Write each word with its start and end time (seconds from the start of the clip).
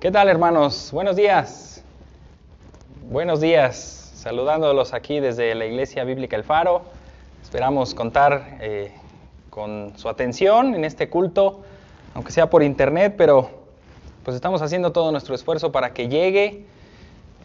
¿Qué 0.00 0.12
tal 0.12 0.28
hermanos? 0.28 0.90
Buenos 0.92 1.16
días. 1.16 1.82
Buenos 3.10 3.40
días. 3.40 4.12
Saludándolos 4.14 4.94
aquí 4.94 5.18
desde 5.18 5.56
la 5.56 5.66
Iglesia 5.66 6.04
Bíblica 6.04 6.36
El 6.36 6.44
Faro. 6.44 6.82
Esperamos 7.42 7.96
contar 7.96 8.58
eh, 8.60 8.92
con 9.50 9.98
su 9.98 10.08
atención 10.08 10.76
en 10.76 10.84
este 10.84 11.08
culto, 11.08 11.62
aunque 12.14 12.30
sea 12.30 12.48
por 12.48 12.62
internet, 12.62 13.14
pero 13.18 13.50
pues 14.22 14.36
estamos 14.36 14.62
haciendo 14.62 14.92
todo 14.92 15.10
nuestro 15.10 15.34
esfuerzo 15.34 15.72
para 15.72 15.92
que 15.92 16.06
llegue. 16.06 16.64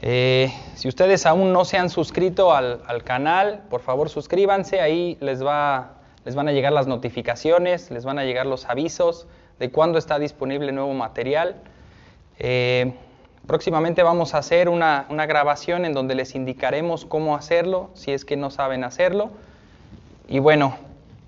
Eh, 0.04 0.54
si 0.76 0.88
ustedes 0.88 1.26
aún 1.26 1.54
no 1.54 1.66
se 1.66 1.80
han 1.80 1.90
suscrito 1.90 2.54
al, 2.54 2.84
al, 2.86 3.04
canal, 3.04 3.64
por 3.72 3.82
favor 3.82 4.10
suscríbanse, 4.10 4.80
ahí 4.80 5.18
les, 5.22 5.44
va, 5.44 5.94
les 6.24 6.36
van 6.36 6.48
a 6.48 6.52
llegar 6.52 6.72
las 6.72 6.86
notificaciones, 6.86 7.90
les 7.90 8.06
van 8.06 8.20
a 8.20 8.26
llegar 8.26 8.46
los 8.46 8.70
avisos 8.70 9.26
de 9.58 9.72
cuándo 9.72 9.98
está 9.98 10.20
disponible 10.20 10.72
nuevo 10.72 10.94
material. 10.94 11.56
Eh, 12.46 12.94
próximamente 13.48 14.04
vamos 14.04 14.34
a 14.34 14.40
hacer 14.40 14.68
una, 14.68 15.06
grabación 15.10 15.86
en 15.86 15.94
donde 15.94 16.14
les 16.14 16.36
indicaremos 16.36 17.06
cómo 17.06 17.38
hacerlo, 17.38 17.90
si 17.94 18.12
es 18.12 18.26
que 18.26 18.36
no 18.36 18.52
saben 18.52 18.84
hacerlo. 18.84 19.30
Y 20.28 20.40
bueno, 20.40 20.76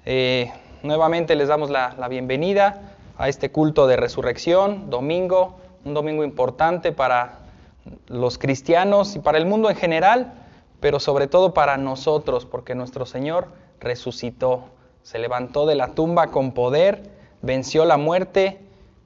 eh, 0.06 0.52
nuevamente 0.84 1.38
les 1.38 1.48
damos 1.48 1.70
la, 1.70 1.96
bienvenida 2.10 2.98
a 3.18 3.30
este 3.30 3.50
culto 3.50 3.88
de 3.88 3.96
resurrección, 3.96 4.90
domingo, 4.90 5.56
un 5.86 5.94
domingo 5.94 6.26
importante 6.26 6.92
para 6.92 7.40
los 8.08 8.38
cristianos 8.38 9.16
y 9.16 9.20
para 9.20 9.38
el 9.38 9.46
mundo 9.46 9.70
en 9.70 9.78
general, 9.78 10.34
pero 10.82 11.00
sobre 11.00 11.28
todo 11.28 11.54
para 11.54 11.78
nosotros, 11.78 12.46
porque 12.46 12.76
nuestro 12.76 13.06
Señor 13.06 13.48
resucitó, 13.80 14.66
se 15.02 15.18
levantó 15.20 15.66
de 15.66 15.76
la 15.76 15.94
tumba 15.94 16.28
con 16.28 16.52
poder, 16.52 17.10
venció 17.42 17.86
la 17.86 17.96
muerte, 17.96 18.60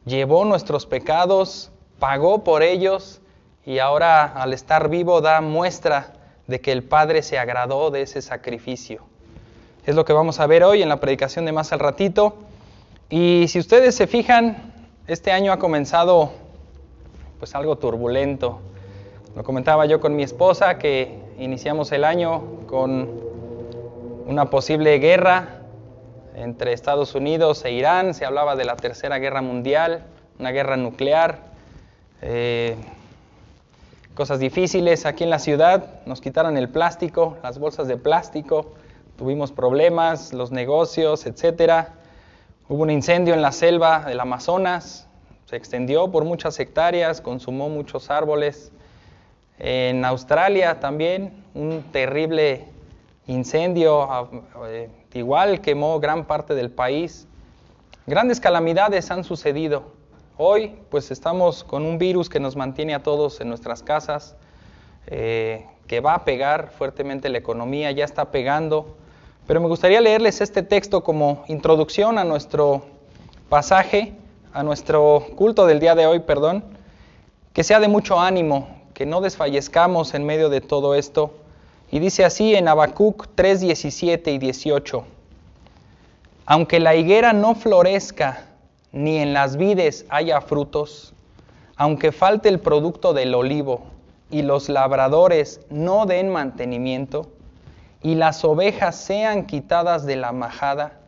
llevó 0.06 0.44
nuestros 0.44 0.88
pecados, 0.88 1.72
pagó 2.00 2.44
por 2.44 2.64
ellos 2.64 3.22
y 3.66 3.80
ahora 3.80 4.26
al 4.26 4.54
estar 4.54 4.90
vivo 4.90 5.22
da 5.22 5.42
muestra 5.42 6.14
de 6.48 6.62
que 6.62 6.72
el 6.72 6.84
Padre 6.84 7.22
se 7.22 7.38
agradó 7.38 7.92
de 7.92 8.02
ese 8.02 8.22
sacrificio. 8.22 9.04
Es 9.86 9.96
lo 9.96 10.06
que 10.06 10.14
vamos 10.14 10.40
a 10.40 10.48
ver 10.48 10.64
hoy 10.64 10.82
en 10.82 10.90
la 10.90 11.00
predicación 11.00 11.46
de 11.46 11.52
más 11.52 11.72
al 11.72 11.80
ratito. 11.80 12.36
Y 13.10 13.46
si 13.48 13.60
ustedes 13.60 13.96
se 13.96 14.08
fijan, 14.08 14.74
este 15.08 15.32
año 15.32 15.52
ha 15.52 15.60
comenzado 15.60 16.32
pues 17.38 17.56
algo 17.56 17.78
turbulento. 17.78 18.60
Lo 19.36 19.44
comentaba 19.44 19.86
yo 19.86 20.00
con 20.00 20.16
mi 20.16 20.24
esposa 20.24 20.78
que 20.78 21.20
iniciamos 21.38 21.92
el 21.92 22.04
año 22.04 22.66
con 22.68 23.10
una 24.26 24.50
posible 24.50 25.00
guerra 25.00 25.62
entre 26.36 26.74
Estados 26.74 27.16
Unidos 27.16 27.66
e 27.66 27.72
Irán, 27.72 28.14
se 28.14 28.26
hablaba 28.26 28.56
de 28.56 28.66
la 28.66 28.76
Tercera 28.76 29.18
Guerra 29.18 29.42
Mundial, 29.42 30.06
una 30.40 30.52
guerra 30.52 30.78
nuclear, 30.78 31.49
eh, 32.22 32.76
cosas 34.14 34.40
difíciles 34.40 35.06
aquí 35.06 35.24
en 35.24 35.30
la 35.30 35.40
ciudad, 35.40 36.02
nos 36.06 36.22
quitaron 36.22 36.58
el 36.58 36.70
plástico, 36.70 37.38
las 37.42 37.60
bolsas 37.60 37.88
de 37.88 37.98
plástico, 37.98 38.74
tuvimos 39.18 39.52
problemas, 39.52 40.34
los 40.34 40.52
negocios, 40.52 41.26
etcétera. 41.26 41.94
Hubo 42.68 42.84
un 42.84 42.90
incendio 42.90 43.34
en 43.34 43.42
la 43.42 43.52
selva 43.52 44.06
del 44.06 44.20
Amazonas, 44.20 45.08
se 45.46 45.56
extendió 45.56 46.12
por 46.12 46.26
muchas 46.26 46.60
hectáreas, 46.60 47.22
consumó 47.22 47.70
muchos 47.70 48.12
árboles. 48.12 48.72
En 49.58 50.06
Australia 50.06 50.80
también 50.80 51.44
un 51.54 51.84
terrible 51.92 52.66
incendio, 53.28 54.30
eh, 54.68 54.90
igual 55.14 55.62
quemó 55.62 56.00
gran 56.00 56.26
parte 56.26 56.56
del 56.56 56.70
país. 56.70 57.28
Grandes 58.06 58.40
calamidades 58.40 59.12
han 59.12 59.24
sucedido. 59.24 59.99
Hoy 60.42 60.78
pues 60.90 61.12
estamos 61.12 61.66
con 61.66 61.86
un 61.86 61.98
virus 61.98 62.30
que 62.30 62.40
nos 62.40 62.56
mantiene 62.56 62.96
a 62.96 63.04
todos 63.04 63.42
en 63.42 63.50
nuestras 63.50 63.84
casas, 63.84 64.38
eh, 65.08 65.66
que 65.86 66.00
va 66.00 66.14
a 66.14 66.24
pegar 66.24 66.70
fuertemente 66.70 67.28
la 67.28 67.40
economía, 67.40 67.92
ya 67.92 68.06
está 68.06 68.32
pegando. 68.32 68.96
Pero 69.48 69.60
me 69.60 69.68
gustaría 69.68 70.00
leerles 70.00 70.40
este 70.40 70.64
texto 70.64 71.04
como 71.04 71.44
introducción 71.50 72.18
a 72.18 72.24
nuestro 72.24 72.86
pasaje, 73.50 74.14
a 74.54 74.64
nuestro 74.64 75.26
culto 75.36 75.66
del 75.66 75.82
día 75.82 75.94
de 75.94 76.08
hoy, 76.08 76.20
perdón, 76.20 76.64
que 77.52 77.66
sea 77.66 77.82
de 77.82 77.90
mucho 77.90 78.18
ánimo, 78.18 78.70
que 78.94 79.06
no 79.06 79.20
desfallezcamos 79.20 80.14
en 80.14 80.26
medio 80.26 80.48
de 80.48 80.62
todo 80.62 80.96
esto. 80.96 81.34
Y 81.92 82.00
dice 82.00 82.24
así 82.24 82.56
en 82.56 82.70
Habacuc 82.70 83.28
3, 83.36 83.60
17 83.60 84.32
y 84.32 84.38
18. 84.38 85.04
Aunque 86.46 86.80
la 86.80 86.96
higuera 86.96 87.34
no 87.34 87.56
florezca, 87.56 88.49
ni 88.92 89.18
en 89.18 89.34
las 89.34 89.58
vides 89.58 90.06
haya 90.10 90.42
frutos, 90.42 91.14
aunque 91.76 92.12
falte 92.12 92.50
el 92.50 92.60
producto 92.60 93.14
del 93.14 93.36
olivo 93.36 93.84
y 94.32 94.42
los 94.42 94.70
labradores 94.70 95.62
no 95.70 96.06
den 96.06 96.30
mantenimiento, 96.30 97.32
y 98.02 98.16
las 98.16 98.46
ovejas 98.46 98.96
sean 98.96 99.46
quitadas 99.46 100.06
de 100.06 100.16
la 100.16 100.32
majada, 100.32 101.00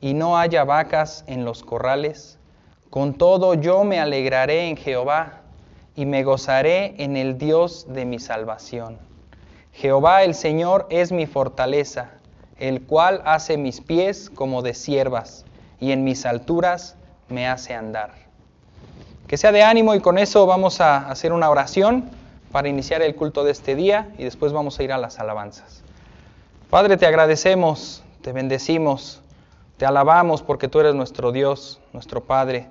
y 0.00 0.14
no 0.14 0.36
haya 0.36 0.64
vacas 0.64 1.24
en 1.26 1.44
los 1.44 1.62
corrales, 1.62 2.38
con 2.90 3.14
todo 3.14 3.54
yo 3.54 3.84
me 3.84 4.00
alegraré 4.00 4.68
en 4.68 4.76
Jehová, 4.76 5.40
y 5.96 6.06
me 6.06 6.24
gozaré 6.24 6.94
en 7.02 7.16
el 7.16 7.38
Dios 7.38 7.86
de 7.88 8.04
mi 8.04 8.18
salvación. 8.18 8.98
Jehová 9.72 10.24
el 10.24 10.34
Señor 10.34 10.86
es 10.90 11.12
mi 11.12 11.26
fortaleza, 11.26 12.10
el 12.58 12.82
cual 12.82 13.22
hace 13.24 13.56
mis 13.56 13.80
pies 13.80 14.30
como 14.30 14.62
de 14.62 14.74
siervas, 14.74 15.44
y 15.80 15.92
en 15.92 16.04
mis 16.04 16.26
alturas 16.26 16.96
me 17.28 17.48
hace 17.48 17.74
andar. 17.74 18.12
Que 19.26 19.36
sea 19.36 19.52
de 19.52 19.62
ánimo 19.62 19.94
y 19.94 20.00
con 20.00 20.18
eso 20.18 20.46
vamos 20.46 20.80
a 20.80 21.08
hacer 21.08 21.32
una 21.32 21.48
oración 21.48 22.10
para 22.52 22.68
iniciar 22.68 23.02
el 23.02 23.14
culto 23.14 23.42
de 23.42 23.52
este 23.52 23.74
día 23.74 24.12
y 24.18 24.24
después 24.24 24.52
vamos 24.52 24.78
a 24.78 24.82
ir 24.82 24.92
a 24.92 24.98
las 24.98 25.18
alabanzas. 25.18 25.82
Padre, 26.70 26.96
te 26.96 27.06
agradecemos, 27.06 28.02
te 28.22 28.32
bendecimos, 28.32 29.22
te 29.76 29.86
alabamos 29.86 30.42
porque 30.42 30.68
tú 30.68 30.80
eres 30.80 30.94
nuestro 30.94 31.32
Dios, 31.32 31.80
nuestro 31.92 32.22
Padre. 32.22 32.68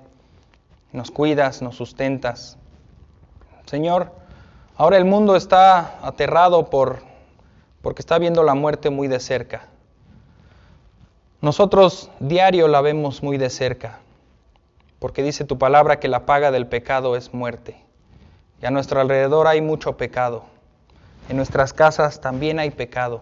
Nos 0.92 1.10
cuidas, 1.10 1.60
nos 1.60 1.76
sustentas. 1.76 2.56
Señor, 3.66 4.12
ahora 4.76 4.96
el 4.96 5.04
mundo 5.04 5.36
está 5.36 5.98
aterrado 6.02 6.70
por 6.70 7.02
porque 7.82 8.00
está 8.00 8.18
viendo 8.18 8.42
la 8.44 8.54
muerte 8.54 8.88
muy 8.88 9.08
de 9.08 9.20
cerca. 9.20 9.66
Nosotros 11.42 12.10
diario 12.20 12.68
la 12.68 12.80
vemos 12.80 13.22
muy 13.22 13.36
de 13.36 13.50
cerca 13.50 13.98
porque 15.04 15.22
dice 15.22 15.44
tu 15.44 15.58
palabra 15.58 16.00
que 16.00 16.08
la 16.08 16.24
paga 16.24 16.50
del 16.50 16.66
pecado 16.66 17.14
es 17.14 17.34
muerte. 17.34 17.76
Y 18.62 18.64
a 18.64 18.70
nuestro 18.70 19.02
alrededor 19.02 19.46
hay 19.46 19.60
mucho 19.60 19.98
pecado. 19.98 20.46
En 21.28 21.36
nuestras 21.36 21.74
casas 21.74 22.22
también 22.22 22.58
hay 22.58 22.70
pecado. 22.70 23.20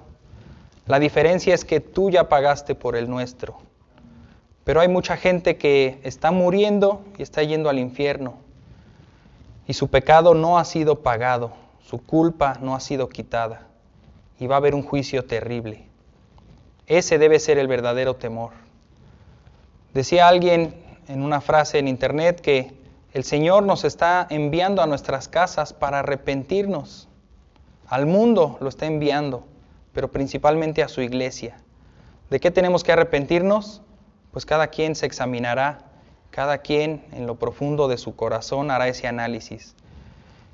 La 0.86 1.00
diferencia 1.00 1.52
es 1.52 1.64
que 1.64 1.80
tú 1.80 2.08
ya 2.08 2.28
pagaste 2.28 2.76
por 2.76 2.94
el 2.94 3.10
nuestro. 3.10 3.58
Pero 4.62 4.80
hay 4.80 4.86
mucha 4.86 5.16
gente 5.16 5.56
que 5.56 5.98
está 6.04 6.30
muriendo 6.30 7.02
y 7.18 7.22
está 7.24 7.42
yendo 7.42 7.68
al 7.68 7.80
infierno. 7.80 8.34
Y 9.66 9.72
su 9.72 9.88
pecado 9.88 10.34
no 10.34 10.60
ha 10.60 10.64
sido 10.64 11.00
pagado, 11.00 11.50
su 11.84 11.98
culpa 11.98 12.58
no 12.60 12.76
ha 12.76 12.80
sido 12.80 13.08
quitada. 13.08 13.66
Y 14.38 14.46
va 14.46 14.54
a 14.54 14.58
haber 14.58 14.76
un 14.76 14.84
juicio 14.84 15.24
terrible. 15.24 15.84
Ese 16.86 17.18
debe 17.18 17.40
ser 17.40 17.58
el 17.58 17.66
verdadero 17.66 18.14
temor. 18.14 18.52
Decía 19.94 20.28
alguien 20.28 20.81
en 21.12 21.22
una 21.22 21.42
frase 21.42 21.78
en 21.78 21.88
internet 21.88 22.40
que 22.40 22.72
el 23.12 23.24
Señor 23.24 23.64
nos 23.64 23.84
está 23.84 24.26
enviando 24.30 24.80
a 24.80 24.86
nuestras 24.86 25.28
casas 25.28 25.74
para 25.74 25.98
arrepentirnos. 25.98 27.06
Al 27.86 28.06
mundo 28.06 28.56
lo 28.60 28.70
está 28.70 28.86
enviando, 28.86 29.44
pero 29.92 30.10
principalmente 30.10 30.82
a 30.82 30.88
su 30.88 31.02
iglesia. 31.02 31.58
¿De 32.30 32.40
qué 32.40 32.50
tenemos 32.50 32.82
que 32.82 32.92
arrepentirnos? 32.92 33.82
Pues 34.30 34.46
cada 34.46 34.68
quien 34.68 34.94
se 34.94 35.04
examinará, 35.04 35.80
cada 36.30 36.58
quien 36.58 37.04
en 37.12 37.26
lo 37.26 37.38
profundo 37.38 37.88
de 37.88 37.98
su 37.98 38.16
corazón 38.16 38.70
hará 38.70 38.88
ese 38.88 39.06
análisis. 39.06 39.76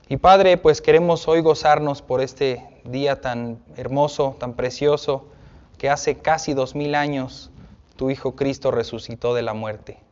Y 0.09 0.17
Padre, 0.17 0.57
pues 0.57 0.83
queremos 0.83 1.29
hoy 1.29 1.41
gozarnos 1.41 2.03
por 2.03 2.21
este 2.21 2.67
día 2.83 3.21
tan 3.21 3.61
hermoso, 3.77 4.37
tan 4.41 4.55
precioso, 4.55 5.29
que 5.77 5.89
hace 5.89 6.17
casi 6.17 6.53
dos 6.53 6.75
mil 6.75 6.97
años 6.97 7.53
tu 7.95 8.11
Hijo 8.11 8.35
Cristo 8.35 8.73
resucitó 8.73 9.35
de 9.35 9.43
la 9.43 9.55
muerte. 9.55 10.08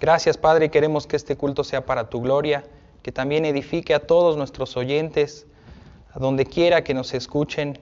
Gracias 0.00 0.36
Padre, 0.36 0.70
queremos 0.70 1.08
que 1.08 1.16
este 1.16 1.36
culto 1.36 1.64
sea 1.64 1.84
para 1.84 2.08
tu 2.08 2.20
gloria, 2.20 2.64
que 3.02 3.10
también 3.10 3.44
edifique 3.44 3.94
a 3.94 4.06
todos 4.06 4.36
nuestros 4.36 4.76
oyentes, 4.76 5.46
a 6.12 6.20
donde 6.20 6.46
quiera 6.46 6.84
que 6.84 6.94
nos 6.94 7.14
escuchen 7.14 7.80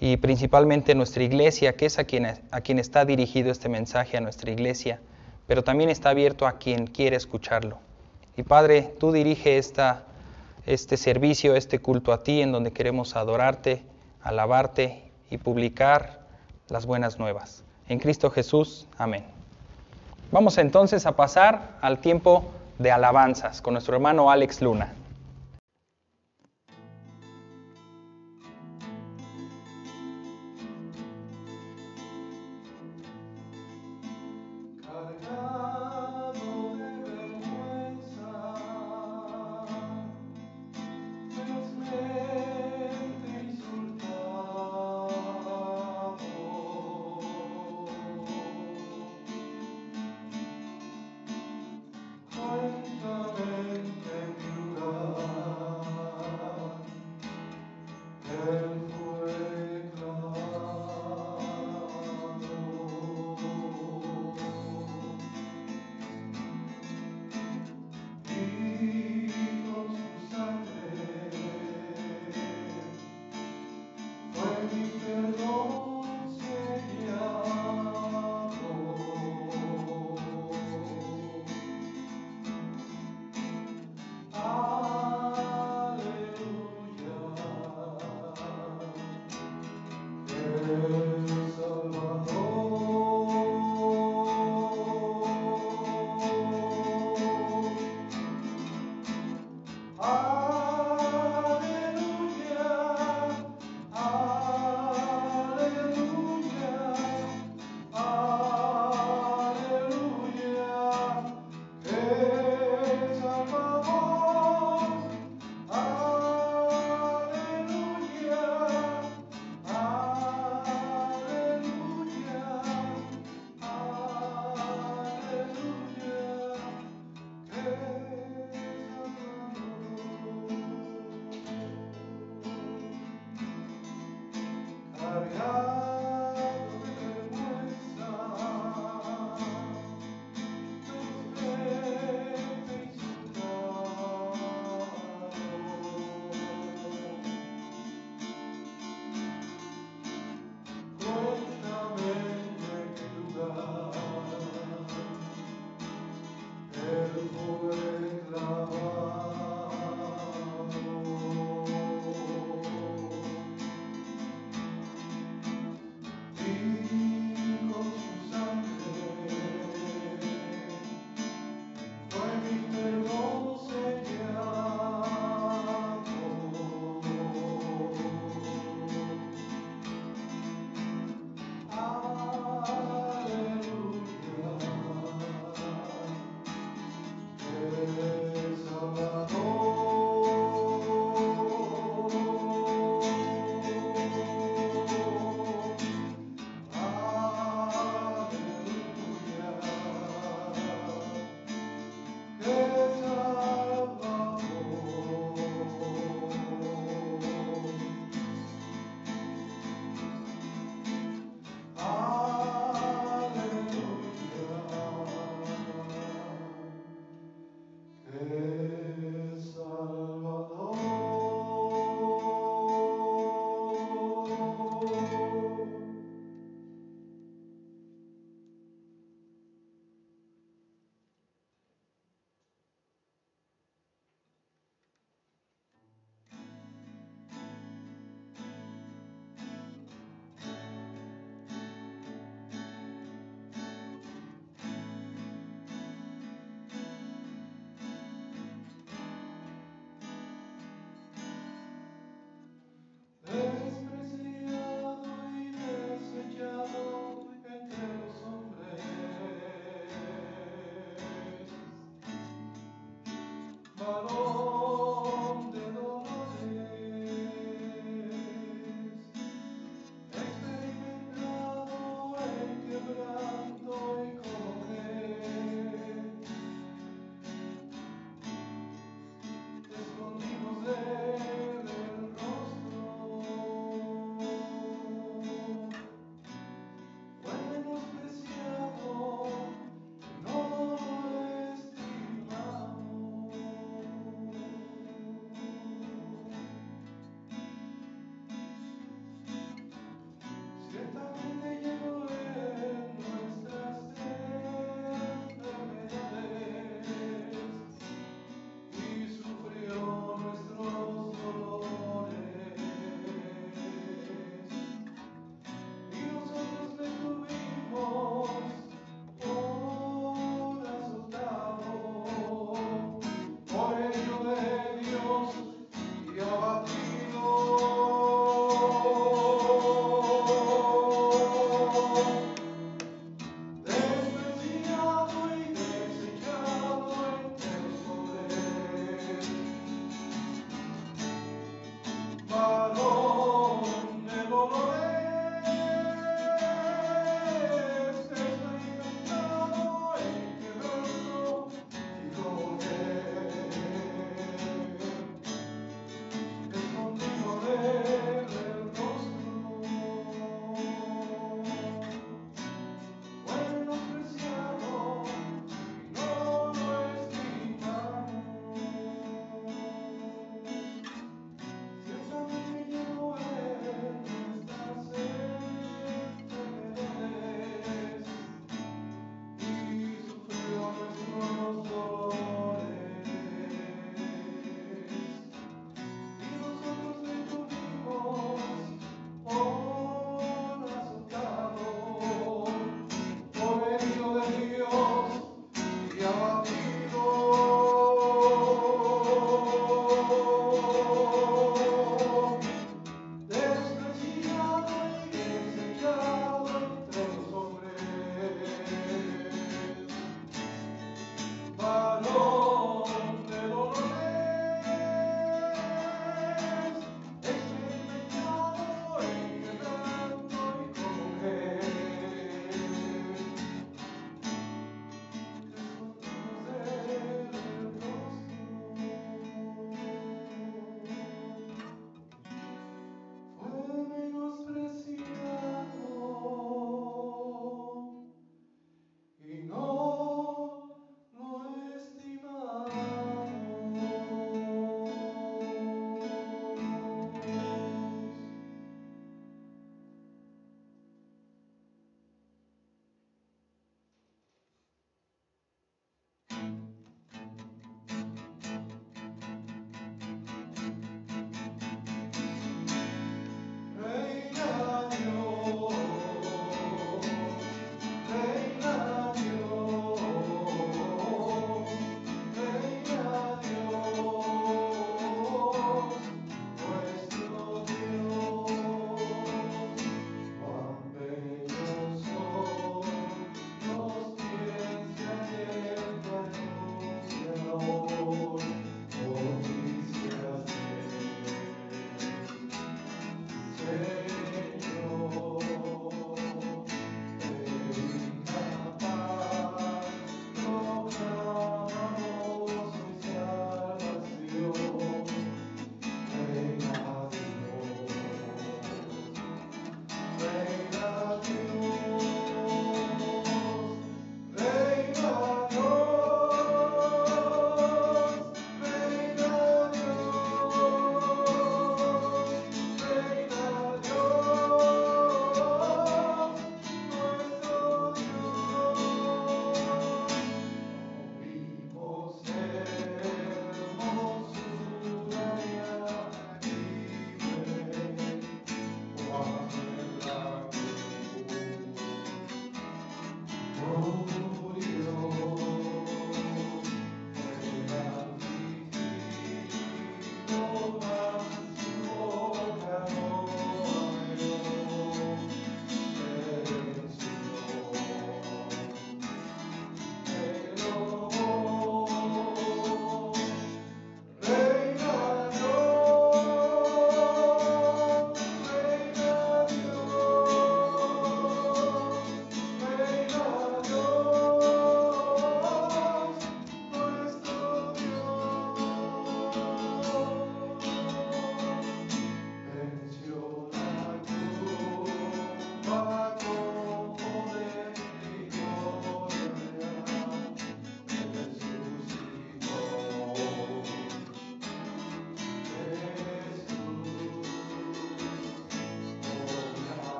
y 0.00 0.16
principalmente 0.16 0.94
nuestra 0.94 1.22
iglesia, 1.22 1.76
que 1.76 1.86
es 1.86 1.98
a 1.98 2.04
quien, 2.04 2.78
está 2.78 3.04
dirigido 3.04 3.50
este 3.50 3.68
mensaje, 3.68 4.16
a 4.16 4.20
nuestra 4.20 4.50
iglesia, 4.50 5.00
pero 5.46 5.62
también 5.62 5.90
está 5.90 6.10
abierto 6.10 6.46
a 6.46 6.58
quien 6.58 6.86
quiere 6.86 7.16
escucharlo. 7.16 7.78
Y 8.36 8.42
Padre, 8.42 8.94
tú 8.98 9.12
dirige 9.12 9.58
este 9.58 10.96
servicio, 10.96 11.54
este 11.56 11.78
culto 11.78 12.12
a 12.12 12.22
ti, 12.22 12.40
en 12.40 12.52
donde 12.52 12.72
queremos 12.72 13.16
adorarte, 13.16 13.82
alabarte 14.22 15.10
y 15.30 15.36
publicar 15.36 16.20
las 16.68 16.86
buenas 16.86 17.18
nuevas. 17.18 17.64
En 17.86 17.98
Cristo 17.98 18.30
Jesús, 18.30 18.88
amén. 18.96 19.33
Vamos 20.34 20.58
entonces 20.58 21.06
a 21.06 21.12
pasar 21.12 21.76
al 21.80 22.00
tiempo 22.00 22.50
de 22.80 22.90
alabanzas 22.90 23.62
con 23.62 23.74
nuestro 23.74 23.94
hermano 23.94 24.32
Alex 24.32 24.62
Luna. 24.62 24.92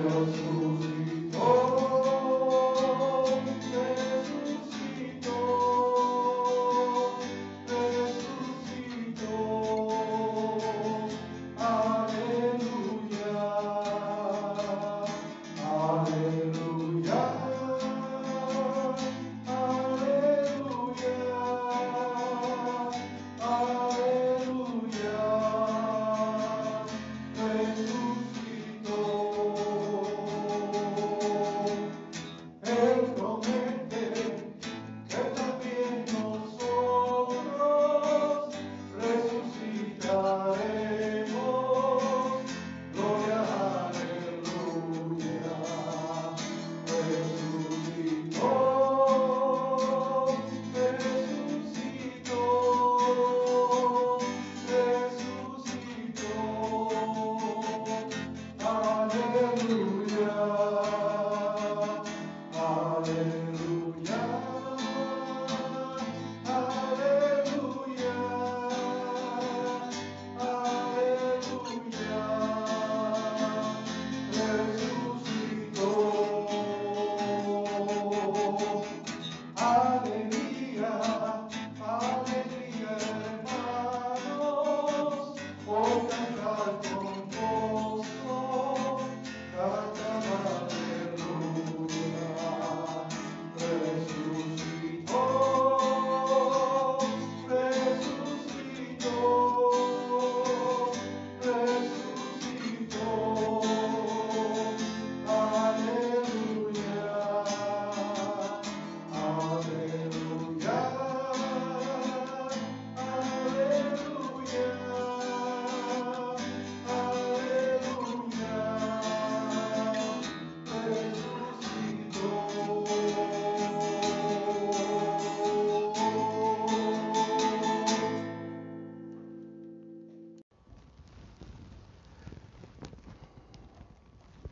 Thank 0.00 0.36
you. 0.44 0.57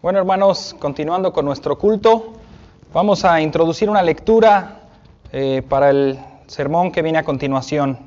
Bueno, 0.07 0.21
hermanos, 0.21 0.77
continuando 0.79 1.33
con 1.33 1.45
nuestro 1.45 1.77
culto, 1.79 2.35
vamos 2.93 3.25
a 3.25 3.41
introducir 3.41 3.91
una 3.91 4.05
lectura 4.05 4.83
eh, 5.33 5.65
para 5.69 5.91
el 5.91 6.17
sermón 6.47 6.93
que 6.93 7.03
viene 7.03 7.19
a 7.19 7.25
continuación. 7.25 7.99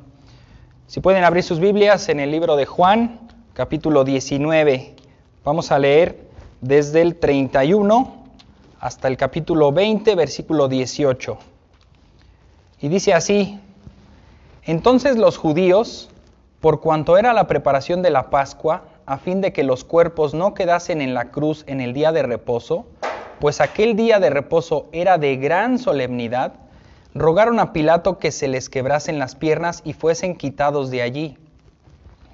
Si 0.87 1.01
pueden 1.01 1.25
abrir 1.25 1.43
sus 1.43 1.59
Biblias 1.59 2.07
en 2.07 2.21
el 2.21 2.31
libro 2.31 2.55
de 2.55 2.65
Juan, 2.65 3.19
capítulo 3.53 4.05
19, 4.05 4.95
vamos 5.43 5.73
a 5.73 5.79
leer 5.79 6.29
desde 6.61 7.01
el 7.01 7.17
31 7.17 8.23
hasta 8.79 9.09
el 9.09 9.17
capítulo 9.17 9.73
20, 9.73 10.15
versículo 10.15 10.69
18. 10.69 11.37
Y 12.79 12.87
dice 12.87 13.13
así, 13.13 13.59
entonces 14.63 15.17
los 15.17 15.37
judíos, 15.37 16.09
por 16.61 16.79
cuanto 16.79 17.17
era 17.17 17.33
la 17.33 17.47
preparación 17.47 18.01
de 18.01 18.11
la 18.11 18.29
Pascua, 18.29 18.83
a 19.09 19.17
fin 19.17 19.41
de 19.41 19.51
que 19.51 19.63
los 19.63 19.83
cuerpos 19.83 20.35
no 20.35 20.53
quedasen 20.53 21.01
en 21.01 21.15
la 21.15 21.31
cruz 21.31 21.63
en 21.65 21.81
el 21.81 21.93
día 21.93 22.11
de 22.11 22.21
reposo, 22.21 22.85
pues 23.39 23.59
aquel 23.59 23.95
día 23.95 24.19
de 24.19 24.29
reposo 24.29 24.87
era 24.91 25.17
de 25.17 25.35
gran 25.35 25.79
solemnidad, 25.79 26.53
rogaron 27.15 27.59
a 27.59 27.73
Pilato 27.73 28.19
que 28.19 28.31
se 28.31 28.47
les 28.47 28.69
quebrasen 28.69 29.17
las 29.17 29.33
piernas 29.33 29.81
y 29.83 29.93
fuesen 29.93 30.35
quitados 30.35 30.91
de 30.91 31.01
allí. 31.01 31.39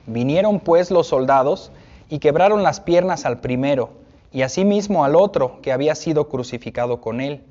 Vinieron 0.06 0.60
pues 0.60 0.92
los 0.92 1.08
soldados 1.08 1.72
y 2.10 2.20
quebraron 2.20 2.62
las 2.62 2.82
piernas 2.82 3.26
al 3.26 3.40
primero, 3.40 3.92
y 4.34 4.42
asimismo 4.42 5.06
al 5.06 5.16
otro 5.16 5.62
que 5.62 5.72
había 5.72 5.96
sido 5.96 6.28
crucificado 6.28 7.00
con 7.00 7.22
él. 7.22 7.46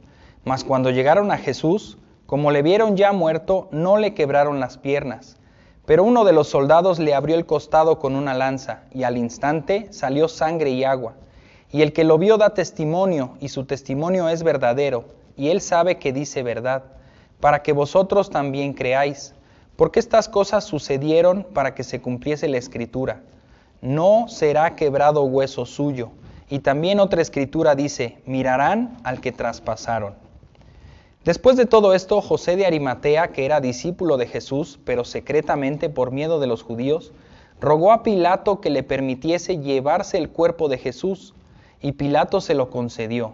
Mas 0.45 0.65
cuando 0.65 0.91
llegaron 0.91 1.31
a 1.31 1.39
Jesús, 1.39 1.97
como 2.27 2.51
le 2.51 2.61
vieron 2.61 2.95
ya 2.95 3.11
muerto, 3.13 3.69
no 3.71 3.97
le 3.97 4.13
quebraron 4.13 4.61
las 4.61 4.77
piernas 4.77 5.39
pero 5.87 6.05
uno 6.05 6.25
de 6.25 6.33
los 6.33 6.49
soldados 6.49 6.99
le 6.99 7.14
abrió 7.14 7.37
el 7.37 7.47
costado 7.47 7.99
con 7.99 8.16
una 8.16 8.35
lanza, 8.35 8.85
y 8.92 9.03
al 9.03 9.16
instante 9.16 9.88
salió 9.90 10.29
sangre 10.29 10.70
y 10.70 10.85
agua. 10.85 11.14
Y 11.70 11.83
el 11.83 11.92
que 11.92 12.05
lo 12.05 12.18
vio 12.18 12.38
da 12.38 12.55
testimonio, 12.55 13.37
y 13.40 13.49
su 13.49 13.64
testimonio 13.64 14.29
es 14.29 14.42
verdadero, 14.42 15.05
y 15.37 15.49
él 15.49 15.61
sabe 15.61 15.99
que 15.99 16.12
dice 16.12 16.42
verdad, 16.42 16.85
para 17.40 17.62
que 17.62 17.73
vosotros 17.73 18.31
también 18.31 18.73
creáis. 18.73 19.35
Porque 19.77 19.99
estas 19.99 20.29
cosas 20.29 20.64
sucedieron 20.64 21.44
para 21.53 21.75
que 21.75 21.83
se 21.83 22.01
cumpliese 22.01 22.49
la 22.49 22.59
escritura. 22.59 23.20
no 23.83 24.29
será 24.29 24.77
quebrado 24.77 25.25
hueso 25.25 25.66
suyo. 25.66 26.12
Y 26.49 26.61
también 26.61 27.01
otra 27.01 27.20
escritura 27.20 27.75
dice, 27.75 28.16
mirarán 28.25 28.97
al 29.05 29.20
que 29.20 29.31
traspasaron. 29.31 30.14
Después 31.25 31.57
de 31.57 31.65
todo 31.65 31.95
esto, 31.95 32.21
José 32.21 32.55
de 32.55 32.67
Arimatea, 32.67 33.29
que 33.29 33.47
era 33.47 33.63
discípulo 33.63 34.19
de 34.19 34.27
Jesús, 34.27 34.79
pero 34.85 35.05
secretamente 35.05 35.89
por 35.89 36.11
miedo 36.11 36.39
de 36.39 36.47
los 36.47 36.63
judíos, 36.63 37.13
rogó 37.63 37.93
a 37.93 38.03
Pilato 38.03 38.61
que 38.61 38.69
le 38.69 38.83
permitiese 38.83 39.57
llevarse 39.59 40.19
el 40.19 40.29
cuerpo 40.29 40.69
de 40.69 40.77
Jesús, 40.77 41.33
y 41.81 41.93
Pilato 41.93 42.43
se 42.43 42.55
lo 42.55 42.69
concedió. 42.69 43.33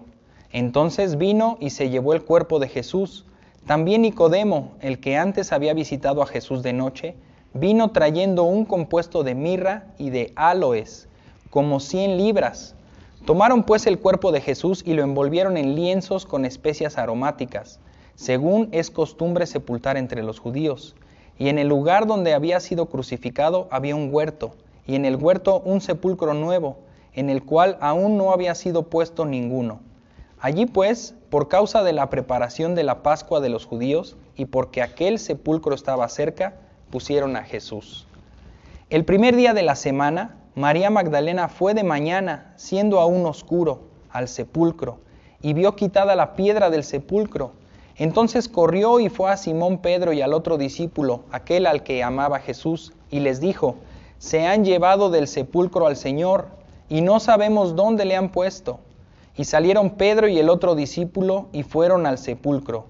Entonces 0.53 1.18
vino 1.18 1.57
y 1.59 1.70
se 1.70 1.90
llevó 1.90 2.12
el 2.12 2.22
cuerpo 2.22 2.61
de 2.61 2.68
Jesús. 2.68 3.26
También 3.66 4.03
Nicodemo, 4.03 4.72
el 4.81 5.00
que 5.00 5.16
antes 5.16 5.53
había 5.53 5.74
visitado 5.74 6.22
a 6.22 6.26
Jesús 6.26 6.62
de 6.62 6.72
noche, 6.72 7.16
vino 7.55 7.90
trayendo 7.90 8.44
un 8.44 8.66
compuesto 8.66 9.24
de 9.24 9.35
mirra 9.35 9.87
y 9.98 10.11
de 10.11 10.33
aloes, 10.37 11.09
como 11.50 11.81
cien 11.81 12.16
libras. 12.16 12.76
Tomaron 13.24 13.64
pues 13.64 13.87
el 13.87 13.98
cuerpo 13.98 14.33
de 14.33 14.40
Jesús 14.40 14.83
y 14.85 14.94
lo 14.94 15.02
envolvieron 15.02 15.56
en 15.56 15.74
lienzos 15.74 16.24
con 16.24 16.46
especias 16.46 16.96
aromáticas, 16.96 17.78
según 18.14 18.68
es 18.72 18.90
costumbre 18.90 19.46
sepultar 19.46 19.98
entre 19.98 20.22
los 20.22 20.38
judíos. 20.38 20.96
Y 21.38 21.48
en 21.48 21.59
el 21.59 21.68
lugar 21.68 22.06
donde 22.06 22.33
había 22.33 22.61
sido 22.61 22.87
crucificado 22.87 23.68
había 23.70 23.94
un 23.94 24.12
huerto, 24.12 24.52
y 24.87 24.94
en 24.94 25.04
el 25.04 25.16
huerto 25.16 25.61
un 25.64 25.80
sepulcro 25.80 26.33
nuevo, 26.33 26.78
en 27.12 27.28
el 27.28 27.44
cual 27.44 27.76
aún 27.80 28.16
no 28.16 28.33
había 28.33 28.54
sido 28.54 28.85
puesto 28.85 29.26
ninguno. 29.26 29.80
Allí 30.40 30.64
pues, 30.64 31.14
por 31.28 31.48
causa 31.48 31.83
de 31.83 31.92
la 31.92 32.09
preparación 32.09 32.74
de 32.74 32.85
la 32.85 33.02
Pascua 33.02 33.40
de 33.40 33.50
los 33.50 33.66
judíos, 33.66 34.16
y 34.35 34.46
porque 34.46 34.80
aquel 34.80 35.18
sepulcro 35.18 35.74
estaba 35.74 36.09
cerca, 36.09 36.54
pusieron 36.90 37.37
a 37.37 37.44
Jesús. 37.44 38.06
El 38.88 39.04
primer 39.04 39.37
día 39.37 39.52
de 39.52 39.62
la 39.62 39.76
semana, 39.76 40.37
María 40.56 40.90
Magdalena 40.90 41.46
fue 41.46 41.74
de 41.74 41.84
mañana, 41.84 42.52
siendo 42.56 42.98
aún 42.98 43.24
oscuro, 43.24 43.82
al 44.10 44.26
sepulcro, 44.26 44.98
y 45.40 45.52
vio 45.52 45.76
quitada 45.76 46.16
la 46.16 46.34
piedra 46.34 46.70
del 46.70 46.82
sepulcro. 46.82 47.52
Entonces 47.94 48.48
corrió 48.48 48.98
y 48.98 49.08
fue 49.08 49.30
a 49.30 49.36
Simón 49.36 49.78
Pedro 49.78 50.12
y 50.12 50.22
al 50.22 50.34
otro 50.34 50.58
discípulo, 50.58 51.20
aquel 51.30 51.66
al 51.66 51.84
que 51.84 52.02
amaba 52.02 52.40
Jesús, 52.40 52.92
y 53.10 53.20
les 53.20 53.40
dijo, 53.40 53.76
se 54.18 54.44
han 54.44 54.64
llevado 54.64 55.08
del 55.08 55.28
sepulcro 55.28 55.86
al 55.86 55.96
Señor, 55.96 56.48
y 56.88 57.00
no 57.00 57.20
sabemos 57.20 57.76
dónde 57.76 58.04
le 58.04 58.16
han 58.16 58.32
puesto. 58.32 58.80
Y 59.36 59.44
salieron 59.44 59.90
Pedro 59.90 60.26
y 60.26 60.40
el 60.40 60.50
otro 60.50 60.74
discípulo 60.74 61.46
y 61.52 61.62
fueron 61.62 62.06
al 62.06 62.18
sepulcro. 62.18 62.86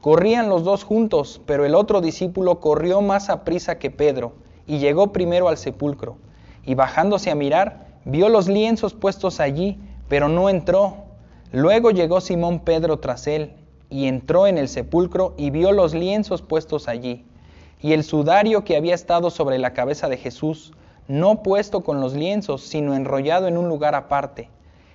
Corrían 0.00 0.48
los 0.48 0.64
dos 0.64 0.82
juntos, 0.82 1.40
pero 1.46 1.64
el 1.64 1.76
otro 1.76 2.00
discípulo 2.00 2.58
corrió 2.58 3.00
más 3.02 3.30
a 3.30 3.44
prisa 3.44 3.78
que 3.78 3.92
Pedro, 3.92 4.32
y 4.66 4.78
llegó 4.78 5.12
primero 5.12 5.48
al 5.48 5.58
sepulcro. 5.58 6.16
Y 6.66 6.74
bajándose 6.74 7.30
a 7.30 7.34
mirar, 7.34 7.86
vio 8.04 8.28
los 8.28 8.48
lienzos 8.48 8.94
puestos 8.94 9.40
allí, 9.40 9.78
pero 10.08 10.28
no 10.28 10.48
entró. 10.48 11.04
Luego 11.52 11.90
llegó 11.90 12.20
Simón 12.20 12.60
Pedro 12.60 12.98
tras 12.98 13.26
él, 13.26 13.52
y 13.90 14.06
entró 14.06 14.46
en 14.46 14.58
el 14.58 14.68
sepulcro 14.68 15.34
y 15.36 15.50
vio 15.50 15.70
los 15.70 15.94
lienzos 15.94 16.42
puestos 16.42 16.88
allí, 16.88 17.24
y 17.80 17.92
el 17.92 18.02
sudario 18.02 18.64
que 18.64 18.76
había 18.76 18.94
estado 18.94 19.30
sobre 19.30 19.58
la 19.58 19.72
cabeza 19.72 20.08
de 20.08 20.16
Jesús, 20.16 20.72
no 21.06 21.42
puesto 21.42 21.82
con 21.82 22.00
los 22.00 22.14
lienzos, 22.14 22.62
sino 22.62 22.94
enrollado 22.94 23.46
en 23.46 23.56
un 23.56 23.68
lugar 23.68 23.94
aparte. 23.94 24.48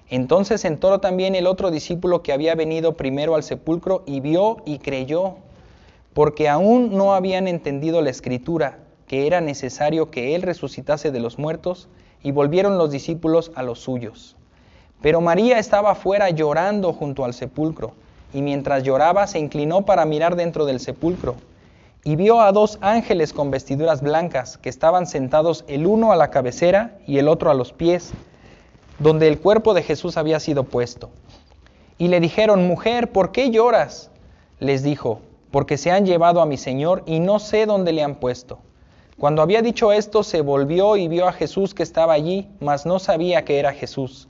Entonces 0.10 0.65
entró 0.65 0.99
también 0.99 1.36
el 1.36 1.45
otro 1.45 1.69
discípulo 1.69 2.23
que 2.23 2.34
había 2.34 2.55
venido 2.55 2.97
primero 2.97 3.36
al 3.36 3.43
sepulcro 3.43 4.03
y 4.08 4.21
vio 4.21 4.58
y 4.65 4.79
creyó, 4.79 5.36
porque 6.13 6.49
aún 6.49 6.97
no 6.97 7.13
habían 7.13 7.47
entendido 7.47 8.01
la 8.01 8.10
escritura, 8.10 8.79
que 9.10 9.26
era 9.26 9.41
necesario 9.41 10.12
que 10.12 10.36
él 10.36 10.43
resucitase 10.43 11.10
de 11.10 11.19
los 11.19 11.39
muertos, 11.39 11.89
y 12.22 12.32
volvieron 12.32 12.78
los 12.78 12.91
discípulos 12.91 13.52
a 13.56 13.63
los 13.63 13.80
suyos. 13.80 14.36
Pero 15.02 15.19
María 15.19 15.58
estaba 15.58 15.95
fuera 15.95 16.30
llorando 16.30 16.93
junto 16.93 17.26
al 17.26 17.34
sepulcro, 17.34 17.93
y 18.36 18.43
mientras 18.43 18.84
lloraba 18.84 19.26
se 19.26 19.39
inclinó 19.39 19.82
para 19.82 20.06
mirar 20.06 20.36
dentro 20.36 20.65
del 20.65 20.80
sepulcro, 20.80 21.38
y 22.04 22.17
vio 22.17 22.39
a 22.39 22.52
dos 22.52 22.78
ángeles 22.82 23.34
con 23.34 23.50
vestiduras 23.50 24.04
blancas, 24.04 24.60
que 24.60 24.69
estaban 24.69 25.08
sentados 25.08 25.65
el 25.67 25.88
uno 25.88 26.12
a 26.12 26.15
la 26.15 26.30
cabecera 26.30 27.00
y 27.08 27.17
el 27.17 27.30
otro 27.30 27.50
a 27.50 27.56
los 27.56 27.74
pies, 27.74 28.12
donde 29.00 29.28
el 29.28 29.39
cuerpo 29.39 29.74
de 29.74 29.82
Jesús 29.82 30.17
había 30.17 30.39
sido 30.39 30.65
puesto. 30.65 31.10
Y 31.98 32.10
le 32.10 32.19
dijeron, 32.19 32.67
mujer, 32.67 33.12
¿por 33.12 33.32
qué 33.32 33.50
lloras? 33.50 34.12
Les 34.60 34.84
dijo, 34.84 35.19
porque 35.50 35.78
se 35.78 35.89
han 35.89 36.06
llevado 36.06 36.41
a 36.41 36.45
mi 36.45 36.58
Señor 36.58 37.02
y 37.08 37.19
no 37.19 37.39
sé 37.39 37.65
dónde 37.65 37.91
le 37.91 38.04
han 38.04 38.13
puesto. 38.13 38.60
Cuando 39.19 39.41
había 39.41 39.62
dicho 39.62 39.91
esto, 39.91 40.23
se 40.23 40.39
volvió 40.39 40.95
y 40.95 41.10
vio 41.10 41.27
a 41.27 41.34
Jesús 41.34 41.73
que 41.73 41.84
estaba 41.84 42.13
allí, 42.13 42.47
mas 42.62 42.86
no 42.86 42.99
sabía 42.99 43.43
que 43.43 43.60
era 43.60 43.73
Jesús. 43.73 44.29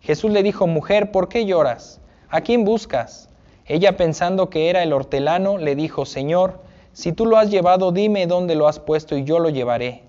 Jesús 0.00 0.30
le 0.30 0.44
dijo, 0.44 0.68
mujer, 0.68 1.10
¿por 1.10 1.28
qué 1.28 1.44
lloras? 1.44 2.00
¿A 2.28 2.42
quién 2.42 2.64
buscas? 2.64 3.30
Ella 3.66 3.96
pensando 3.96 4.48
que 4.48 4.70
era 4.70 4.84
el 4.84 4.92
hortelano, 4.92 5.58
le 5.58 5.74
dijo, 5.74 6.06
Señor, 6.06 6.60
si 6.92 7.10
tú 7.12 7.26
lo 7.26 7.36
has 7.36 7.50
llevado, 7.50 7.90
dime 7.90 8.28
dónde 8.28 8.54
lo 8.54 8.68
has 8.68 8.78
puesto 8.78 9.16
y 9.16 9.24
yo 9.24 9.40
lo 9.40 9.50
llevaré. 9.50 10.04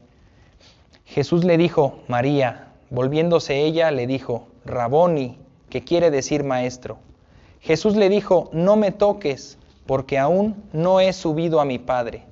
Jesús 1.05 1.43
le 1.43 1.57
dijo, 1.57 1.97
María. 2.07 2.67
Volviéndose 2.91 3.65
ella, 3.65 3.89
le 3.89 4.05
dijo, 4.05 4.47
Raboni, 4.63 5.39
que 5.71 5.83
quiere 5.83 6.11
decir 6.11 6.43
maestro. 6.43 6.99
Jesús 7.61 7.95
le 7.95 8.09
dijo, 8.09 8.51
no 8.53 8.75
me 8.75 8.91
toques, 8.91 9.57
porque 9.87 10.19
aún 10.19 10.63
no 10.71 10.99
he 10.99 11.13
subido 11.13 11.59
a 11.59 11.65
mi 11.65 11.79
Padre. 11.79 12.28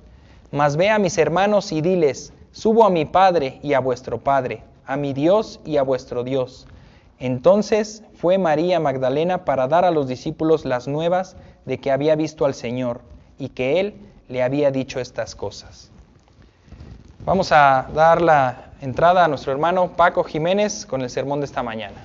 Mas 0.50 0.76
ve 0.76 0.90
a 0.90 0.98
mis 0.98 1.18
hermanos 1.18 1.72
y 1.72 1.80
diles, 1.80 2.32
subo 2.52 2.84
a 2.84 2.90
mi 2.90 3.04
Padre 3.04 3.60
y 3.62 3.74
a 3.74 3.80
vuestro 3.80 4.18
Padre, 4.18 4.62
a 4.86 4.96
mi 4.96 5.12
Dios 5.12 5.60
y 5.64 5.76
a 5.76 5.82
vuestro 5.82 6.24
Dios. 6.24 6.66
Entonces 7.18 8.02
fue 8.14 8.38
María 8.38 8.80
Magdalena 8.80 9.44
para 9.44 9.68
dar 9.68 9.84
a 9.84 9.90
los 9.90 10.08
discípulos 10.08 10.64
las 10.64 10.88
nuevas 10.88 11.36
de 11.66 11.78
que 11.78 11.90
había 11.90 12.16
visto 12.16 12.46
al 12.46 12.54
Señor 12.54 13.00
y 13.38 13.50
que 13.50 13.80
Él 13.80 13.94
le 14.28 14.42
había 14.42 14.70
dicho 14.70 15.00
estas 15.00 15.34
cosas. 15.34 15.90
Vamos 17.24 17.52
a 17.52 17.88
dar 17.94 18.22
la 18.22 18.70
entrada 18.80 19.24
a 19.24 19.28
nuestro 19.28 19.52
hermano 19.52 19.96
Paco 19.96 20.24
Jiménez 20.24 20.86
con 20.86 21.02
el 21.02 21.10
sermón 21.10 21.40
de 21.40 21.46
esta 21.46 21.62
mañana. 21.62 21.96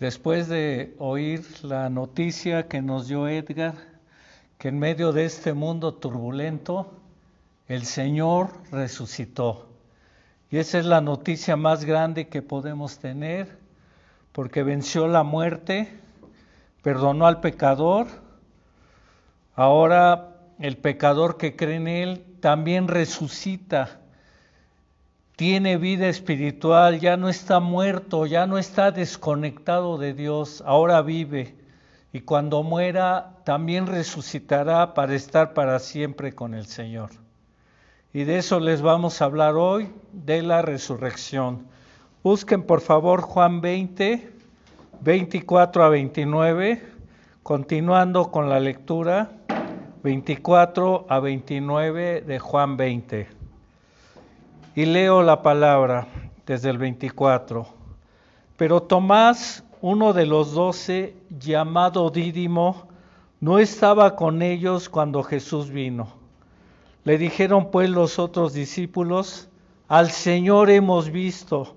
Después 0.00 0.48
de 0.48 0.94
oír 0.98 1.44
la 1.62 1.90
noticia 1.90 2.68
que 2.68 2.80
nos 2.80 3.06
dio 3.06 3.28
Edgar, 3.28 3.74
que 4.56 4.68
en 4.68 4.78
medio 4.78 5.12
de 5.12 5.26
este 5.26 5.52
mundo 5.52 5.92
turbulento, 5.92 6.90
el 7.68 7.84
Señor 7.84 8.48
resucitó. 8.72 9.68
Y 10.50 10.56
esa 10.56 10.78
es 10.78 10.86
la 10.86 11.02
noticia 11.02 11.54
más 11.56 11.84
grande 11.84 12.28
que 12.28 12.40
podemos 12.40 12.98
tener, 12.98 13.58
porque 14.32 14.62
venció 14.62 15.06
la 15.06 15.22
muerte, 15.22 15.92
perdonó 16.80 17.26
al 17.26 17.42
pecador, 17.42 18.06
ahora 19.54 20.34
el 20.60 20.78
pecador 20.78 21.36
que 21.36 21.56
cree 21.56 21.76
en 21.76 21.88
Él 21.88 22.24
también 22.40 22.88
resucita, 22.88 23.99
tiene 25.40 25.78
vida 25.78 26.06
espiritual, 26.06 27.00
ya 27.00 27.16
no 27.16 27.30
está 27.30 27.60
muerto, 27.60 28.26
ya 28.26 28.46
no 28.46 28.58
está 28.58 28.90
desconectado 28.90 29.96
de 29.96 30.12
Dios, 30.12 30.62
ahora 30.66 31.00
vive. 31.00 31.56
Y 32.12 32.20
cuando 32.20 32.62
muera, 32.62 33.38
también 33.44 33.86
resucitará 33.86 34.92
para 34.92 35.14
estar 35.14 35.54
para 35.54 35.78
siempre 35.78 36.34
con 36.34 36.52
el 36.52 36.66
Señor. 36.66 37.08
Y 38.12 38.24
de 38.24 38.36
eso 38.36 38.60
les 38.60 38.82
vamos 38.82 39.22
a 39.22 39.24
hablar 39.24 39.54
hoy, 39.54 39.88
de 40.12 40.42
la 40.42 40.60
resurrección. 40.60 41.66
Busquen 42.22 42.62
por 42.62 42.82
favor 42.82 43.22
Juan 43.22 43.62
20, 43.62 44.30
24 45.00 45.84
a 45.84 45.88
29, 45.88 46.82
continuando 47.42 48.30
con 48.30 48.50
la 48.50 48.60
lectura. 48.60 49.30
24 50.02 51.06
a 51.08 51.18
29 51.18 52.20
de 52.26 52.38
Juan 52.38 52.76
20. 52.76 53.39
Y 54.76 54.84
leo 54.84 55.22
la 55.22 55.42
palabra 55.42 56.06
desde 56.46 56.70
el 56.70 56.78
24. 56.78 57.66
Pero 58.56 58.82
Tomás, 58.82 59.64
uno 59.80 60.12
de 60.12 60.26
los 60.26 60.52
doce, 60.52 61.16
llamado 61.28 62.10
Dídimo, 62.10 62.88
no 63.40 63.58
estaba 63.58 64.14
con 64.14 64.42
ellos 64.42 64.88
cuando 64.88 65.22
Jesús 65.22 65.70
vino. 65.70 66.08
Le 67.04 67.18
dijeron 67.18 67.70
pues 67.70 67.90
los 67.90 68.18
otros 68.18 68.52
discípulos, 68.52 69.48
al 69.88 70.10
Señor 70.10 70.70
hemos 70.70 71.10
visto. 71.10 71.76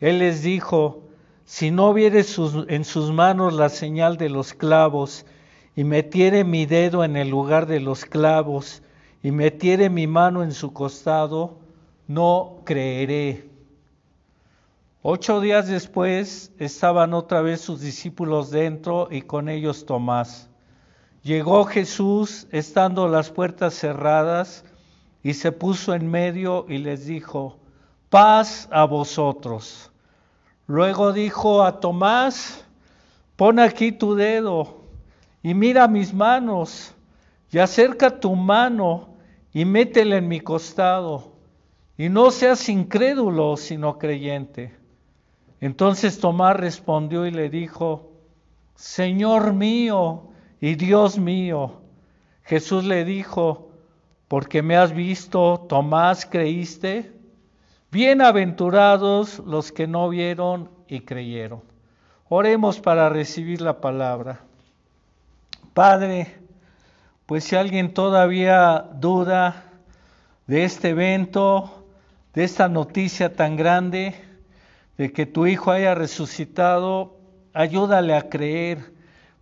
Él 0.00 0.18
les 0.18 0.42
dijo, 0.42 1.02
si 1.44 1.70
no 1.70 1.92
viere 1.92 2.24
en 2.68 2.84
sus 2.84 3.12
manos 3.12 3.52
la 3.54 3.68
señal 3.68 4.16
de 4.16 4.28
los 4.28 4.54
clavos, 4.54 5.24
y 5.76 5.84
metiere 5.84 6.44
mi 6.44 6.66
dedo 6.66 7.04
en 7.04 7.16
el 7.16 7.28
lugar 7.28 7.66
de 7.66 7.80
los 7.80 8.04
clavos 8.04 8.82
y 9.22 9.30
metiere 9.30 9.90
mi 9.90 10.06
mano 10.06 10.42
en 10.42 10.52
su 10.52 10.72
costado, 10.72 11.63
no 12.06 12.60
creeré. 12.64 13.48
Ocho 15.02 15.40
días 15.40 15.68
después 15.68 16.52
estaban 16.58 17.14
otra 17.14 17.42
vez 17.42 17.60
sus 17.60 17.80
discípulos 17.80 18.50
dentro 18.50 19.08
y 19.10 19.22
con 19.22 19.48
ellos 19.48 19.86
Tomás. 19.86 20.48
Llegó 21.22 21.64
Jesús 21.64 22.46
estando 22.50 23.08
las 23.08 23.30
puertas 23.30 23.74
cerradas 23.74 24.64
y 25.22 25.34
se 25.34 25.52
puso 25.52 25.94
en 25.94 26.10
medio 26.10 26.66
y 26.68 26.78
les 26.78 27.06
dijo, 27.06 27.58
paz 28.10 28.68
a 28.70 28.84
vosotros. 28.84 29.90
Luego 30.66 31.12
dijo 31.12 31.62
a 31.62 31.80
Tomás, 31.80 32.64
pon 33.36 33.58
aquí 33.58 33.92
tu 33.92 34.14
dedo 34.14 34.84
y 35.42 35.54
mira 35.54 35.88
mis 35.88 36.12
manos 36.14 36.94
y 37.50 37.58
acerca 37.58 38.20
tu 38.20 38.34
mano 38.34 39.08
y 39.52 39.64
métela 39.64 40.16
en 40.16 40.28
mi 40.28 40.40
costado 40.40 41.33
y 41.96 42.08
no 42.08 42.30
seas 42.30 42.68
incrédulo 42.68 43.56
sino 43.56 43.98
creyente. 43.98 44.74
Entonces 45.60 46.18
Tomás 46.18 46.56
respondió 46.56 47.26
y 47.26 47.30
le 47.30 47.48
dijo, 47.48 48.12
Señor 48.74 49.52
mío 49.52 50.28
y 50.60 50.74
Dios 50.74 51.18
mío. 51.18 51.80
Jesús 52.42 52.84
le 52.84 53.04
dijo, 53.04 53.70
porque 54.28 54.62
me 54.62 54.76
has 54.76 54.92
visto, 54.92 55.64
Tomás, 55.68 56.26
creíste. 56.26 57.12
Bienaventurados 57.90 59.38
los 59.38 59.70
que 59.70 59.86
no 59.86 60.08
vieron 60.08 60.68
y 60.88 61.00
creyeron. 61.00 61.62
Oremos 62.28 62.80
para 62.80 63.08
recibir 63.08 63.60
la 63.60 63.80
palabra. 63.80 64.40
Padre, 65.72 66.36
pues 67.26 67.44
si 67.44 67.56
alguien 67.56 67.94
todavía 67.94 68.90
duda 68.94 69.64
de 70.46 70.64
este 70.64 70.90
evento, 70.90 71.83
de 72.34 72.42
esta 72.42 72.68
noticia 72.68 73.34
tan 73.34 73.56
grande, 73.56 74.14
de 74.98 75.12
que 75.12 75.24
tu 75.26 75.46
Hijo 75.46 75.70
haya 75.70 75.94
resucitado, 75.94 77.16
ayúdale 77.52 78.14
a 78.14 78.28
creer 78.28 78.92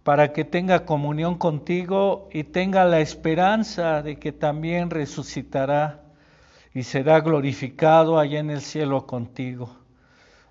para 0.02 0.32
que 0.32 0.44
tenga 0.44 0.84
comunión 0.84 1.36
contigo 1.36 2.28
y 2.32 2.44
tenga 2.44 2.84
la 2.84 3.00
esperanza 3.00 4.02
de 4.02 4.16
que 4.16 4.32
también 4.32 4.90
resucitará 4.90 6.02
y 6.74 6.82
será 6.82 7.20
glorificado 7.20 8.18
allá 8.18 8.40
en 8.40 8.50
el 8.50 8.60
cielo 8.60 9.06
contigo. 9.06 9.74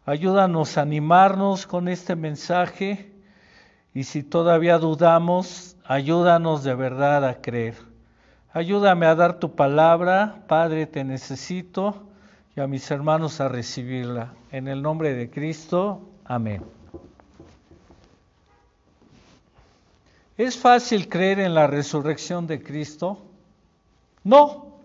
Ayúdanos 0.05 0.77
a 0.77 0.81
animarnos 0.81 1.67
con 1.67 1.87
este 1.87 2.15
mensaje 2.15 3.11
y 3.93 4.03
si 4.03 4.23
todavía 4.23 4.79
dudamos, 4.79 5.77
ayúdanos 5.85 6.63
de 6.63 6.73
verdad 6.73 7.27
a 7.27 7.41
creer. 7.41 7.75
Ayúdame 8.53 9.05
a 9.05 9.15
dar 9.15 9.39
tu 9.39 9.55
palabra, 9.55 10.43
Padre, 10.47 10.85
te 10.85 11.03
necesito, 11.03 12.10
y 12.55 12.59
a 12.59 12.67
mis 12.67 12.89
hermanos 12.91 13.39
a 13.39 13.47
recibirla. 13.47 14.33
En 14.51 14.67
el 14.67 14.81
nombre 14.81 15.13
de 15.13 15.29
Cristo, 15.29 16.01
amén. 16.25 16.63
¿Es 20.37 20.57
fácil 20.57 21.07
creer 21.07 21.39
en 21.39 21.53
la 21.53 21.67
resurrección 21.67 22.47
de 22.47 22.61
Cristo? 22.61 23.19
No. 24.23 24.79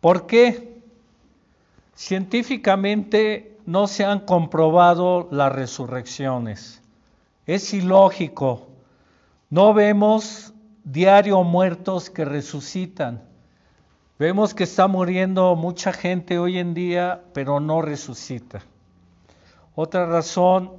¿Por 0.00 0.26
qué? 0.26 0.82
Científicamente 1.94 3.58
no 3.66 3.86
se 3.86 4.04
han 4.04 4.20
comprobado 4.20 5.28
las 5.30 5.52
resurrecciones. 5.52 6.82
Es 7.46 7.74
ilógico. 7.74 8.68
No 9.50 9.74
vemos 9.74 10.52
diario 10.84 11.42
muertos 11.42 12.10
que 12.10 12.24
resucitan. 12.24 13.22
Vemos 14.16 14.54
que 14.54 14.62
está 14.62 14.86
muriendo 14.86 15.56
mucha 15.56 15.92
gente 15.92 16.38
hoy 16.38 16.58
en 16.58 16.72
día, 16.72 17.22
pero 17.32 17.58
no 17.58 17.82
resucita. 17.82 18.62
Otra 19.74 20.06
razón 20.06 20.70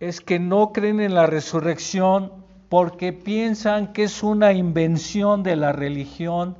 es 0.00 0.20
que 0.20 0.40
no 0.40 0.72
creen 0.72 1.00
en 1.00 1.14
la 1.14 1.26
resurrección 1.26 2.32
porque 2.68 3.12
piensan 3.12 3.92
que 3.92 4.02
es 4.02 4.24
una 4.24 4.52
invención 4.52 5.44
de 5.44 5.54
la 5.54 5.70
religión 5.70 6.56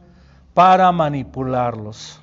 para 0.54 0.92
manipularlos. 0.92 2.20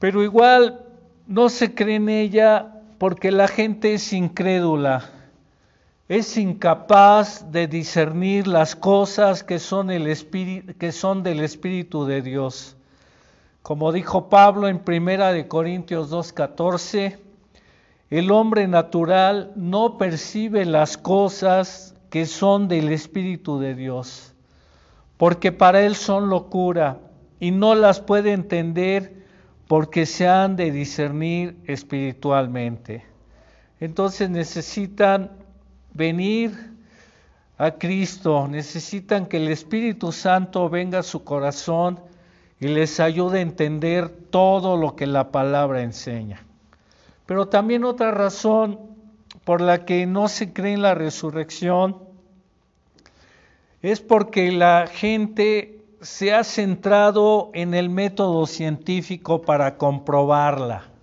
Pero 0.00 0.24
igual 0.24 0.80
no 1.28 1.48
se 1.50 1.72
cree 1.72 1.96
en 1.96 2.08
ella 2.08 2.80
porque 2.98 3.30
la 3.30 3.46
gente 3.46 3.94
es 3.94 4.12
incrédula, 4.12 5.04
es 6.08 6.36
incapaz 6.36 7.50
de 7.50 7.66
discernir 7.66 8.46
las 8.46 8.76
cosas 8.76 9.42
que 9.42 9.58
son, 9.58 9.86
del 9.86 10.06
Espíritu 10.06 12.04
de 12.04 12.20
Dios. 12.20 12.76
Como 13.62 13.92
dijo 13.92 14.28
Pablo 14.28 14.68
en 14.68 14.80
Primera 14.80 15.32
de 15.32 15.48
Corintios 15.48 16.10
2:14, 16.10 17.18
el 18.10 18.30
hombre 18.30 18.68
natural 18.68 19.52
no 19.56 19.96
percibe 19.96 20.66
las 20.66 20.98
cosas 20.98 21.94
que 22.10 22.26
son 22.26 22.68
del 22.68 22.92
Espíritu 22.92 23.58
de 23.58 23.74
Dios, 23.74 24.34
porque 25.16 25.52
para 25.52 25.80
él 25.80 25.96
son 25.96 26.28
locura 26.28 26.98
y 27.40 27.50
no 27.50 27.74
las 27.74 28.00
puede 28.00 28.32
entender 28.32 29.24
porque 29.66 30.04
se 30.04 30.28
han 30.28 30.54
de 30.56 30.70
discernir 30.70 31.56
espiritualmente. 31.64 33.06
Entonces 33.80 34.28
necesitan 34.28 35.30
venir 35.94 36.74
a 37.56 37.70
Cristo, 37.72 38.48
necesitan 38.48 39.26
que 39.26 39.38
el 39.38 39.48
Espíritu 39.48 40.12
Santo 40.12 40.68
venga 40.68 40.98
a 40.98 41.02
su 41.04 41.24
corazón 41.24 42.00
y 42.60 42.68
les 42.68 43.00
ayude 43.00 43.38
a 43.38 43.42
entender 43.42 44.08
todo 44.08 44.76
lo 44.76 44.96
que 44.96 45.06
la 45.06 45.30
palabra 45.30 45.82
enseña. 45.82 46.44
Pero 47.26 47.48
también 47.48 47.84
otra 47.84 48.10
razón 48.10 48.78
por 49.44 49.60
la 49.60 49.84
que 49.84 50.06
no 50.06 50.28
se 50.28 50.52
cree 50.52 50.74
en 50.74 50.82
la 50.82 50.94
resurrección 50.94 51.98
es 53.82 54.00
porque 54.00 54.50
la 54.50 54.86
gente 54.86 55.82
se 56.00 56.34
ha 56.34 56.42
centrado 56.44 57.50
en 57.54 57.74
el 57.74 57.88
método 57.88 58.46
científico 58.46 59.42
para 59.42 59.76
comprobarla. 59.76 60.93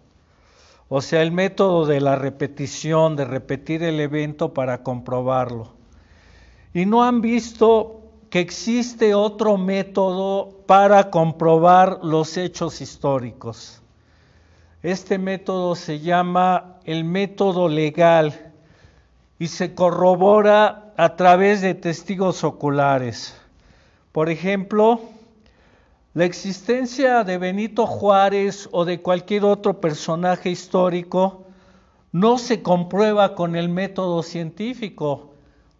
O 0.94 1.00
sea, 1.00 1.22
el 1.22 1.32
método 1.32 1.86
de 1.86 2.02
la 2.02 2.18
repetición, 2.18 3.16
de 3.16 3.24
repetir 3.24 3.82
el 3.82 4.02
evento 4.02 4.54
para 4.54 4.84
comprobarlo. 4.84 5.72
Y 6.74 6.86
no 6.86 7.06
han 7.06 7.22
visto 7.22 8.02
que 8.30 8.42
existe 8.42 9.16
otro 9.16 9.58
método 9.58 10.50
para 10.66 11.10
comprobar 11.10 12.00
los 12.04 12.36
hechos 12.36 12.82
históricos. 12.82 13.82
Este 14.84 15.18
método 15.18 15.76
se 15.76 16.02
llama 16.02 16.76
el 16.84 17.06
método 17.06 17.70
legal 17.70 18.52
y 19.40 19.48
se 19.48 19.74
corrobora 19.74 20.92
a 20.98 21.16
través 21.16 21.62
de 21.62 21.74
testigos 21.74 22.44
oculares. 22.44 23.40
Por 24.12 24.30
ejemplo, 24.30 25.00
la 26.14 26.26
existencia 26.26 27.24
de 27.24 27.38
Benito 27.38 27.88
Juárez 27.88 28.68
o 28.74 28.84
de 28.84 29.02
cualquier 29.02 29.46
otro 29.46 29.80
personaje 29.80 30.50
histórico 30.50 31.46
no 32.12 32.38
se 32.38 32.62
comprueba 32.62 33.34
con 33.34 33.56
el 33.56 33.70
método 33.70 34.22
científico, 34.22 35.32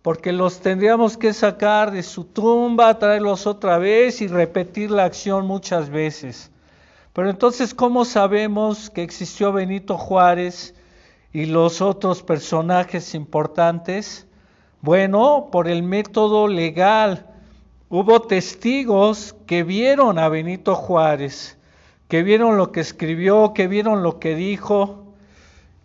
porque 0.02 0.32
los 0.32 0.62
tendríamos 0.62 1.18
que 1.18 1.34
sacar 1.34 1.92
de 1.92 2.02
su 2.02 2.24
tumba, 2.24 2.98
traerlos 2.98 3.46
otra 3.46 3.78
vez 3.78 4.22
y 4.22 4.28
repetir 4.28 4.90
la 4.90 5.04
acción 5.04 5.46
muchas 5.46 5.90
veces. 5.90 6.50
Pero 7.12 7.30
entonces, 7.30 7.74
¿cómo 7.74 8.06
sabemos 8.06 8.90
que 8.90 9.04
existió 9.04 9.52
Benito 9.52 9.98
Juárez 9.98 10.74
y 11.34 11.46
los 11.46 11.82
otros 11.82 12.24
personajes 12.24 13.14
importantes? 13.16 14.28
Bueno, 14.80 15.50
por 15.52 15.68
el 15.68 15.84
método 15.84 16.48
legal. 16.48 17.31
Hubo 17.94 18.22
testigos 18.22 19.36
que 19.46 19.64
vieron 19.64 20.18
a 20.18 20.30
Benito 20.30 20.76
Juárez, 20.76 21.58
que 22.08 22.24
vieron 22.24 22.56
lo 22.56 22.72
que 22.72 22.80
escribió, 22.80 23.54
que 23.54 23.68
vieron 23.68 24.02
lo 24.02 24.18
que 24.18 24.34
dijo, 24.34 25.08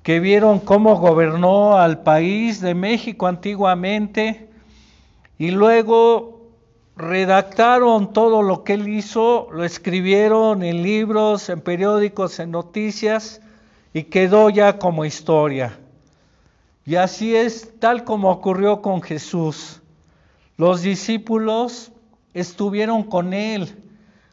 que 0.05 0.21
vieron 0.21 0.61
cómo 0.61 0.95
gobernó 1.01 1.79
al 1.79 2.05
país 2.05 2.61
de 2.61 2.77
México 2.77 3.27
antiguamente, 3.27 4.49
y 5.37 5.51
luego 5.51 6.43
redactaron 6.97 8.13
todo 8.13 8.41
lo 8.43 8.63
que 8.63 8.75
él 8.75 8.87
hizo, 8.87 9.49
lo 9.51 9.65
escribieron 9.65 10.63
en 10.63 10.85
libros, 10.85 11.49
en 11.49 11.61
periódicos, 11.61 12.39
en 12.39 12.53
noticias 12.53 13.43
y 13.93 14.05
quedó 14.05 14.49
ya 14.49 14.79
como 14.79 15.05
historia. 15.05 15.77
Y 16.85 16.95
así 16.95 17.35
es 17.35 17.81
tal 17.81 18.05
como 18.05 18.31
ocurrió 18.31 18.81
con 18.81 19.03
Jesús. 19.03 19.83
Los 20.57 20.83
discípulos 20.83 21.91
estuvieron 22.37 23.03
con 23.03 23.33
él, 23.33 23.83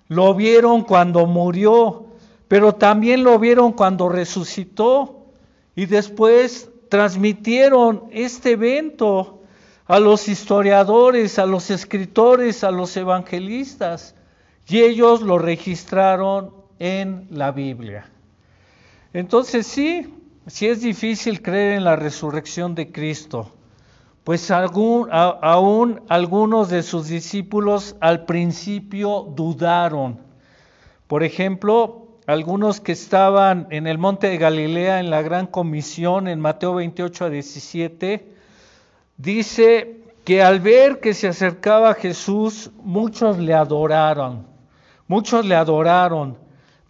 lo 0.10 0.36
vieron 0.36 0.84
cuando 0.84 1.26
murió, 1.26 2.08
pero 2.48 2.76
también 2.76 3.24
lo 3.24 3.40
vieron 3.40 3.72
cuando 3.72 4.10
resucitó 4.10 5.26
y 5.76 5.86
después 5.86 6.70
transmitieron 6.90 8.04
este 8.12 8.52
evento 8.52 9.42
a 9.86 10.00
los 10.00 10.28
historiadores, 10.28 11.40
a 11.40 11.46
los 11.46 11.70
escritores, 11.72 12.64
a 12.64 12.72
los 12.72 12.96
evangelistas, 12.98 14.16
y 14.68 14.80
ellos 14.80 15.22
lo 15.22 15.40
registraron 15.40 16.54
en 16.80 17.28
la 17.32 17.52
Biblia. 17.52 18.10
Entonces 19.14 19.66
sí, 19.66 20.14
sí 20.48 20.68
es 20.68 20.82
difícil 20.82 21.42
creer 21.42 21.74
en 21.78 21.84
la 21.86 21.96
resurrección 21.96 22.76
de 22.76 22.92
Cristo, 22.92 23.52
pues 24.24 24.50
aún 24.52 26.02
algunos 26.08 26.70
de 26.70 26.84
sus 26.84 27.08
discípulos 27.08 27.96
al 28.00 28.26
principio 28.26 29.28
dudaron. 29.36 30.20
Por 31.08 31.24
ejemplo, 31.24 32.08
algunos 32.26 32.80
que 32.80 32.94
estaban 32.94 33.68
en 33.70 33.86
el 33.86 33.98
monte 33.98 34.28
de 34.28 34.38
Galilea 34.38 35.02
en 35.02 35.10
la 35.10 35.22
gran 35.22 35.46
comisión 35.48 36.30
en 36.30 36.40
Mateo 36.40 36.76
28 36.76 37.26
a 37.26 37.30
17, 37.30 38.34
dice 39.18 40.04
que 40.24 40.42
al 40.42 40.62
ver 40.62 41.02
que 41.02 41.14
se 41.14 41.28
acercaba 41.28 41.94
Jesús, 41.94 42.72
muchos 42.82 43.38
le 43.40 43.54
adoraron, 43.54 44.48
muchos 45.08 45.46
le 45.46 45.56
adoraron, 45.56 46.38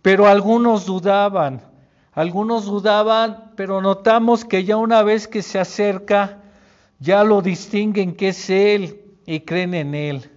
pero 0.04 0.28
algunos 0.28 0.86
dudaban, 0.86 1.64
algunos 2.12 2.66
dudaban, 2.66 3.52
pero 3.56 3.82
notamos 3.82 4.46
que 4.46 4.64
ya 4.66 4.78
una 4.78 5.02
vez 5.02 5.28
que 5.28 5.42
se 5.42 5.60
acerca, 5.60 6.43
ya 7.04 7.26
lo 7.26 7.42
distinguen 7.42 8.16
que 8.16 8.30
es 8.30 8.50
Él 8.50 9.02
y 9.26 9.42
creen 9.42 9.74
en 9.74 9.94
Él. 9.94 10.32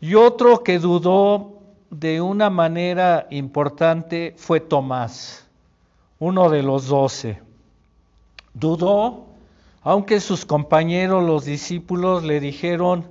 Y 0.00 0.16
otro 0.16 0.64
que 0.64 0.80
dudó 0.80 1.60
de 1.90 2.20
una 2.20 2.50
manera 2.50 3.28
importante 3.30 4.34
fue 4.36 4.58
Tomás, 4.58 5.46
uno 6.18 6.50
de 6.50 6.64
los 6.64 6.88
doce. 6.88 7.40
Dudó 8.52 9.28
aunque 9.82 10.20
sus 10.20 10.44
compañeros, 10.44 11.24
los 11.24 11.44
discípulos, 11.44 12.24
le 12.24 12.40
dijeron, 12.40 13.06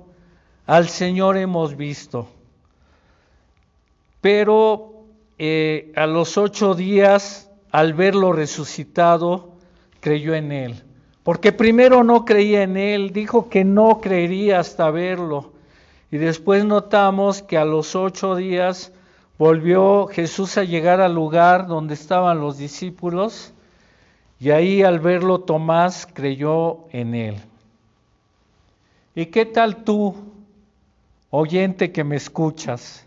al 0.66 0.88
Señor 0.88 1.36
hemos 1.36 1.76
visto. 1.76 2.28
Pero 4.20 5.04
eh, 5.38 5.92
a 5.96 6.06
los 6.06 6.36
ocho 6.36 6.74
días, 6.74 7.50
al 7.72 7.94
verlo 7.94 8.32
resucitado, 8.32 9.54
creyó 10.00 10.34
en 10.34 10.52
él. 10.52 10.84
Porque 11.28 11.52
primero 11.52 12.04
no 12.04 12.24
creía 12.24 12.62
en 12.62 12.78
él, 12.78 13.12
dijo 13.12 13.50
que 13.50 13.62
no 13.62 14.00
creería 14.00 14.60
hasta 14.60 14.90
verlo. 14.90 15.52
Y 16.10 16.16
después 16.16 16.64
notamos 16.64 17.42
que 17.42 17.58
a 17.58 17.66
los 17.66 17.94
ocho 17.94 18.34
días 18.34 18.92
volvió 19.36 20.06
Jesús 20.06 20.56
a 20.56 20.64
llegar 20.64 21.02
al 21.02 21.14
lugar 21.14 21.66
donde 21.66 21.92
estaban 21.92 22.40
los 22.40 22.56
discípulos 22.56 23.52
y 24.40 24.52
ahí 24.52 24.82
al 24.82 25.00
verlo 25.00 25.40
Tomás 25.40 26.08
creyó 26.10 26.86
en 26.92 27.14
él. 27.14 27.36
¿Y 29.14 29.26
qué 29.26 29.44
tal 29.44 29.84
tú, 29.84 30.14
oyente 31.28 31.92
que 31.92 32.04
me 32.04 32.16
escuchas? 32.16 33.04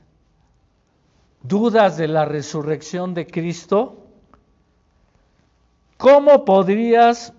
¿Dudas 1.41 1.97
de 1.97 2.07
la 2.07 2.25
resurrección 2.25 3.15
de 3.15 3.25
Cristo? 3.25 3.97
¿Cómo 5.97 6.45
podrías 6.45 7.34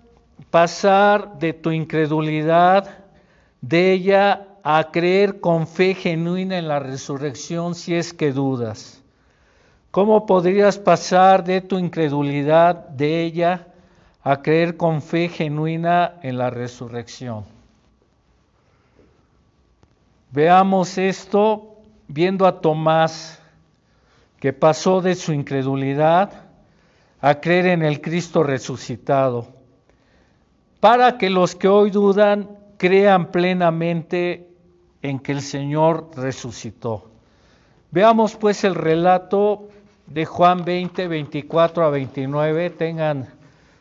pasar 0.49 1.39
de 1.39 1.53
tu 1.53 1.71
incredulidad 1.71 2.89
de 3.61 3.93
ella 3.93 4.47
a 4.63 4.91
creer 4.91 5.39
con 5.39 5.67
fe 5.67 5.93
genuina 5.93 6.57
en 6.57 6.67
la 6.67 6.79
resurrección 6.79 7.75
si 7.75 7.95
es 7.95 8.13
que 8.13 8.31
dudas? 8.31 9.01
¿Cómo 9.91 10.25
podrías 10.25 10.79
pasar 10.79 11.43
de 11.43 11.61
tu 11.61 11.77
incredulidad 11.77 12.87
de 12.89 13.23
ella 13.23 13.67
a 14.23 14.41
creer 14.41 14.77
con 14.77 15.01
fe 15.01 15.27
genuina 15.27 16.15
en 16.21 16.37
la 16.37 16.49
resurrección. 16.49 17.43
Veamos 20.31 20.97
esto 20.97 21.75
viendo 22.07 22.47
a 22.47 22.61
Tomás, 22.61 23.39
que 24.39 24.53
pasó 24.53 25.01
de 25.01 25.15
su 25.15 25.33
incredulidad 25.33 26.31
a 27.21 27.39
creer 27.39 27.67
en 27.67 27.83
el 27.83 28.01
Cristo 28.01 28.43
resucitado, 28.43 29.47
para 30.83 31.17
que 31.17 31.29
los 31.29 31.55
que 31.55 31.69
hoy 31.69 31.91
dudan 31.91 32.57
crean 32.75 33.31
plenamente 33.31 34.49
en 35.01 35.17
que 35.19 35.31
el 35.31 35.41
Señor 35.41 36.09
resucitó. 36.13 37.09
Veamos 37.91 38.35
pues 38.35 38.65
el 38.65 38.75
relato 38.75 39.69
de 40.07 40.25
Juan 40.25 40.65
20, 40.65 41.07
24 41.07 41.85
a 41.85 41.89
29, 41.89 42.69
tengan 42.71 43.29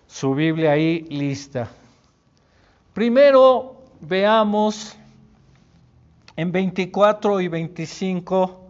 su 0.06 0.32
Biblia 0.36 0.70
ahí 0.70 1.00
lista. 1.10 1.70
Primero 2.94 3.82
veamos 4.00 4.96
en 6.36 6.52
24 6.52 7.40
y 7.40 7.48
25 7.48 8.60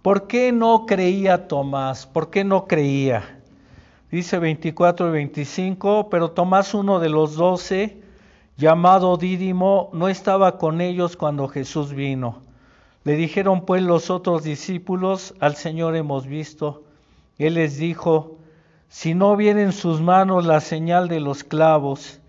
por 0.00 0.26
qué 0.26 0.52
no 0.52 0.86
creía 0.86 1.48
Tomás, 1.48 2.06
por 2.06 2.30
qué 2.30 2.44
no 2.44 2.64
creía. 2.66 3.41
Dice 4.12 4.38
24 4.38 5.08
y 5.08 5.10
25, 5.10 6.10
pero 6.10 6.32
Tomás, 6.32 6.74
uno 6.74 7.00
de 7.00 7.08
los 7.08 7.34
doce, 7.34 8.02
llamado 8.58 9.16
Dídimo, 9.16 9.88
no 9.94 10.06
estaba 10.06 10.58
con 10.58 10.82
ellos 10.82 11.16
cuando 11.16 11.48
Jesús 11.48 11.94
vino. 11.94 12.42
Le 13.04 13.14
dijeron 13.14 13.64
pues 13.64 13.82
los 13.82 14.10
otros 14.10 14.44
discípulos, 14.44 15.32
al 15.40 15.56
Señor 15.56 15.96
hemos 15.96 16.26
visto. 16.26 16.82
Él 17.38 17.54
les 17.54 17.78
dijo, 17.78 18.36
si 18.90 19.14
no 19.14 19.34
viene 19.34 19.62
en 19.62 19.72
sus 19.72 20.02
manos 20.02 20.44
la 20.44 20.60
señal 20.60 21.08
de 21.08 21.18
los 21.18 21.42
clavos, 21.42 22.20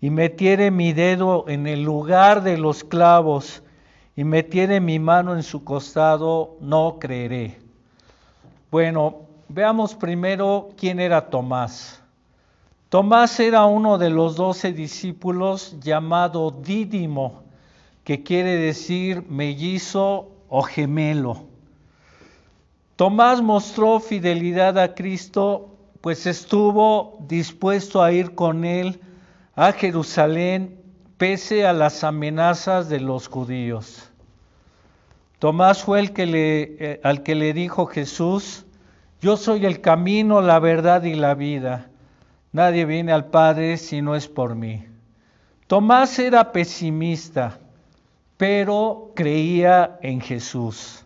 y 0.00 0.10
metiere 0.10 0.72
mi 0.72 0.92
dedo 0.92 1.44
en 1.46 1.68
el 1.68 1.84
lugar 1.84 2.42
de 2.42 2.58
los 2.58 2.82
clavos, 2.82 3.62
y 4.16 4.24
metiere 4.24 4.80
mi 4.80 4.98
mano 4.98 5.36
en 5.36 5.44
su 5.44 5.62
costado, 5.62 6.56
no 6.60 6.96
creeré. 6.98 7.60
Bueno, 8.72 9.31
veamos 9.52 9.94
primero 9.94 10.70
quién 10.76 10.98
era 11.00 11.28
Tomás. 11.28 12.02
Tomás 12.88 13.38
era 13.40 13.64
uno 13.64 13.98
de 13.98 14.10
los 14.10 14.36
doce 14.36 14.72
discípulos 14.72 15.76
llamado 15.80 16.50
Dídimo, 16.50 17.42
que 18.04 18.22
quiere 18.22 18.56
decir 18.56 19.24
mellizo 19.28 20.30
o 20.48 20.62
gemelo. 20.62 21.44
Tomás 22.96 23.42
mostró 23.42 24.00
fidelidad 24.00 24.78
a 24.78 24.94
Cristo 24.94 25.68
pues 26.02 26.26
estuvo 26.26 27.16
dispuesto 27.28 28.02
a 28.02 28.12
ir 28.12 28.34
con 28.34 28.64
él 28.64 29.00
a 29.54 29.72
Jerusalén 29.72 30.78
pese 31.16 31.64
a 31.64 31.72
las 31.72 32.02
amenazas 32.02 32.88
de 32.88 32.98
los 32.98 33.28
judíos. 33.28 34.10
Tomás 35.38 35.84
fue 35.84 36.00
el 36.00 36.12
que 36.12 36.26
le, 36.26 36.62
eh, 36.78 37.00
al 37.04 37.22
que 37.22 37.36
le 37.36 37.52
dijo 37.52 37.86
Jesús, 37.86 38.66
yo 39.22 39.36
soy 39.36 39.64
el 39.66 39.80
camino, 39.80 40.40
la 40.40 40.58
verdad 40.58 41.04
y 41.04 41.14
la 41.14 41.34
vida. 41.34 41.88
Nadie 42.50 42.84
viene 42.84 43.12
al 43.12 43.26
Padre 43.26 43.76
si 43.76 44.02
no 44.02 44.16
es 44.16 44.26
por 44.26 44.56
mí. 44.56 44.84
Tomás 45.68 46.18
era 46.18 46.50
pesimista, 46.50 47.60
pero 48.36 49.12
creía 49.14 49.96
en 50.02 50.20
Jesús. 50.20 51.04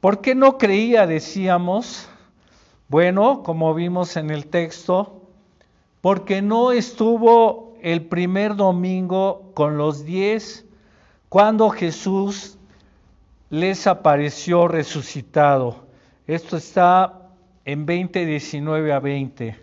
¿Por 0.00 0.20
qué 0.20 0.36
no 0.36 0.58
creía, 0.58 1.08
decíamos? 1.08 2.08
Bueno, 2.86 3.42
como 3.42 3.74
vimos 3.74 4.16
en 4.16 4.30
el 4.30 4.46
texto, 4.46 5.22
porque 6.00 6.40
no 6.40 6.70
estuvo 6.70 7.74
el 7.82 8.06
primer 8.06 8.54
domingo 8.54 9.50
con 9.54 9.76
los 9.76 10.04
diez 10.04 10.64
cuando 11.28 11.68
Jesús 11.70 12.58
les 13.50 13.88
apareció 13.88 14.68
resucitado. 14.68 15.89
Esto 16.30 16.58
está 16.58 17.22
en 17.64 17.86
20, 17.86 18.24
19 18.24 18.92
a 18.92 19.00
20. 19.00 19.58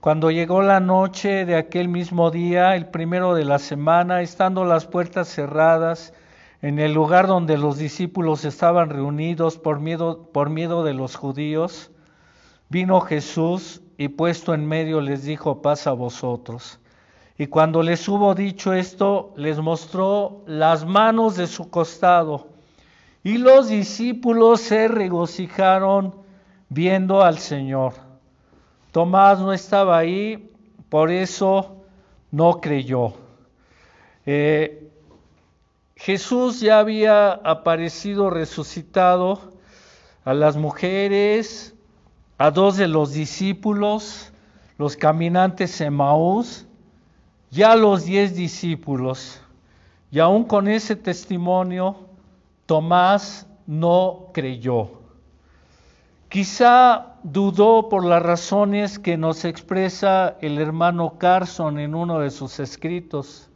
Cuando 0.00 0.32
llegó 0.32 0.60
la 0.60 0.80
noche 0.80 1.44
de 1.44 1.54
aquel 1.54 1.86
mismo 1.86 2.32
día, 2.32 2.74
el 2.74 2.86
primero 2.86 3.32
de 3.36 3.44
la 3.44 3.60
semana, 3.60 4.20
estando 4.20 4.64
las 4.64 4.86
puertas 4.86 5.28
cerradas, 5.28 6.12
en 6.62 6.80
el 6.80 6.94
lugar 6.94 7.28
donde 7.28 7.56
los 7.56 7.78
discípulos 7.78 8.44
estaban 8.44 8.90
reunidos 8.90 9.56
por 9.56 9.78
miedo, 9.78 10.28
por 10.32 10.50
miedo 10.50 10.82
de 10.82 10.94
los 10.94 11.14
judíos, 11.14 11.92
Vino 12.68 13.00
Jesús 13.02 13.80
y 13.96 14.08
puesto 14.08 14.52
en 14.52 14.66
medio 14.66 15.00
les 15.00 15.22
dijo, 15.22 15.62
paz 15.62 15.86
a 15.86 15.92
vosotros. 15.92 16.80
Y 17.38 17.46
cuando 17.46 17.84
les 17.84 18.08
hubo 18.08 18.34
dicho 18.34 18.72
esto, 18.72 19.32
les 19.36 19.60
mostró 19.60 20.42
las 20.48 20.84
manos 20.84 21.36
de 21.36 21.46
su 21.46 21.70
costado. 21.70 22.48
Y 23.22 23.38
los 23.38 23.68
discípulos 23.68 24.60
se 24.60 24.88
regocijaron 24.88 26.14
viendo 26.68 27.22
al 27.22 27.38
Señor. 27.38 27.92
Tomás 28.92 29.38
no 29.40 29.52
estaba 29.52 29.98
ahí, 29.98 30.50
por 30.88 31.10
eso 31.10 31.76
no 32.30 32.60
creyó. 32.60 33.14
Eh, 34.26 34.90
Jesús 35.96 36.60
ya 36.60 36.78
había 36.78 37.32
aparecido 37.32 38.30
resucitado 38.30 39.52
a 40.24 40.32
las 40.32 40.56
mujeres, 40.56 41.74
a 42.38 42.50
dos 42.50 42.76
de 42.78 42.88
los 42.88 43.12
discípulos, 43.12 44.32
los 44.78 44.96
caminantes 44.96 45.80
Emaús, 45.80 46.66
ya 47.50 47.76
los 47.76 48.06
diez 48.06 48.34
discípulos. 48.34 49.42
Y 50.10 50.20
aún 50.20 50.44
con 50.44 50.68
ese 50.68 50.96
testimonio, 50.96 52.09
Tomás 52.70 53.48
no 53.66 54.28
creyó. 54.32 54.90
Quizá 56.28 57.16
dudó 57.24 57.88
por 57.88 58.04
las 58.04 58.22
razones 58.22 59.00
que 59.00 59.16
nos 59.16 59.44
expresa 59.44 60.36
el 60.40 60.56
hermano 60.56 61.18
Carson 61.18 61.80
en 61.80 61.96
uno 61.96 62.20
de 62.20 62.30
sus 62.30 62.60
escritos. 62.60 63.50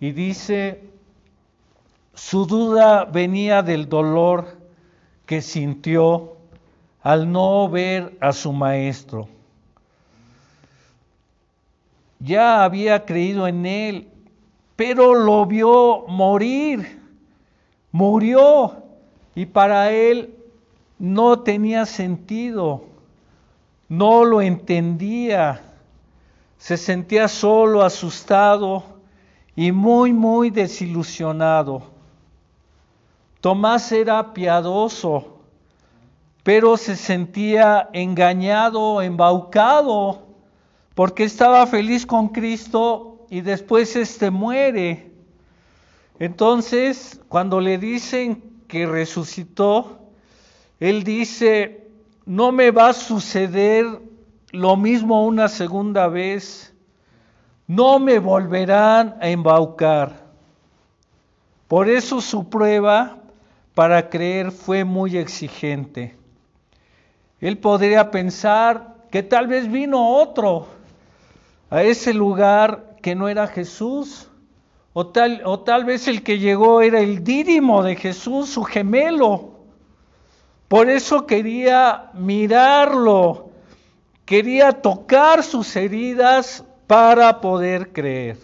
Y 0.00 0.10
dice, 0.10 0.90
su 2.14 2.46
duda 2.46 3.04
venía 3.04 3.62
del 3.62 3.88
dolor 3.88 4.58
que 5.24 5.40
sintió 5.40 6.36
al 7.00 7.30
no 7.30 7.68
ver 7.68 8.18
a 8.20 8.32
su 8.32 8.52
maestro. 8.52 9.28
Ya 12.18 12.64
había 12.64 13.04
creído 13.04 13.46
en 13.46 13.64
él, 13.64 14.08
pero 14.74 15.14
lo 15.14 15.46
vio 15.46 16.06
morir, 16.08 17.03
murió, 17.94 18.82
y 19.36 19.46
para 19.46 19.92
él 19.92 20.34
no 20.98 21.38
tenía 21.38 21.86
sentido, 21.86 22.86
no 23.88 24.24
lo 24.24 24.42
entendía, 24.42 25.62
se 26.58 26.76
sentía 26.76 27.28
solo, 27.28 27.82
asustado 27.82 28.82
y 29.54 29.70
muy, 29.70 30.12
muy 30.12 30.50
desilusionado. 30.50 31.84
Tomás 33.40 33.92
era 33.92 34.34
piadoso, 34.34 35.38
pero 36.42 36.76
se 36.76 36.96
sentía 36.96 37.90
engañado, 37.92 39.02
embaucado, 39.02 40.26
porque 40.96 41.22
estaba 41.22 41.64
feliz 41.68 42.04
con 42.04 42.26
Cristo 42.30 43.24
y 43.30 43.40
después 43.40 43.94
éste 43.94 44.32
muere. 44.32 45.13
Entonces, 46.18 47.20
cuando 47.28 47.60
le 47.60 47.78
dicen 47.78 48.42
que 48.68 48.86
resucitó, 48.86 49.98
él 50.80 51.02
dice, 51.04 51.88
no 52.24 52.52
me 52.52 52.70
va 52.70 52.90
a 52.90 52.92
suceder 52.92 53.86
lo 54.52 54.76
mismo 54.76 55.26
una 55.26 55.48
segunda 55.48 56.06
vez, 56.08 56.74
no 57.66 57.98
me 57.98 58.18
volverán 58.18 59.16
a 59.20 59.28
embaucar. 59.28 60.24
Por 61.66 61.88
eso 61.88 62.20
su 62.20 62.48
prueba 62.48 63.18
para 63.74 64.08
creer 64.08 64.52
fue 64.52 64.84
muy 64.84 65.16
exigente. 65.16 66.16
Él 67.40 67.58
podría 67.58 68.10
pensar 68.10 68.94
que 69.10 69.22
tal 69.22 69.48
vez 69.48 69.70
vino 69.70 70.16
otro 70.16 70.66
a 71.70 71.82
ese 71.82 72.14
lugar 72.14 72.96
que 73.02 73.14
no 73.14 73.28
era 73.28 73.46
Jesús, 73.48 74.30
o 74.94 75.08
tal, 75.08 75.42
o 75.44 75.60
tal 75.60 75.84
vez 75.84 76.06
el 76.06 76.22
que 76.22 76.38
llegó 76.38 76.80
era 76.80 77.00
el 77.00 77.24
dídimo 77.24 77.82
de 77.82 77.96
Jesús, 77.96 78.48
su 78.48 78.62
gemelo. 78.62 79.50
Por 80.68 80.88
eso 80.88 81.26
quería 81.26 82.10
mirarlo, 82.14 83.50
quería 84.24 84.72
tocar 84.72 85.42
sus 85.42 85.74
heridas 85.74 86.64
para 86.86 87.40
poder 87.40 87.92
creer. 87.92 88.38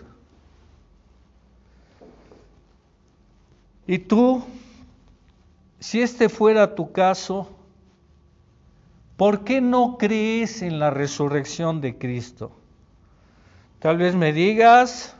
Y 3.86 3.98
tú, 3.98 4.42
si 5.78 6.02
este 6.02 6.28
fuera 6.28 6.74
tu 6.74 6.90
caso, 6.90 7.48
¿por 9.16 9.44
qué 9.44 9.60
no 9.60 9.98
crees 9.98 10.62
en 10.62 10.80
la 10.80 10.90
resurrección 10.90 11.80
de 11.80 11.96
Cristo? 11.96 12.50
Tal 13.78 13.98
vez 13.98 14.16
me 14.16 14.32
digas, 14.32 15.16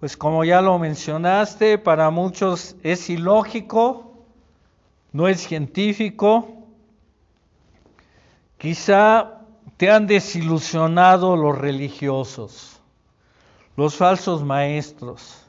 pues 0.00 0.16
como 0.16 0.44
ya 0.44 0.60
lo 0.60 0.78
mencionaste, 0.78 1.76
para 1.76 2.10
muchos 2.10 2.76
es 2.82 3.10
ilógico, 3.10 4.12
no 5.12 5.26
es 5.26 5.40
científico. 5.40 6.48
Quizá 8.58 9.40
te 9.76 9.90
han 9.90 10.06
desilusionado 10.06 11.36
los 11.36 11.58
religiosos, 11.58 12.80
los 13.76 13.96
falsos 13.96 14.44
maestros, 14.44 15.44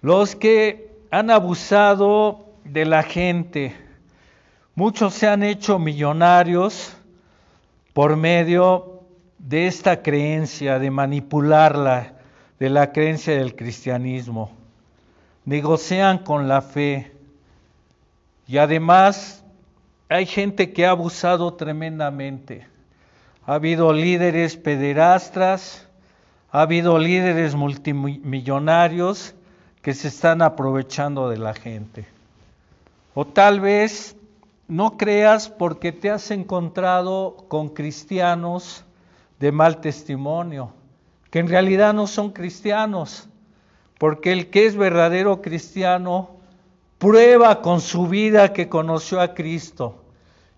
los 0.00 0.36
que 0.36 0.90
han 1.10 1.30
abusado 1.30 2.46
de 2.64 2.84
la 2.84 3.02
gente. 3.02 3.74
Muchos 4.74 5.14
se 5.14 5.28
han 5.28 5.42
hecho 5.42 5.78
millonarios 5.78 6.94
por 7.94 8.16
medio 8.16 9.00
de 9.38 9.66
esta 9.66 10.02
creencia, 10.02 10.78
de 10.78 10.90
manipularla, 10.90 12.17
de 12.58 12.70
la 12.70 12.92
creencia 12.92 13.34
del 13.34 13.54
cristianismo. 13.54 14.50
Negocian 15.44 16.18
con 16.18 16.48
la 16.48 16.60
fe 16.60 17.12
y 18.46 18.58
además 18.58 19.44
hay 20.08 20.26
gente 20.26 20.72
que 20.72 20.86
ha 20.86 20.90
abusado 20.90 21.54
tremendamente. 21.54 22.66
Ha 23.46 23.54
habido 23.54 23.92
líderes 23.92 24.56
pederastras, 24.56 25.86
ha 26.50 26.62
habido 26.62 26.98
líderes 26.98 27.54
multimillonarios 27.54 29.34
que 29.82 29.94
se 29.94 30.08
están 30.08 30.42
aprovechando 30.42 31.28
de 31.28 31.38
la 31.38 31.54
gente. 31.54 32.06
O 33.14 33.26
tal 33.26 33.60
vez 33.60 34.16
no 34.66 34.96
creas 34.96 35.48
porque 35.48 35.92
te 35.92 36.10
has 36.10 36.30
encontrado 36.30 37.36
con 37.48 37.70
cristianos 37.70 38.84
de 39.40 39.52
mal 39.52 39.80
testimonio, 39.80 40.72
que 41.30 41.38
en 41.38 41.48
realidad 41.48 41.94
no 41.94 42.06
son 42.06 42.30
cristianos, 42.30 43.28
porque 43.98 44.32
el 44.32 44.48
que 44.50 44.66
es 44.66 44.76
verdadero 44.76 45.42
cristiano 45.42 46.30
prueba 46.98 47.62
con 47.62 47.80
su 47.80 48.06
vida 48.06 48.52
que 48.52 48.68
conoció 48.68 49.20
a 49.20 49.34
Cristo. 49.34 50.04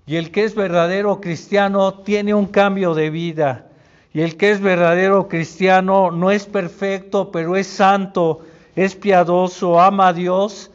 Y 0.06 0.16
el 0.16 0.30
que 0.30 0.44
es 0.44 0.54
verdadero 0.54 1.20
cristiano 1.20 1.94
tiene 1.94 2.34
un 2.34 2.46
cambio 2.46 2.94
de 2.94 3.10
vida. 3.10 3.66
Y 4.12 4.22
el 4.22 4.36
que 4.36 4.50
es 4.50 4.60
verdadero 4.60 5.28
cristiano 5.28 6.10
no 6.10 6.30
es 6.30 6.46
perfecto, 6.46 7.30
pero 7.30 7.56
es 7.56 7.66
santo, 7.66 8.40
es 8.74 8.96
piadoso, 8.96 9.80
ama 9.80 10.08
a 10.08 10.12
Dios 10.12 10.70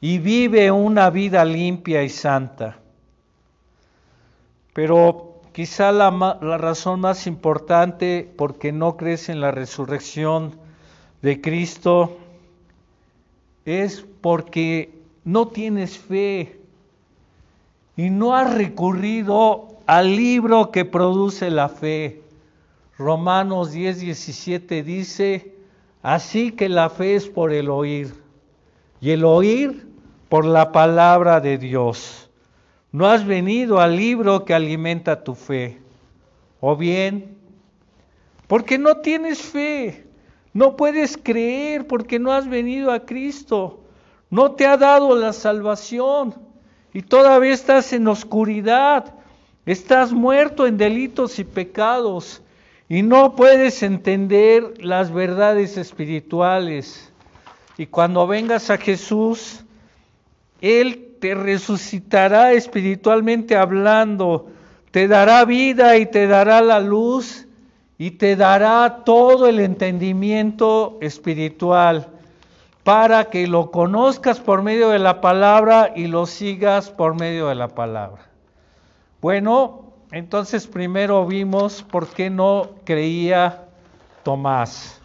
y 0.00 0.18
vive 0.18 0.70
una 0.70 1.10
vida 1.10 1.44
limpia 1.44 2.02
y 2.02 2.08
santa. 2.08 2.78
Pero 4.72 5.27
quizá 5.58 5.90
la, 5.90 6.38
la 6.40 6.56
razón 6.56 7.00
más 7.00 7.26
importante 7.26 8.32
porque 8.36 8.70
no 8.70 8.96
crees 8.96 9.28
en 9.28 9.40
la 9.40 9.50
resurrección 9.50 10.54
de 11.20 11.40
Cristo 11.40 12.16
es 13.64 14.06
porque 14.20 14.92
no 15.24 15.48
tienes 15.48 15.98
fe 15.98 16.60
y 17.96 18.08
no 18.08 18.36
has 18.36 18.54
recurrido 18.54 19.66
al 19.88 20.14
libro 20.14 20.70
que 20.70 20.84
produce 20.84 21.50
la 21.50 21.68
fe. 21.68 22.22
Romanos 22.96 23.72
10, 23.72 23.98
17 23.98 24.84
dice, 24.84 25.56
así 26.04 26.52
que 26.52 26.68
la 26.68 26.88
fe 26.88 27.16
es 27.16 27.26
por 27.26 27.52
el 27.52 27.68
oír 27.68 28.14
y 29.00 29.10
el 29.10 29.24
oír 29.24 29.88
por 30.28 30.44
la 30.44 30.70
palabra 30.70 31.40
de 31.40 31.58
Dios. 31.58 32.27
No 32.90 33.06
has 33.06 33.26
venido 33.26 33.80
al 33.80 33.96
libro 33.96 34.44
que 34.44 34.54
alimenta 34.54 35.22
tu 35.22 35.34
fe. 35.34 35.78
O 36.60 36.76
bien, 36.76 37.36
porque 38.46 38.78
no 38.78 38.96
tienes 38.98 39.40
fe, 39.40 40.06
no 40.52 40.76
puedes 40.76 41.16
creer 41.16 41.86
porque 41.86 42.18
no 42.18 42.32
has 42.32 42.48
venido 42.48 42.90
a 42.90 43.04
Cristo. 43.04 43.84
No 44.30 44.52
te 44.52 44.66
ha 44.66 44.76
dado 44.76 45.14
la 45.14 45.32
salvación. 45.32 46.34
Y 46.92 47.02
todavía 47.02 47.52
estás 47.52 47.92
en 47.92 48.08
oscuridad, 48.08 49.14
estás 49.66 50.12
muerto 50.12 50.66
en 50.66 50.78
delitos 50.78 51.38
y 51.38 51.44
pecados. 51.44 52.42
Y 52.88 53.02
no 53.02 53.36
puedes 53.36 53.82
entender 53.82 54.82
las 54.82 55.12
verdades 55.12 55.76
espirituales. 55.76 57.12
Y 57.76 57.86
cuando 57.86 58.26
vengas 58.26 58.70
a 58.70 58.78
Jesús, 58.78 59.62
Él 60.62 61.07
te 61.18 61.34
resucitará 61.34 62.52
espiritualmente 62.52 63.56
hablando, 63.56 64.48
te 64.90 65.08
dará 65.08 65.44
vida 65.44 65.96
y 65.96 66.06
te 66.06 66.26
dará 66.26 66.60
la 66.60 66.80
luz 66.80 67.46
y 67.98 68.12
te 68.12 68.36
dará 68.36 69.02
todo 69.04 69.48
el 69.48 69.60
entendimiento 69.60 70.98
espiritual 71.00 72.08
para 72.84 73.24
que 73.24 73.46
lo 73.46 73.70
conozcas 73.70 74.40
por 74.40 74.62
medio 74.62 74.90
de 74.90 74.98
la 74.98 75.20
palabra 75.20 75.92
y 75.94 76.06
lo 76.06 76.26
sigas 76.26 76.90
por 76.90 77.14
medio 77.14 77.48
de 77.48 77.54
la 77.54 77.68
palabra. 77.68 78.22
Bueno, 79.20 79.92
entonces 80.12 80.66
primero 80.66 81.26
vimos 81.26 81.82
por 81.82 82.06
qué 82.08 82.30
no 82.30 82.70
creía 82.84 83.64
Tomás. 84.22 85.00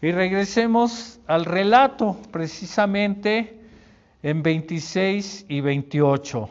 Y 0.00 0.12
regresemos 0.12 1.20
al 1.26 1.44
relato, 1.44 2.16
precisamente 2.30 3.63
en 4.24 4.42
26 4.42 5.44
y 5.50 5.60
28. 5.60 6.48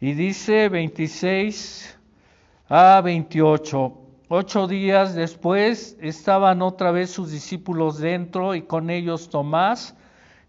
Y 0.00 0.12
dice 0.14 0.68
26 0.68 1.96
a 2.68 3.00
28. 3.00 3.92
Ocho 4.28 4.66
días 4.66 5.14
después 5.14 5.96
estaban 6.00 6.62
otra 6.62 6.90
vez 6.90 7.10
sus 7.10 7.30
discípulos 7.30 7.98
dentro 7.98 8.56
y 8.56 8.62
con 8.62 8.90
ellos 8.90 9.30
Tomás. 9.30 9.94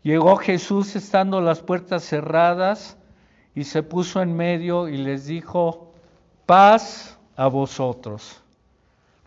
Llegó 0.01 0.36
Jesús 0.38 0.95
estando 0.95 1.41
las 1.41 1.59
puertas 1.59 2.03
cerradas 2.03 2.97
y 3.53 3.65
se 3.65 3.84
puso 3.84 4.19
en 4.23 4.36
medio 4.36 4.88
y 4.88 4.97
les 4.97 5.28
dijo, 5.28 5.93
paz 6.47 7.19
a 7.36 7.45
vosotros. 7.45 8.41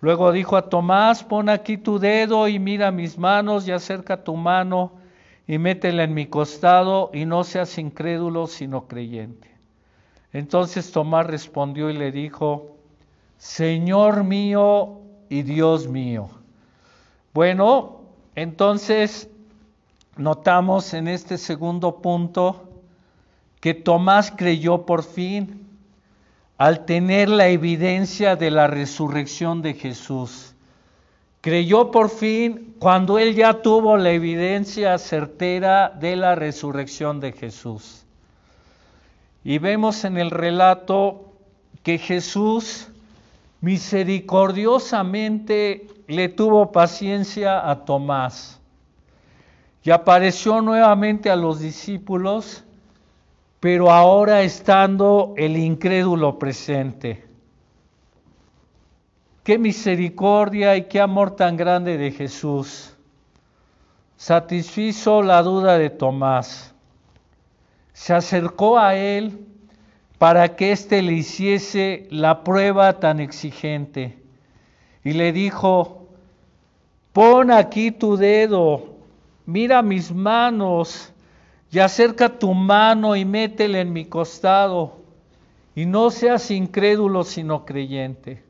Luego 0.00 0.32
dijo 0.32 0.56
a 0.56 0.68
Tomás, 0.68 1.22
pon 1.22 1.48
aquí 1.48 1.78
tu 1.78 2.00
dedo 2.00 2.48
y 2.48 2.58
mira 2.58 2.90
mis 2.90 3.16
manos 3.16 3.68
y 3.68 3.70
acerca 3.70 4.24
tu 4.24 4.34
mano 4.34 4.97
y 5.48 5.58
métela 5.58 6.04
en 6.04 6.12
mi 6.12 6.26
costado 6.26 7.10
y 7.14 7.24
no 7.24 7.42
seas 7.42 7.78
incrédulo 7.78 8.46
sino 8.46 8.86
creyente. 8.86 9.50
Entonces 10.32 10.92
Tomás 10.92 11.26
respondió 11.26 11.88
y 11.88 11.94
le 11.94 12.12
dijo, 12.12 12.76
Señor 13.38 14.24
mío 14.24 15.00
y 15.30 15.42
Dios 15.42 15.88
mío. 15.88 16.28
Bueno, 17.32 18.02
entonces 18.34 19.30
notamos 20.18 20.92
en 20.92 21.08
este 21.08 21.38
segundo 21.38 21.96
punto 22.02 22.68
que 23.60 23.72
Tomás 23.72 24.30
creyó 24.30 24.84
por 24.84 25.02
fin 25.02 25.66
al 26.58 26.84
tener 26.84 27.30
la 27.30 27.48
evidencia 27.48 28.36
de 28.36 28.50
la 28.50 28.66
resurrección 28.66 29.62
de 29.62 29.72
Jesús. 29.72 30.54
Creyó 31.40 31.90
por 31.90 32.10
fin 32.10 32.74
cuando 32.78 33.18
él 33.18 33.34
ya 33.34 33.62
tuvo 33.62 33.96
la 33.96 34.10
evidencia 34.10 34.98
certera 34.98 35.88
de 35.88 36.16
la 36.16 36.34
resurrección 36.34 37.20
de 37.20 37.32
Jesús. 37.32 38.04
Y 39.44 39.56
vemos 39.58 40.04
en 40.04 40.18
el 40.18 40.30
relato 40.30 41.32
que 41.82 41.96
Jesús 41.98 42.88
misericordiosamente 43.60 45.86
le 46.06 46.28
tuvo 46.28 46.70
paciencia 46.72 47.70
a 47.70 47.84
Tomás 47.84 48.58
y 49.88 49.90
apareció 49.90 50.60
nuevamente 50.60 51.30
a 51.30 51.36
los 51.36 51.60
discípulos, 51.60 52.62
pero 53.58 53.90
ahora 53.90 54.42
estando 54.42 55.32
el 55.38 55.56
incrédulo 55.56 56.38
presente. 56.38 57.24
Qué 59.48 59.56
misericordia 59.56 60.76
y 60.76 60.88
qué 60.88 61.00
amor 61.00 61.34
tan 61.34 61.56
grande 61.56 61.96
de 61.96 62.10
Jesús. 62.10 62.94
Satisfizo 64.18 65.22
la 65.22 65.42
duda 65.42 65.78
de 65.78 65.88
Tomás. 65.88 66.74
Se 67.94 68.12
acercó 68.12 68.78
a 68.78 68.94
él 68.94 69.46
para 70.18 70.54
que 70.54 70.72
éste 70.72 71.00
le 71.00 71.14
hiciese 71.14 72.08
la 72.10 72.44
prueba 72.44 73.00
tan 73.00 73.20
exigente. 73.20 74.18
Y 75.02 75.14
le 75.14 75.32
dijo, 75.32 76.08
pon 77.14 77.50
aquí 77.50 77.90
tu 77.90 78.18
dedo, 78.18 78.98
mira 79.46 79.80
mis 79.80 80.12
manos, 80.12 81.10
y 81.70 81.78
acerca 81.78 82.38
tu 82.38 82.52
mano 82.52 83.16
y 83.16 83.24
métele 83.24 83.80
en 83.80 83.94
mi 83.94 84.04
costado, 84.04 84.98
y 85.74 85.86
no 85.86 86.10
seas 86.10 86.50
incrédulo 86.50 87.24
sino 87.24 87.64
creyente. 87.64 88.46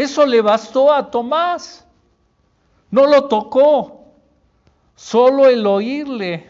Eso 0.00 0.24
le 0.24 0.40
bastó 0.40 0.94
a 0.94 1.10
Tomás, 1.10 1.86
no 2.90 3.04
lo 3.04 3.24
tocó, 3.24 4.06
solo 4.96 5.46
el 5.46 5.66
oírle. 5.66 6.46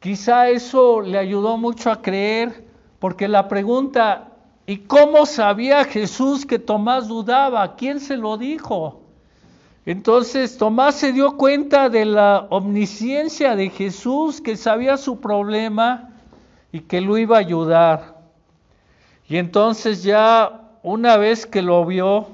Quizá 0.00 0.48
eso 0.48 1.02
le 1.02 1.18
ayudó 1.18 1.58
mucho 1.58 1.90
a 1.90 2.00
creer 2.00 2.64
porque 2.98 3.28
la 3.28 3.48
pregunta, 3.48 4.30
¿y 4.64 4.78
cómo 4.78 5.26
sabía 5.26 5.84
Jesús 5.84 6.46
que 6.46 6.58
Tomás 6.58 7.06
dudaba? 7.06 7.76
¿Quién 7.76 8.00
se 8.00 8.16
lo 8.16 8.38
dijo? 8.38 9.02
Entonces 9.84 10.56
Tomás 10.56 10.94
se 10.94 11.12
dio 11.12 11.36
cuenta 11.36 11.90
de 11.90 12.06
la 12.06 12.46
omnisciencia 12.48 13.54
de 13.56 13.68
Jesús, 13.68 14.40
que 14.40 14.56
sabía 14.56 14.96
su 14.96 15.20
problema 15.20 16.08
y 16.72 16.80
que 16.80 17.02
lo 17.02 17.18
iba 17.18 17.36
a 17.36 17.40
ayudar. 17.40 18.22
Y 19.28 19.36
entonces 19.36 20.02
ya 20.02 20.61
una 20.82 21.16
vez 21.16 21.46
que 21.46 21.62
lo 21.62 21.84
vio 21.84 22.26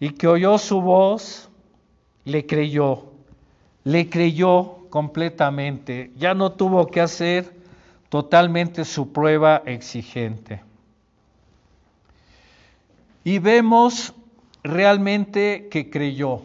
y 0.00 0.10
que 0.10 0.28
oyó 0.28 0.58
su 0.58 0.80
voz, 0.80 1.48
le 2.24 2.46
creyó, 2.46 3.04
le 3.84 4.08
creyó 4.08 4.88
completamente. 4.90 6.12
Ya 6.16 6.34
no 6.34 6.52
tuvo 6.52 6.86
que 6.86 7.00
hacer 7.00 7.52
totalmente 8.08 8.84
su 8.84 9.12
prueba 9.12 9.62
exigente. 9.66 10.62
Y 13.24 13.38
vemos 13.38 14.14
realmente 14.62 15.68
que 15.70 15.90
creyó, 15.90 16.40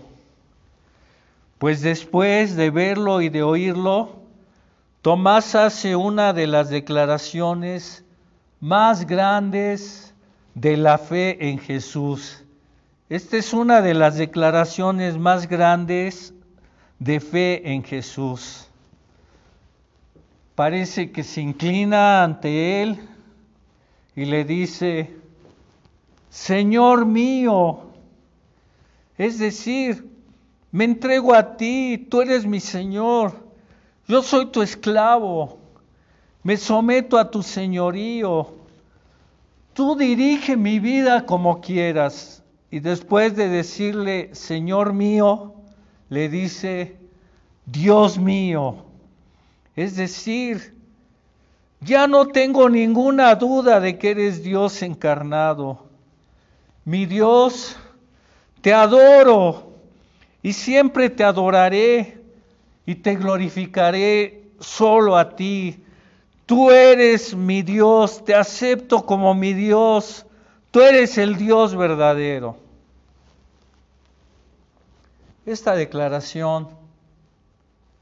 pues 1.60 1.82
después 1.82 2.56
de 2.56 2.70
verlo 2.72 3.22
y 3.22 3.30
de 3.30 3.44
oírlo, 3.44 4.24
Tomás 5.04 5.54
hace 5.54 5.98
una 5.98 6.32
de 6.32 6.48
las 6.48 6.70
declaraciones 6.70 8.06
más 8.62 9.06
grandes 9.06 10.13
de 10.56 10.78
la 10.78 10.98
fe 10.98 11.50
en 11.50 11.60
Jesús. 11.60 12.44
Esta 13.10 13.38
es 13.38 13.54
una 13.54 13.82
de 13.82 13.94
las 13.94 14.18
declaraciones 14.18 15.18
más 15.18 15.48
grandes 15.48 16.34
de 17.00 17.20
fe 17.20 17.72
en 17.72 17.84
Jesús 17.84 18.68
parece 20.56 21.12
que 21.12 21.24
se 21.24 21.42
inclina 21.42 22.24
ante 22.24 22.82
él 22.82 23.00
y 24.16 24.26
le 24.26 24.46
dice, 24.46 25.16
Señor 26.30 27.06
mío, 27.06 27.82
es 29.18 29.40
decir, 29.40 30.08
me 30.72 30.86
entrego 30.86 31.34
a 31.34 31.58
ti, 31.58 32.08
tú 32.10 32.22
eres 32.22 32.46
mi 32.46 32.60
Señor, 32.60 33.34
yo 34.08 34.22
soy 34.22 34.48
tu 34.48 34.62
esclavo, 34.62 35.58
me 36.44 36.58
someto 36.58 37.18
a 37.18 37.30
tu 37.30 37.42
señorío, 37.42 38.63
tú 39.74 39.96
dirige 39.96 40.56
mi 40.56 40.80
vida 40.80 41.26
como 41.26 41.62
quieras. 41.62 42.44
Y 42.72 42.80
después 42.80 43.36
de 43.36 43.50
decirle, 43.50 44.34
Señor 44.34 44.94
mío, 44.94 45.54
le 46.10 46.30
dice, 46.30 46.98
Dios 47.66 48.18
mío. 48.18 48.86
Es 49.76 49.96
decir, 49.96 50.76
ya 51.82 52.08
no 52.08 52.28
tengo 52.28 52.70
ninguna 52.70 53.36
duda 53.36 53.80
de 53.80 53.98
que 53.98 54.12
eres 54.12 54.44
Dios 54.44 54.82
encarnado. 54.82 55.86
Mi 56.86 57.06
Dios, 57.06 57.76
te 58.62 58.74
adoro 58.74 59.74
y 60.42 60.54
siempre 60.54 61.10
te 61.10 61.24
adoraré 61.24 62.22
y 62.86 62.96
te 62.96 63.16
glorificaré 63.16 64.44
solo 64.60 65.18
a 65.18 65.36
ti. 65.36 65.84
Tú 66.46 66.72
eres 66.72 67.36
mi 67.36 67.62
Dios, 67.62 68.24
te 68.26 68.36
acepto 68.36 69.06
como 69.06 69.34
mi 69.34 69.54
Dios, 69.54 70.26
tú 70.72 70.82
eres 70.82 71.18
el 71.18 71.38
Dios 71.38 71.76
verdadero. 71.76 72.58
Esta 75.46 75.76
declaración 75.76 76.70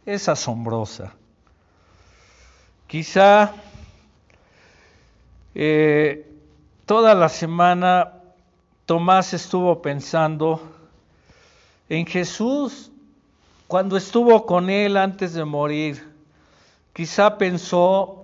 es 0.05 0.27
asombrosa. 0.27 1.13
Quizá 2.87 3.53
eh, 5.55 6.27
toda 6.85 7.13
la 7.13 7.29
semana 7.29 8.13
Tomás 8.85 9.33
estuvo 9.33 9.81
pensando 9.81 10.61
en 11.87 12.05
Jesús 12.05 12.91
cuando 13.67 13.95
estuvo 13.95 14.45
con 14.45 14.69
él 14.69 14.97
antes 14.97 15.33
de 15.33 15.45
morir. 15.45 16.11
Quizá 16.91 17.37
pensó 17.37 18.20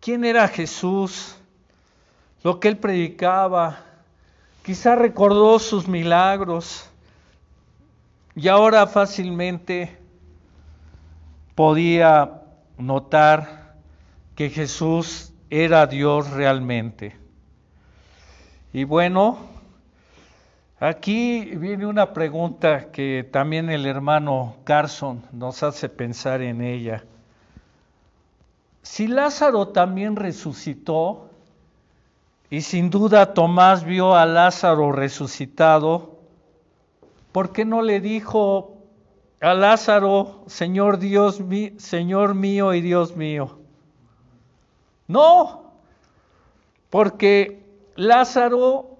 quién 0.00 0.24
era 0.24 0.48
Jesús, 0.48 1.36
lo 2.42 2.58
que 2.58 2.68
él 2.68 2.78
predicaba. 2.78 3.84
Quizá 4.64 4.94
recordó 4.96 5.58
sus 5.58 5.86
milagros 5.86 6.88
y 8.34 8.48
ahora 8.48 8.86
fácilmente 8.86 9.96
podía 11.54 12.42
notar 12.78 13.74
que 14.34 14.50
Jesús 14.50 15.32
era 15.50 15.86
Dios 15.86 16.30
realmente. 16.30 17.16
Y 18.72 18.84
bueno, 18.84 19.38
aquí 20.78 21.44
viene 21.56 21.86
una 21.86 22.12
pregunta 22.12 22.92
que 22.92 23.28
también 23.30 23.68
el 23.68 23.84
hermano 23.84 24.56
Carson 24.64 25.22
nos 25.32 25.62
hace 25.62 25.88
pensar 25.88 26.40
en 26.40 26.62
ella. 26.62 27.04
Si 28.90 29.06
Lázaro 29.06 29.68
también 29.68 30.16
resucitó, 30.16 31.30
y 32.50 32.62
sin 32.62 32.90
duda 32.90 33.34
Tomás 33.34 33.84
vio 33.84 34.16
a 34.16 34.26
Lázaro 34.26 34.90
resucitado, 34.90 36.18
¿por 37.30 37.52
qué 37.52 37.64
no 37.64 37.82
le 37.82 38.00
dijo 38.00 38.78
a 39.40 39.54
Lázaro, 39.54 40.42
Señor 40.48 40.98
Dios, 40.98 41.40
Señor 41.76 42.34
mío 42.34 42.74
y 42.74 42.80
Dios 42.80 43.14
mío? 43.14 43.60
No, 45.06 45.70
porque 46.90 47.62
Lázaro 47.94 48.96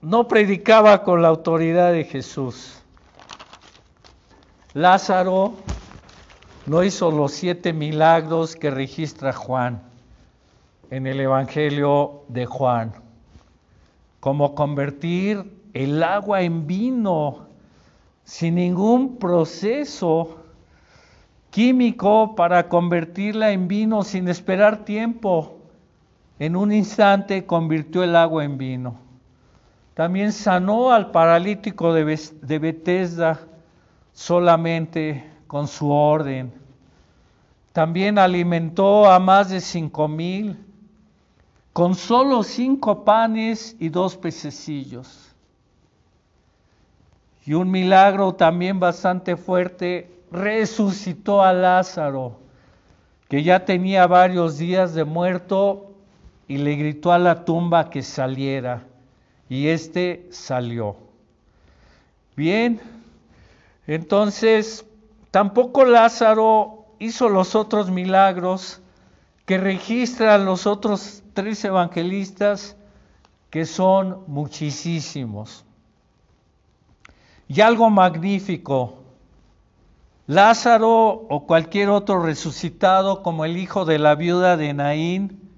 no 0.00 0.26
predicaba 0.26 1.02
con 1.02 1.20
la 1.20 1.28
autoridad 1.28 1.92
de 1.92 2.04
Jesús. 2.04 2.82
Lázaro 4.72 5.52
no 6.66 6.82
hizo 6.82 7.10
los 7.10 7.32
siete 7.32 7.72
milagros 7.72 8.56
que 8.56 8.70
registra 8.70 9.32
Juan. 9.32 9.82
en 10.90 11.06
el 11.06 11.18
Evangelio 11.18 12.22
de 12.28 12.46
Juan, 12.46 12.92
como 14.20 14.54
convertir 14.54 15.60
el 15.72 16.02
agua 16.02 16.42
en 16.42 16.66
vino 16.66 17.48
sin 18.22 18.54
ningún 18.56 19.16
proceso 19.16 20.38
químico 21.50 22.34
para 22.34 22.68
convertirla 22.68 23.50
en 23.50 23.66
vino 23.66 24.02
sin 24.02 24.28
esperar 24.28 24.84
tiempo. 24.84 25.58
En 26.38 26.56
un 26.56 26.72
instante 26.72 27.44
convirtió 27.46 28.02
el 28.02 28.14
agua 28.14 28.44
en 28.44 28.58
vino. 28.58 28.96
También 29.94 30.32
sanó 30.32 30.92
al 30.92 31.10
paralítico 31.12 31.92
de, 31.92 32.04
Bethesda 32.58 33.40
solamente 34.12 35.33
con 35.46 35.68
su 35.68 35.90
orden. 35.90 36.52
También 37.72 38.18
alimentó 38.18 39.10
a 39.10 39.18
más 39.18 39.50
de 39.50 39.60
cinco 39.60 40.08
mil 40.08 40.56
con 41.74 41.96
solo 41.96 42.44
cinco 42.44 43.04
panes 43.04 43.76
y 43.80 43.88
dos 43.88 44.16
pececillos. 44.16 45.34
Y 47.44 47.54
un 47.54 47.68
milagro 47.68 48.32
también 48.34 48.78
bastante 48.78 49.36
fuerte, 49.36 50.08
resucitó 50.30 51.42
a 51.42 51.52
Lázaro, 51.52 52.38
que 53.28 53.42
ya 53.42 53.64
tenía 53.64 54.06
varios 54.06 54.56
días 54.56 54.94
de 54.94 55.04
muerto, 55.04 55.90
y 56.46 56.58
le 56.58 56.76
gritó 56.76 57.10
a 57.10 57.18
la 57.18 57.44
tumba 57.44 57.90
que 57.90 58.02
saliera, 58.02 58.86
y 59.48 59.66
éste 59.66 60.28
salió. 60.30 60.96
Bien, 62.36 62.80
entonces 63.88 64.86
tampoco 65.34 65.84
Lázaro 65.84 66.94
hizo 67.00 67.28
los 67.28 67.56
otros 67.56 67.90
milagros 67.90 68.80
que 69.46 69.58
registran 69.58 70.44
los 70.44 70.64
otros 70.64 71.24
tres 71.32 71.64
evangelistas, 71.64 72.76
que 73.50 73.64
son 73.64 74.22
muchísimos. 74.28 75.64
Y 77.48 77.62
algo 77.62 77.90
magnífico, 77.90 78.94
Lázaro 80.28 81.26
o 81.28 81.46
cualquier 81.48 81.88
otro 81.88 82.22
resucitado 82.22 83.24
como 83.24 83.44
el 83.44 83.56
hijo 83.56 83.84
de 83.84 83.98
la 83.98 84.14
viuda 84.14 84.56
de 84.56 84.72
Naín 84.72 85.50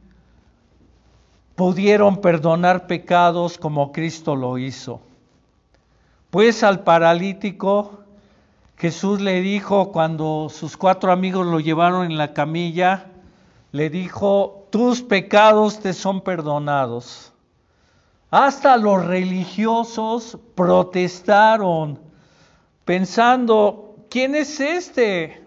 pudieron 1.55 2.23
perdonar 2.23 2.87
pecados 2.87 3.59
como 3.59 3.93
Cristo 3.93 4.37
lo 4.37 4.57
hizo. 4.57 5.03
Pues 6.31 6.63
al 6.63 6.83
paralítico 6.83 8.06
Jesús 8.77 9.21
le 9.21 9.41
dijo 9.41 9.91
cuando 9.91 10.49
sus 10.51 10.77
cuatro 10.77 11.11
amigos 11.11 11.47
lo 11.47 11.61
llevaron 11.61 12.05
en 12.05 12.19
la 12.19 12.35
camilla, 12.35 13.07
le 13.73 13.89
dijo, 13.89 14.67
tus 14.71 15.03
pecados 15.03 15.81
te 15.81 15.93
son 15.93 16.21
perdonados. 16.21 17.33
Hasta 18.31 18.77
los 18.77 19.05
religiosos 19.05 20.39
protestaron 20.55 21.99
pensando, 22.85 23.97
¿quién 24.11 24.35
es 24.35 24.61
este? 24.61 25.43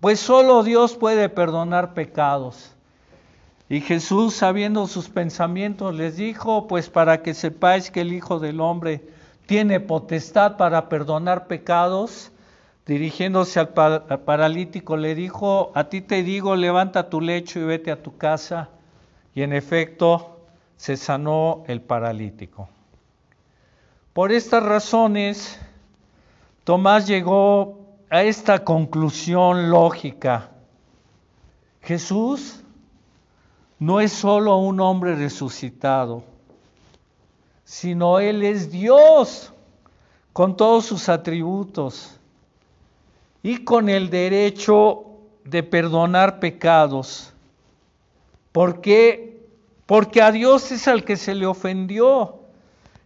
Pues 0.00 0.20
solo 0.20 0.62
Dios 0.62 0.94
puede 0.96 1.28
perdonar 1.28 1.92
pecados. 1.92 2.74
Y 3.68 3.80
Jesús, 3.80 4.34
sabiendo 4.34 4.86
sus 4.86 5.08
pensamientos, 5.08 5.94
les 5.94 6.16
dijo, 6.16 6.66
pues 6.66 6.88
para 6.88 7.22
que 7.22 7.34
sepáis 7.34 7.90
que 7.90 8.00
el 8.00 8.12
Hijo 8.12 8.38
del 8.38 8.60
Hombre 8.60 9.08
tiene 9.46 9.80
potestad 9.80 10.56
para 10.56 10.88
perdonar 10.88 11.46
pecados, 11.46 12.32
dirigiéndose 12.86 13.60
al, 13.60 13.68
paralítico, 13.68 14.96
le 14.96 15.14
dijo, 15.14 15.72
a 15.74 15.84
ti 15.84 16.00
te 16.00 16.22
digo, 16.22 16.56
levanta 16.56 17.08
tu 17.08 17.20
lecho 17.20 17.60
y 17.60 17.64
vete 17.64 17.90
a 17.90 18.02
tu 18.02 18.16
casa. 18.16 18.70
Y 19.34 19.42
en 19.42 19.52
efecto, 19.52 20.40
se 20.76 20.96
sanó 20.96 21.62
el 21.66 21.80
paralítico. 21.82 22.68
Por 24.12 24.32
estas 24.32 24.62
razones, 24.62 25.58
Tomás 26.64 27.06
llegó 27.06 27.78
a 28.10 28.22
esta 28.22 28.64
conclusión 28.64 29.70
lógica. 29.70 30.50
Jesús 31.82 32.62
no 33.78 34.00
es 34.00 34.12
solo 34.12 34.56
un 34.56 34.80
hombre 34.80 35.14
resucitado, 35.14 36.22
sino 37.64 38.18
Él 38.18 38.42
es 38.42 38.70
Dios 38.70 39.52
con 40.32 40.56
todos 40.56 40.84
sus 40.84 41.08
atributos 41.08 42.19
y 43.42 43.64
con 43.64 43.88
el 43.88 44.10
derecho 44.10 45.04
de 45.44 45.62
perdonar 45.62 46.40
pecados. 46.40 47.32
Porque 48.52 49.30
porque 49.90 50.22
a 50.22 50.30
Dios 50.30 50.70
es 50.70 50.86
al 50.86 51.02
que 51.02 51.16
se 51.16 51.34
le 51.34 51.46
ofendió. 51.46 52.36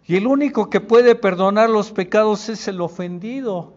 Y 0.06 0.16
el 0.16 0.26
único 0.26 0.68
que 0.68 0.82
puede 0.82 1.14
perdonar 1.14 1.70
los 1.70 1.90
pecados 1.90 2.50
es 2.50 2.68
el 2.68 2.82
ofendido. 2.82 3.72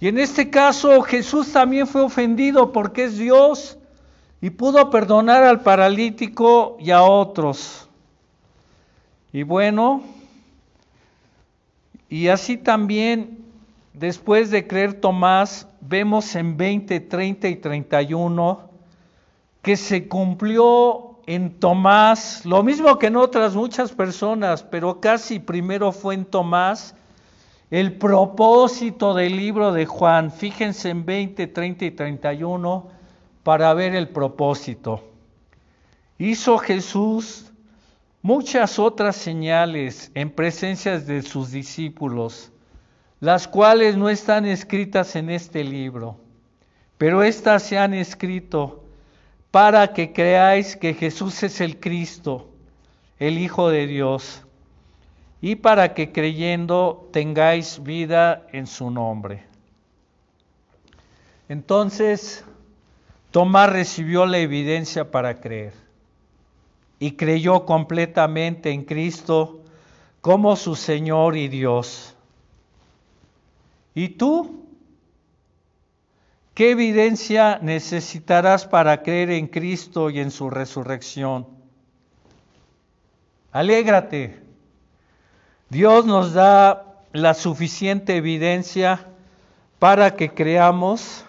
Y 0.00 0.08
en 0.08 0.18
este 0.18 0.50
caso 0.50 1.00
Jesús 1.00 1.50
también 1.50 1.86
fue 1.86 2.02
ofendido 2.02 2.72
porque 2.72 3.04
es 3.04 3.16
Dios 3.16 3.78
y 4.42 4.50
pudo 4.50 4.90
perdonar 4.90 5.44
al 5.44 5.62
paralítico 5.62 6.76
y 6.78 6.90
a 6.90 7.02
otros. 7.02 7.88
Y 9.32 9.42
bueno, 9.42 10.02
y 12.10 12.28
así 12.28 12.58
también 12.58 13.45
después 13.96 14.50
de 14.50 14.66
creer 14.66 15.00
Tomás, 15.00 15.66
vemos 15.80 16.34
en 16.36 16.56
20, 16.56 17.00
30 17.00 17.48
y 17.48 17.56
31 17.56 18.70
que 19.62 19.76
se 19.76 20.06
cumplió 20.06 21.18
en 21.26 21.58
Tomás, 21.58 22.46
lo 22.46 22.62
mismo 22.62 22.98
que 22.98 23.08
en 23.08 23.16
otras 23.16 23.56
muchas 23.56 23.90
personas, 23.90 24.62
pero 24.62 25.00
casi 25.00 25.40
primero 25.40 25.90
fue 25.90 26.14
en 26.14 26.24
Tomás, 26.24 26.94
el 27.70 27.94
propósito 27.98 29.12
del 29.12 29.36
libro 29.36 29.72
de 29.72 29.86
Juan. 29.86 30.30
Fíjense 30.30 30.90
en 30.90 31.04
20, 31.04 31.48
30 31.48 31.84
y 31.84 31.90
31 31.90 32.88
para 33.42 33.74
ver 33.74 33.96
el 33.96 34.08
propósito. 34.08 35.02
Hizo 36.18 36.58
Jesús 36.58 37.50
muchas 38.22 38.78
otras 38.78 39.16
señales 39.16 40.12
en 40.14 40.30
presencia 40.30 41.00
de 41.00 41.22
sus 41.22 41.50
discípulos, 41.50 42.52
las 43.20 43.48
cuales 43.48 43.96
no 43.96 44.08
están 44.08 44.44
escritas 44.46 45.16
en 45.16 45.30
este 45.30 45.64
libro, 45.64 46.18
pero 46.98 47.22
éstas 47.22 47.62
se 47.62 47.78
han 47.78 47.94
escrito 47.94 48.84
para 49.50 49.92
que 49.92 50.12
creáis 50.12 50.76
que 50.76 50.94
Jesús 50.94 51.42
es 51.42 51.60
el 51.60 51.80
Cristo, 51.80 52.50
el 53.18 53.38
Hijo 53.38 53.70
de 53.70 53.86
Dios, 53.86 54.42
y 55.40 55.56
para 55.56 55.94
que 55.94 56.12
creyendo 56.12 57.08
tengáis 57.12 57.82
vida 57.82 58.46
en 58.52 58.66
su 58.66 58.90
nombre. 58.90 59.44
Entonces, 61.48 62.44
Tomás 63.30 63.70
recibió 63.70 64.26
la 64.26 64.38
evidencia 64.38 65.10
para 65.10 65.40
creer 65.40 65.74
y 66.98 67.12
creyó 67.12 67.64
completamente 67.66 68.70
en 68.70 68.84
Cristo 68.84 69.62
como 70.20 70.56
su 70.56 70.74
Señor 70.74 71.36
y 71.36 71.48
Dios. 71.48 72.15
¿Y 73.96 74.10
tú? 74.10 74.66
¿Qué 76.52 76.72
evidencia 76.72 77.58
necesitarás 77.62 78.66
para 78.66 79.02
creer 79.02 79.30
en 79.30 79.46
Cristo 79.46 80.10
y 80.10 80.20
en 80.20 80.30
su 80.30 80.50
resurrección? 80.50 81.46
Alégrate. 83.52 84.38
Dios 85.70 86.04
nos 86.04 86.34
da 86.34 86.84
la 87.14 87.32
suficiente 87.32 88.16
evidencia 88.16 89.06
para 89.78 90.14
que 90.14 90.34
creamos 90.34 91.24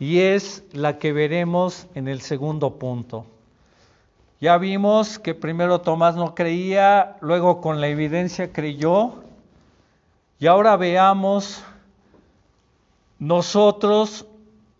y 0.00 0.20
es 0.20 0.64
la 0.72 0.98
que 0.98 1.12
veremos 1.12 1.86
en 1.94 2.08
el 2.08 2.22
segundo 2.22 2.78
punto. 2.78 3.26
Ya 4.40 4.56
vimos 4.56 5.18
que 5.18 5.34
primero 5.34 5.82
Tomás 5.82 6.16
no 6.16 6.34
creía, 6.34 7.18
luego 7.20 7.60
con 7.60 7.82
la 7.82 7.88
evidencia 7.88 8.54
creyó 8.54 9.22
y 10.38 10.46
ahora 10.46 10.76
veamos 10.76 11.62
nosotros 13.24 14.26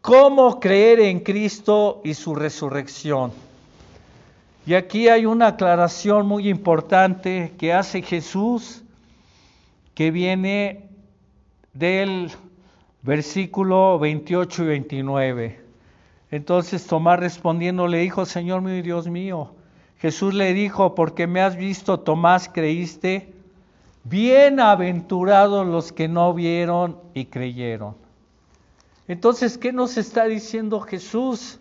cómo 0.02 0.60
creer 0.60 1.00
en 1.00 1.20
Cristo 1.20 2.02
y 2.04 2.12
su 2.12 2.34
resurrección. 2.34 3.32
Y 4.66 4.74
aquí 4.74 5.08
hay 5.08 5.24
una 5.24 5.48
aclaración 5.48 6.26
muy 6.26 6.50
importante 6.50 7.54
que 7.56 7.72
hace 7.72 8.02
Jesús, 8.02 8.82
que 9.94 10.10
viene 10.10 10.90
del 11.72 12.30
versículo 13.00 13.98
28 13.98 14.64
y 14.64 14.66
29. 14.66 15.60
Entonces 16.30 16.86
Tomás 16.86 17.18
respondiendo 17.18 17.88
le 17.88 17.98
dijo, 18.00 18.26
Señor 18.26 18.60
mío 18.60 18.76
y 18.76 18.82
Dios 18.82 19.08
mío, 19.08 19.54
Jesús 20.00 20.34
le 20.34 20.52
dijo, 20.52 20.94
porque 20.94 21.26
me 21.26 21.40
has 21.40 21.56
visto, 21.56 22.00
Tomás, 22.00 22.50
creíste, 22.52 23.32
bienaventurados 24.04 25.66
los 25.66 25.92
que 25.92 26.08
no 26.08 26.34
vieron 26.34 26.98
y 27.14 27.24
creyeron. 27.24 28.03
Entonces, 29.06 29.58
¿qué 29.58 29.72
nos 29.72 29.96
está 29.96 30.24
diciendo 30.24 30.80
Jesús? 30.80 31.58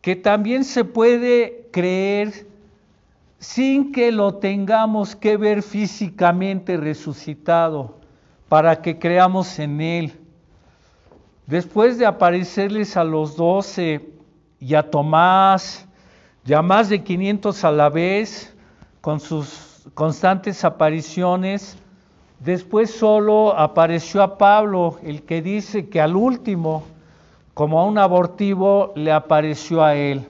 Que 0.00 0.16
también 0.16 0.64
se 0.64 0.84
puede 0.84 1.68
creer 1.72 2.46
sin 3.38 3.90
que 3.92 4.12
lo 4.12 4.34
tengamos 4.34 5.16
que 5.16 5.36
ver 5.36 5.62
físicamente 5.62 6.76
resucitado, 6.76 7.96
para 8.48 8.82
que 8.82 8.98
creamos 8.98 9.58
en 9.58 9.80
Él. 9.80 10.12
Después 11.46 11.98
de 11.98 12.06
aparecerles 12.06 12.96
a 12.96 13.02
los 13.02 13.36
doce 13.36 14.08
y 14.60 14.74
a 14.74 14.90
Tomás, 14.90 15.86
ya 16.44 16.62
más 16.62 16.88
de 16.88 17.02
500 17.02 17.64
a 17.64 17.72
la 17.72 17.88
vez, 17.88 18.54
con 19.00 19.18
sus 19.18 19.88
constantes 19.94 20.64
apariciones, 20.64 21.76
después 22.44 22.90
solo 22.90 23.56
apareció 23.56 24.22
a 24.22 24.38
Pablo, 24.38 24.98
el 25.02 25.22
que 25.22 25.42
dice 25.42 25.88
que 25.88 26.00
al 26.00 26.16
último, 26.16 26.84
como 27.54 27.80
a 27.80 27.84
un 27.84 27.98
abortivo, 27.98 28.92
le 28.96 29.12
apareció 29.12 29.82
a 29.82 29.94
él. 29.94 30.26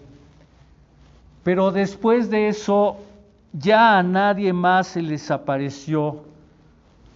Pero 1.42 1.70
después 1.70 2.30
de 2.30 2.48
eso, 2.48 2.96
ya 3.52 3.98
a 3.98 4.02
nadie 4.02 4.52
más 4.52 4.88
se 4.88 5.02
les 5.02 5.30
apareció, 5.30 6.22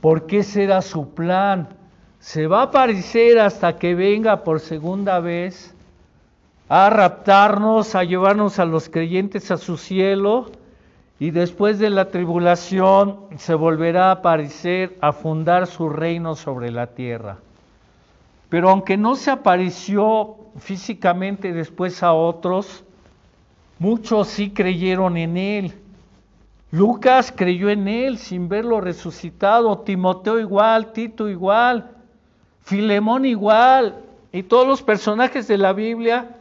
porque 0.00 0.38
ese 0.38 0.64
era 0.64 0.82
su 0.82 1.10
plan. 1.10 1.68
Se 2.18 2.46
va 2.46 2.60
a 2.60 2.64
aparecer 2.64 3.38
hasta 3.38 3.76
que 3.76 3.94
venga 3.94 4.42
por 4.42 4.60
segunda 4.60 5.20
vez 5.20 5.74
a 6.68 6.90
raptarnos, 6.90 7.94
a 7.94 8.02
llevarnos 8.02 8.58
a 8.58 8.64
los 8.64 8.88
creyentes 8.88 9.50
a 9.50 9.56
su 9.56 9.76
cielo, 9.76 10.50
y 11.18 11.30
después 11.30 11.78
de 11.78 11.90
la 11.90 12.10
tribulación 12.10 13.20
se 13.38 13.54
volverá 13.54 14.08
a 14.08 14.12
aparecer 14.12 14.98
a 15.00 15.12
fundar 15.12 15.66
su 15.66 15.88
reino 15.88 16.36
sobre 16.36 16.70
la 16.70 16.88
tierra. 16.88 17.38
Pero 18.48 18.68
aunque 18.68 18.96
no 18.96 19.16
se 19.16 19.30
apareció 19.30 20.36
físicamente 20.58 21.52
después 21.52 22.02
a 22.02 22.12
otros, 22.12 22.84
muchos 23.78 24.28
sí 24.28 24.50
creyeron 24.50 25.16
en 25.16 25.36
él. 25.36 25.72
Lucas 26.70 27.32
creyó 27.34 27.70
en 27.70 27.88
él 27.88 28.18
sin 28.18 28.48
verlo 28.48 28.80
resucitado, 28.80 29.78
Timoteo 29.78 30.38
igual, 30.38 30.92
Tito 30.92 31.28
igual, 31.28 31.90
Filemón 32.62 33.24
igual, 33.24 34.02
y 34.32 34.42
todos 34.42 34.66
los 34.66 34.82
personajes 34.82 35.48
de 35.48 35.56
la 35.56 35.72
Biblia 35.72 36.36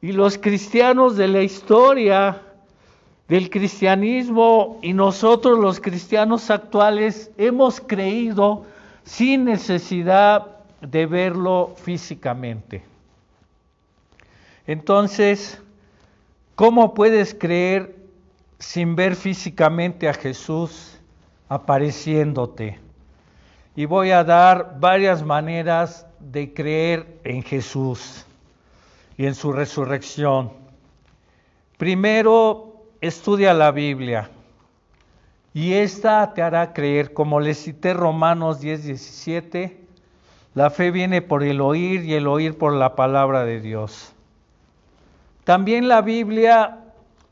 y 0.00 0.12
los 0.12 0.38
cristianos 0.38 1.16
de 1.16 1.26
la 1.26 1.42
historia 1.42 2.40
del 3.28 3.48
cristianismo 3.48 4.78
y 4.82 4.92
nosotros 4.92 5.58
los 5.58 5.80
cristianos 5.80 6.50
actuales 6.50 7.30
hemos 7.38 7.80
creído 7.80 8.64
sin 9.04 9.44
necesidad 9.44 10.46
de 10.80 11.06
verlo 11.06 11.74
físicamente. 11.76 12.82
Entonces, 14.66 15.60
¿cómo 16.54 16.94
puedes 16.94 17.34
creer 17.34 17.96
sin 18.58 18.96
ver 18.96 19.16
físicamente 19.16 20.08
a 20.08 20.14
Jesús 20.14 20.98
apareciéndote? 21.48 22.78
Y 23.76 23.86
voy 23.86 24.10
a 24.10 24.22
dar 24.22 24.78
varias 24.78 25.24
maneras 25.24 26.06
de 26.20 26.52
creer 26.52 27.18
en 27.24 27.42
Jesús 27.42 28.24
y 29.16 29.26
en 29.26 29.34
su 29.34 29.52
resurrección. 29.52 30.52
Primero, 31.76 32.73
estudia 33.06 33.52
la 33.52 33.70
Biblia 33.70 34.30
y 35.52 35.74
esta 35.74 36.32
te 36.32 36.42
hará 36.42 36.72
creer, 36.72 37.12
como 37.12 37.38
le 37.38 37.54
cité 37.54 37.92
Romanos 37.92 38.60
10, 38.60 38.84
17, 38.84 39.80
la 40.54 40.70
fe 40.70 40.90
viene 40.90 41.20
por 41.20 41.42
el 41.42 41.60
oír 41.60 42.02
y 42.04 42.14
el 42.14 42.26
oír 42.26 42.56
por 42.56 42.72
la 42.72 42.96
palabra 42.96 43.44
de 43.44 43.60
Dios. 43.60 44.14
También 45.44 45.86
la 45.86 46.00
Biblia 46.00 46.78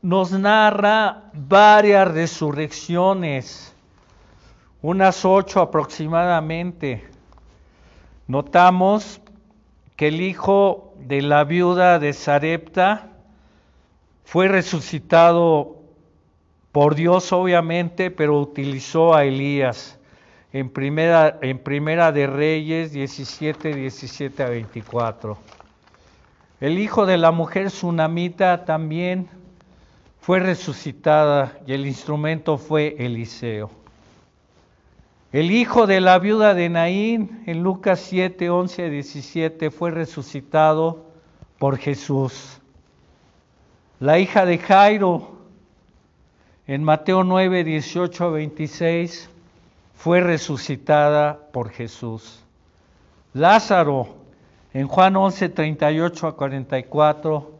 nos 0.03 0.31
narra 0.31 1.23
varias 1.33 2.11
resurrecciones, 2.13 3.73
unas 4.83 5.25
ocho 5.25 5.59
aproximadamente. 5.59 7.03
Notamos 8.27 9.21
que 9.95 10.09
el 10.09 10.21
hijo 10.21 10.93
de 10.99 11.23
la 11.23 11.43
viuda 11.43 11.97
de 11.97 12.13
Sarepta 12.13 13.12
fue 14.23 14.47
resucitado 14.47 15.77
por 16.71 16.95
Dios 16.95 17.31
obviamente, 17.31 18.09
pero 18.09 18.39
utilizó 18.39 19.13
a 19.13 19.25
Elías 19.25 19.99
en 20.53 20.69
primera, 20.69 22.11
de 22.11 22.27
Reyes 22.27 22.91
17, 22.91 23.75
17 23.75 24.43
a 24.43 24.49
24. 24.49 25.37
El 26.61 26.77
hijo 26.77 27.07
de 27.07 27.17
la 27.17 27.31
mujer 27.31 27.71
sunamita 27.71 28.63
también 28.63 29.27
fue 30.21 30.39
resucitada 30.39 31.57
y 31.65 31.73
el 31.73 31.87
instrumento 31.87 32.57
fue 32.57 32.95
Eliseo. 32.99 33.71
El 35.31 35.49
hijo 35.49 35.87
de 35.87 35.99
la 35.99 36.19
viuda 36.19 36.53
de 36.53 36.69
Naín 36.69 37.43
en 37.47 37.63
Lucas 37.63 37.99
7, 38.07 38.51
11 38.51 38.85
a 38.85 38.89
17 38.89 39.71
fue 39.71 39.89
resucitado 39.89 41.07
por 41.57 41.77
Jesús. 41.77 42.61
La 44.03 44.19
hija 44.19 44.45
de 44.45 44.57
Jairo 44.57 45.29
en 46.67 46.83
Mateo 46.83 47.23
9, 47.23 47.63
18 47.63 48.25
a 48.25 48.29
26 48.31 49.29
fue 49.95 50.19
resucitada 50.19 51.39
por 51.53 51.69
Jesús. 51.69 52.43
Lázaro 53.31 54.09
en 54.73 54.89
Juan 54.89 55.15
11, 55.15 55.47
38 55.47 56.27
a 56.27 56.35
44 56.35 57.51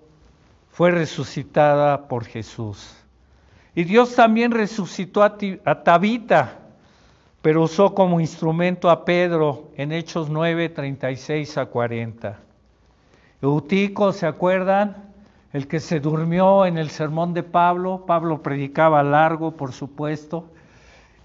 fue 0.69 0.91
resucitada 0.91 2.09
por 2.09 2.25
Jesús. 2.25 2.93
Y 3.73 3.85
Dios 3.85 4.13
también 4.13 4.51
resucitó 4.51 5.23
a, 5.23 5.37
Tabita 5.85 6.59
pero 7.41 7.63
usó 7.63 7.95
como 7.95 8.19
instrumento 8.19 8.89
a 8.89 9.05
Pedro 9.05 9.71
en 9.77 9.93
Hechos 9.93 10.29
9, 10.29 10.67
36 10.67 11.57
a 11.57 11.67
40. 11.67 12.37
Eutico, 13.41 14.11
¿se 14.11 14.25
acuerdan? 14.25 15.12
El 15.53 15.67
que 15.67 15.79
se 15.79 15.99
durmió 15.99 16.65
en 16.65 16.79
el 16.79 16.89
sermón 16.89 17.35
de 17.35 17.43
Pablo, 17.43 18.05
Pablo 18.07 18.41
predicaba 18.41 19.03
largo, 19.03 19.51
por 19.51 19.71
supuesto, 19.71 20.45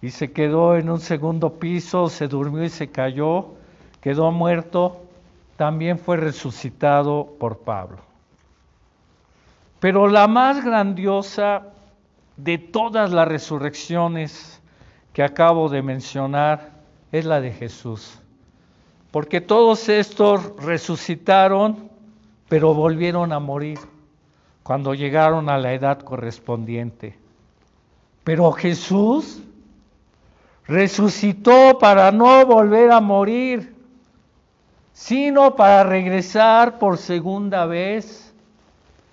y 0.02 0.10
se 0.10 0.32
quedó 0.32 0.76
en 0.76 0.90
un 0.90 1.00
segundo 1.00 1.54
piso, 1.54 2.10
se 2.10 2.28
durmió 2.28 2.62
y 2.62 2.68
se 2.68 2.90
cayó, 2.90 3.46
quedó 4.02 4.30
muerto, 4.30 5.00
también 5.56 5.98
fue 5.98 6.18
resucitado 6.18 7.36
por 7.40 7.60
Pablo. 7.60 7.98
Pero 9.80 10.08
la 10.08 10.28
más 10.28 10.62
grandiosa 10.62 11.62
de 12.36 12.58
todas 12.58 13.10
las 13.10 13.26
resurrecciones 13.26 14.60
que 15.14 15.22
acabo 15.22 15.70
de 15.70 15.80
mencionar 15.80 16.72
es 17.12 17.24
la 17.24 17.40
de 17.40 17.50
Jesús. 17.50 18.20
Porque 19.10 19.40
todos 19.40 19.88
estos 19.88 20.54
resucitaron, 20.62 21.88
pero 22.50 22.74
volvieron 22.74 23.32
a 23.32 23.38
morir 23.38 23.78
cuando 24.68 24.92
llegaron 24.92 25.48
a 25.48 25.56
la 25.56 25.72
edad 25.72 26.00
correspondiente. 26.00 27.16
Pero 28.22 28.52
Jesús 28.52 29.42
resucitó 30.66 31.78
para 31.78 32.12
no 32.12 32.44
volver 32.44 32.92
a 32.92 33.00
morir, 33.00 33.74
sino 34.92 35.56
para 35.56 35.84
regresar 35.84 36.78
por 36.78 36.98
segunda 36.98 37.64
vez 37.64 38.34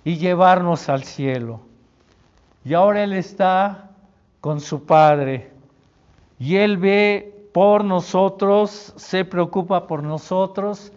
y 0.04 0.18
llevarnos 0.18 0.90
al 0.90 1.06
cielo. 1.06 1.62
Y 2.66 2.74
ahora 2.74 3.06
Él 3.06 3.14
está 3.14 3.92
con 4.42 4.60
su 4.60 4.84
Padre 4.84 5.52
y 6.38 6.58
Él 6.58 6.76
ve 6.76 7.48
por 7.54 7.86
nosotros, 7.86 8.92
se 8.98 9.24
preocupa 9.24 9.88
por 9.88 10.04
nosotros, 10.04 10.92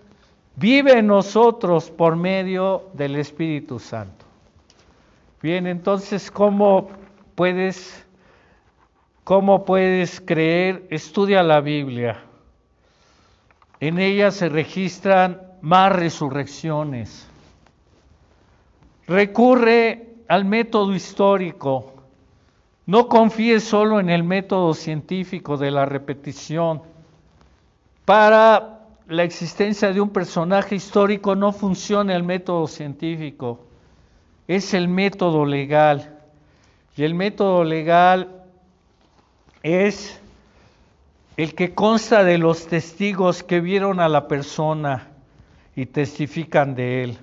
vive 0.56 0.98
en 0.98 1.06
nosotros 1.06 1.92
por 1.92 2.16
medio 2.16 2.86
del 2.94 3.14
Espíritu 3.14 3.78
Santo. 3.78 4.27
Bien, 5.42 5.66
entonces, 5.66 6.30
¿cómo 6.30 6.88
puedes, 7.34 8.06
cómo 9.24 9.64
puedes 9.64 10.20
creer? 10.20 10.86
Estudia 10.90 11.42
la 11.42 11.60
Biblia. 11.60 12.24
En 13.80 13.98
ella 13.98 14.30
se 14.30 14.48
registran 14.48 15.40
más 15.60 15.92
resurrecciones. 15.92 17.28
Recurre 19.06 20.16
al 20.28 20.44
método 20.44 20.94
histórico 20.94 21.98
no 22.88 23.06
confíes 23.06 23.64
solo 23.64 24.00
en 24.00 24.08
el 24.08 24.24
método 24.24 24.72
científico 24.72 25.58
de 25.58 25.70
la 25.70 25.84
repetición. 25.84 26.80
Para 28.06 28.78
la 29.06 29.24
existencia 29.24 29.92
de 29.92 30.00
un 30.00 30.08
personaje 30.08 30.74
histórico 30.74 31.36
no 31.36 31.52
funciona 31.52 32.16
el 32.16 32.22
método 32.22 32.66
científico, 32.66 33.67
es 34.48 34.74
el 34.74 34.88
método 34.88 35.44
legal. 35.44 36.18
Y 36.96 37.04
el 37.04 37.14
método 37.14 37.62
legal 37.62 38.42
es 39.62 40.18
el 41.36 41.54
que 41.54 41.74
consta 41.74 42.24
de 42.24 42.38
los 42.38 42.66
testigos 42.66 43.44
que 43.44 43.60
vieron 43.60 44.00
a 44.00 44.08
la 44.08 44.26
persona 44.26 45.08
y 45.76 45.86
testifican 45.86 46.74
de 46.74 47.04
él. 47.04 47.18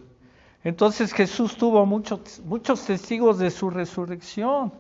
Entonces 0.64 1.12
Jesús 1.12 1.58
tuvo 1.58 1.86
muchos, 1.86 2.42
muchos 2.46 2.86
testigos 2.86 3.40
de 3.40 3.52
su 3.52 3.70
resurrección. 3.70 4.72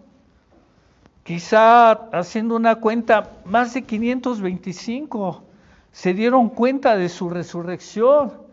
Quizá 1.23 1.91
haciendo 1.91 2.55
una 2.55 2.75
cuenta, 2.75 3.33
más 3.45 3.73
de 3.73 3.83
525 3.83 5.43
se 5.91 6.13
dieron 6.13 6.49
cuenta 6.49 6.95
de 6.95 7.09
su 7.09 7.29
resurrección. 7.29 8.44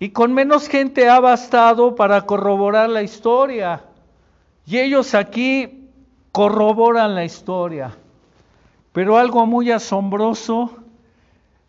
Y 0.00 0.10
con 0.10 0.32
menos 0.32 0.68
gente 0.68 1.08
ha 1.08 1.18
bastado 1.18 1.94
para 1.94 2.22
corroborar 2.22 2.88
la 2.88 3.02
historia. 3.02 3.82
Y 4.64 4.78
ellos 4.78 5.14
aquí 5.14 5.88
corroboran 6.30 7.14
la 7.14 7.24
historia. 7.24 7.96
Pero 8.92 9.16
algo 9.16 9.46
muy 9.46 9.70
asombroso 9.70 10.70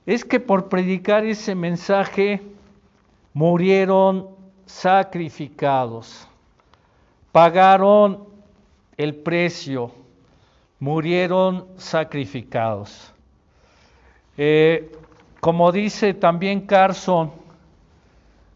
es 0.05 0.25
que 0.25 0.39
por 0.39 0.69
predicar 0.69 1.25
ese 1.25 1.55
mensaje 1.55 2.41
murieron 3.33 4.27
sacrificados, 4.65 6.27
pagaron 7.31 8.25
el 8.97 9.15
precio, 9.15 9.91
murieron 10.79 11.67
sacrificados. 11.77 13.13
Eh, 14.37 14.91
como 15.39 15.71
dice 15.71 16.13
también 16.13 16.61
Carson, 16.61 17.31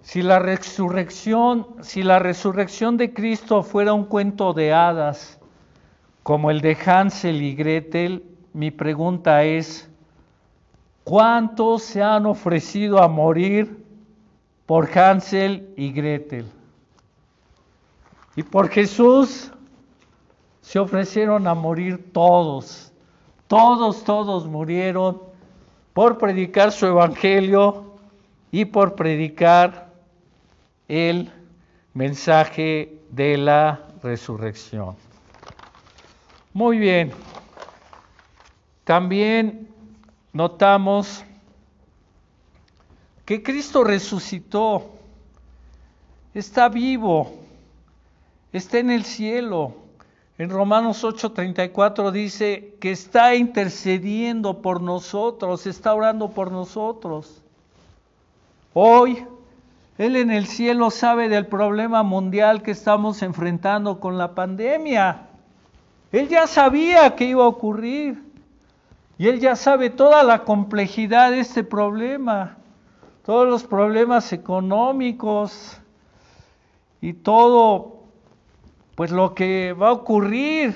si 0.03 0.21
la 0.21 0.37
resurrección, 0.39 1.65
si 1.81 2.03
la 2.03 2.19
resurrección 2.19 2.97
de 2.97 3.13
Cristo 3.13 3.63
fuera 3.63 3.93
un 3.93 4.03
cuento 4.03 4.53
de 4.53 4.73
hadas, 4.73 5.39
como 6.23 6.51
el 6.51 6.61
de 6.61 6.77
Hansel 6.85 7.41
y 7.41 7.55
Gretel, 7.55 8.23
mi 8.53 8.69
pregunta 8.69 9.43
es, 9.43 9.89
¿cuántos 11.05 11.83
se 11.83 12.03
han 12.03 12.25
ofrecido 12.25 13.01
a 13.01 13.07
morir 13.07 13.83
por 14.65 14.89
Hansel 14.97 15.73
y 15.77 15.91
Gretel? 15.93 16.45
Y 18.35 18.43
por 18.43 18.69
Jesús 18.69 19.51
se 20.61 20.79
ofrecieron 20.79 21.47
a 21.47 21.53
morir 21.53 22.11
todos, 22.11 22.91
todos, 23.47 24.03
todos 24.03 24.47
murieron 24.47 25.21
por 25.93 26.17
predicar 26.17 26.73
su 26.73 26.87
evangelio 26.87 27.85
y 28.51 28.65
por 28.65 28.95
predicar 28.95 29.82
el 30.93 31.31
mensaje 31.95 32.99
de 33.09 33.35
la 33.35 33.87
resurrección. 34.03 34.95
Muy 36.53 36.77
bien. 36.77 37.11
También 38.83 39.69
notamos 40.33 41.23
que 43.25 43.41
Cristo 43.41 43.83
resucitó, 43.83 44.91
está 46.35 46.69
vivo, 46.69 47.39
está 48.51 48.77
en 48.77 48.91
el 48.91 49.03
cielo. 49.03 49.73
En 50.37 50.51
Romanos 50.51 51.03
8:34 51.03 52.11
dice 52.11 52.75
que 52.79 52.91
está 52.91 53.33
intercediendo 53.33 54.61
por 54.61 54.79
nosotros, 54.79 55.65
está 55.65 55.95
orando 55.95 56.29
por 56.29 56.51
nosotros. 56.51 57.41
Hoy 58.73 59.25
él 59.97 60.15
en 60.15 60.31
el 60.31 60.47
cielo 60.47 60.89
sabe 60.89 61.29
del 61.29 61.45
problema 61.45 62.01
mundial 62.01 62.63
que 62.63 62.71
estamos 62.71 63.21
enfrentando 63.21 63.99
con 63.99 64.17
la 64.17 64.33
pandemia. 64.33 65.27
Él 66.11 66.29
ya 66.29 66.47
sabía 66.47 67.15
que 67.15 67.25
iba 67.25 67.43
a 67.43 67.47
ocurrir. 67.47 68.23
Y 69.17 69.27
Él 69.27 69.39
ya 69.39 69.55
sabe 69.55 69.91
toda 69.91 70.23
la 70.23 70.43
complejidad 70.43 71.31
de 71.31 71.39
este 71.39 71.63
problema, 71.63 72.57
todos 73.23 73.47
los 73.47 73.63
problemas 73.63 74.33
económicos 74.33 75.77
y 76.99 77.13
todo, 77.13 78.01
pues 78.95 79.11
lo 79.11 79.35
que 79.35 79.73
va 79.73 79.89
a 79.89 79.93
ocurrir 79.93 80.75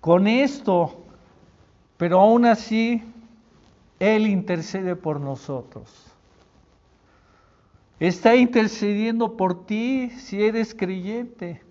con 0.00 0.26
esto. 0.26 1.04
Pero 1.96 2.20
aún 2.20 2.44
así, 2.44 3.04
Él 4.00 4.26
intercede 4.26 4.96
por 4.96 5.20
nosotros. 5.20 6.13
Está 8.00 8.34
intercediendo 8.34 9.36
por 9.36 9.66
ti 9.66 10.10
si 10.10 10.42
eres 10.42 10.74
creyente. 10.74 11.62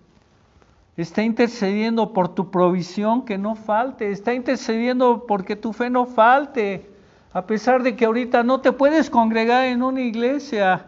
Está 0.96 1.22
intercediendo 1.22 2.12
por 2.12 2.34
tu 2.34 2.50
provisión 2.50 3.24
que 3.24 3.36
no 3.36 3.56
falte. 3.56 4.10
Está 4.10 4.32
intercediendo 4.32 5.26
porque 5.26 5.56
tu 5.56 5.72
fe 5.72 5.90
no 5.90 6.06
falte. 6.06 6.88
A 7.32 7.46
pesar 7.46 7.82
de 7.82 7.96
que 7.96 8.04
ahorita 8.04 8.42
no 8.42 8.60
te 8.60 8.72
puedes 8.72 9.10
congregar 9.10 9.64
en 9.64 9.82
una 9.82 10.00
iglesia 10.00 10.86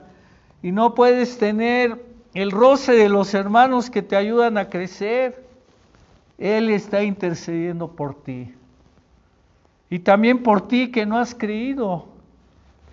y 0.63 0.73
no 0.73 0.95
puedes 0.95 1.39
tener 1.39 2.05
el 2.35 2.51
roce 2.51 2.93
de 2.93 3.09
los 3.09 3.35
hermanos 3.35 3.91
que 3.91 4.03
te 4.03 4.17
ayudan 4.17 4.57
a 4.57 4.69
crecer. 4.71 5.45
Él 6.39 6.71
está 6.71 7.03
intercediendo 7.03 7.89
por 7.89 8.23
ti. 8.23 8.55
Y 9.91 9.99
también 9.99 10.43
por 10.43 10.69
ti 10.69 10.91
que 10.91 11.05
no 11.05 11.19
has 11.19 11.35
creído. 11.35 12.07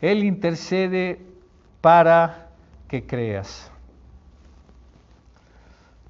Él 0.01 0.23
intercede 0.23 1.32
para 1.83 2.47
que 2.87 3.05
creas. 3.05 3.69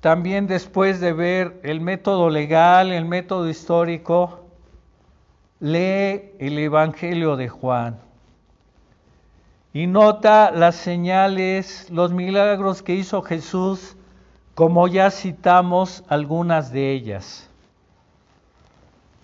También 0.02 0.46
después 0.46 1.00
de 1.00 1.14
ver 1.14 1.60
el 1.64 1.82
método 1.82 2.30
legal, 2.30 2.92
el 2.92 3.06
método 3.06 3.50
histórico, 3.50 4.46
lee 5.60 6.32
el 6.38 6.60
Evangelio 6.60 7.38
de 7.38 7.50
Juan 7.50 7.98
y 9.74 9.88
nota 9.88 10.52
las 10.52 10.76
señales, 10.76 11.90
los 11.90 12.14
milagros 12.14 12.84
que 12.84 12.94
hizo 12.94 13.24
Jesús, 13.24 13.96
como 14.54 14.88
ya 14.88 15.10
citamos 15.10 16.04
algunas 16.08 16.72
de 16.72 16.92
ellas. 16.92 17.50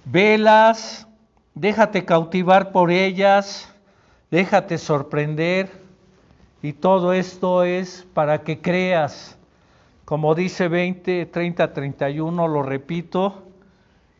Velas, 0.04 1.08
déjate 1.54 2.06
cautivar 2.06 2.72
por 2.72 2.90
ellas, 2.90 3.72
déjate 4.32 4.80
sorprender 4.80 5.79
y 6.62 6.74
todo 6.74 7.14
esto 7.14 7.64
es 7.64 8.06
para 8.14 8.44
que 8.44 8.62
creas, 8.62 9.38
como 10.06 10.36
dice 10.36 10.68
20, 10.68 11.26
30, 11.28 11.74
31, 11.74 12.48
lo 12.48 12.64
repito, 12.64 13.44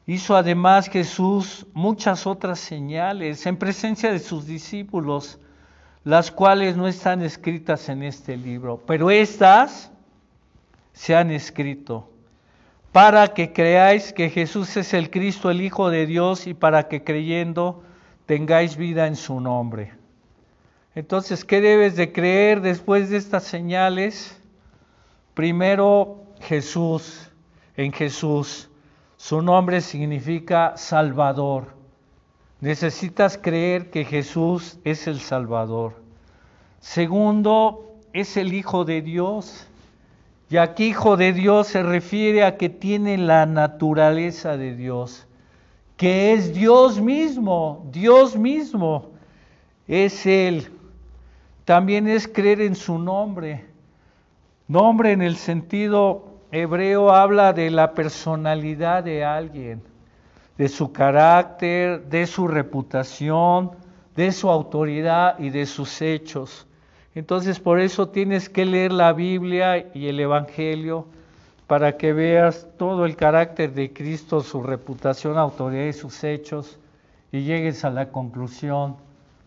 hizo 0.06 0.36
además 0.36 0.90
Jesús 0.90 1.66
muchas 1.74 2.26
otras 2.26 2.60
señales 2.60 3.46
en 3.46 3.58
presencia 3.58 4.12
de 4.12 4.20
sus 4.20 4.46
discípulos, 4.46 5.40
las 6.04 6.32
cuales 6.32 6.78
no 6.78 6.88
están 6.88 7.22
escritas 7.22 7.90
en 7.90 8.04
este 8.04 8.38
libro, 8.38 8.82
pero 8.86 9.12
estas 9.12 9.92
se 10.94 11.16
han 11.16 11.32
escrito 11.32 12.10
para 12.92 13.34
que 13.34 13.54
creáis 13.54 14.14
que 14.14 14.30
Jesús 14.30 14.76
es 14.78 14.94
el 14.94 15.10
Cristo, 15.10 15.52
el 15.52 15.62
Hijo 15.62 15.90
de 15.90 16.06
Dios, 16.06 16.48
y 16.48 16.54
para 16.54 16.88
que 16.88 17.04
creyendo 17.04 17.84
tengáis 18.26 18.78
vida 18.78 19.08
en 19.08 19.16
su 19.16 19.40
nombre. 19.40 19.99
Entonces, 20.96 21.46
¿qué 21.46 21.62
debes 21.62 21.96
de 21.96 22.12
creer 22.12 22.62
después 22.62 23.10
de 23.10 23.18
estas 23.18 23.44
señales? 23.44 24.42
Primero, 25.36 26.24
Jesús, 26.42 27.30
en 27.78 27.92
Jesús. 27.92 28.70
Su 29.16 29.42
nombre 29.42 29.82
significa 29.82 30.74
Salvador. 30.78 31.76
Necesitas 32.60 33.38
creer 33.38 33.92
que 33.92 34.04
Jesús 34.04 34.80
es 34.84 35.08
el 35.08 35.20
Salvador. 35.20 36.02
Segundo, 36.80 37.96
es 38.12 38.36
el 38.36 38.54
Hijo 38.54 38.84
de 38.84 39.02
Dios. 39.02 39.68
Y 40.50 40.58
aquí 40.58 40.88
Hijo 40.88 41.18
de 41.18 41.34
Dios 41.34 41.68
se 41.68 41.84
refiere 41.84 42.44
a 42.44 42.58
que 42.58 42.70
tiene 42.70 43.20
la 43.20 43.46
naturaleza 43.46 44.58
de 44.58 44.76
Dios, 44.76 45.28
que 45.96 46.34
es 46.34 46.56
Dios 46.56 47.00
mismo, 47.00 47.86
Dios 47.92 48.36
mismo 48.36 49.12
es 49.88 50.26
Él 50.26 50.79
también 51.70 52.08
es 52.08 52.28
creer 52.28 52.62
en 52.62 52.74
su 52.74 52.98
nombre. 52.98 53.64
Nombre 54.68 55.12
en 55.12 55.22
el 55.22 55.36
sentido 55.36 56.40
hebreo 56.52 57.12
habla 57.12 57.54
de 57.54 57.70
la 57.70 57.94
personalidad 57.94 59.04
de 59.04 59.24
alguien, 59.24 59.84
de 60.58 60.68
su 60.68 60.92
carácter, 60.92 62.06
de 62.06 62.26
su 62.26 62.48
reputación, 62.48 63.70
de 64.16 64.32
su 64.32 64.50
autoridad 64.50 65.38
y 65.38 65.52
de 65.52 65.68
sus 65.68 66.02
hechos. 66.02 66.66
Entonces 67.14 67.60
por 67.60 67.80
eso 67.80 68.10
tienes 68.10 68.50
que 68.50 68.66
leer 68.66 68.92
la 68.92 69.14
Biblia 69.14 69.92
y 69.94 70.08
el 70.08 70.20
Evangelio 70.20 71.06
para 71.68 71.98
que 71.98 72.14
veas 72.14 72.68
todo 72.80 73.06
el 73.06 73.16
carácter 73.16 73.76
de 73.76 73.94
Cristo, 73.94 74.42
su 74.42 74.64
reputación, 74.64 75.38
autoridad 75.38 75.86
y 75.86 75.94
sus 75.94 76.24
hechos 76.24 76.80
y 77.32 77.44
llegues 77.44 77.86
a 77.86 77.92
la 77.92 78.10
conclusión 78.10 78.96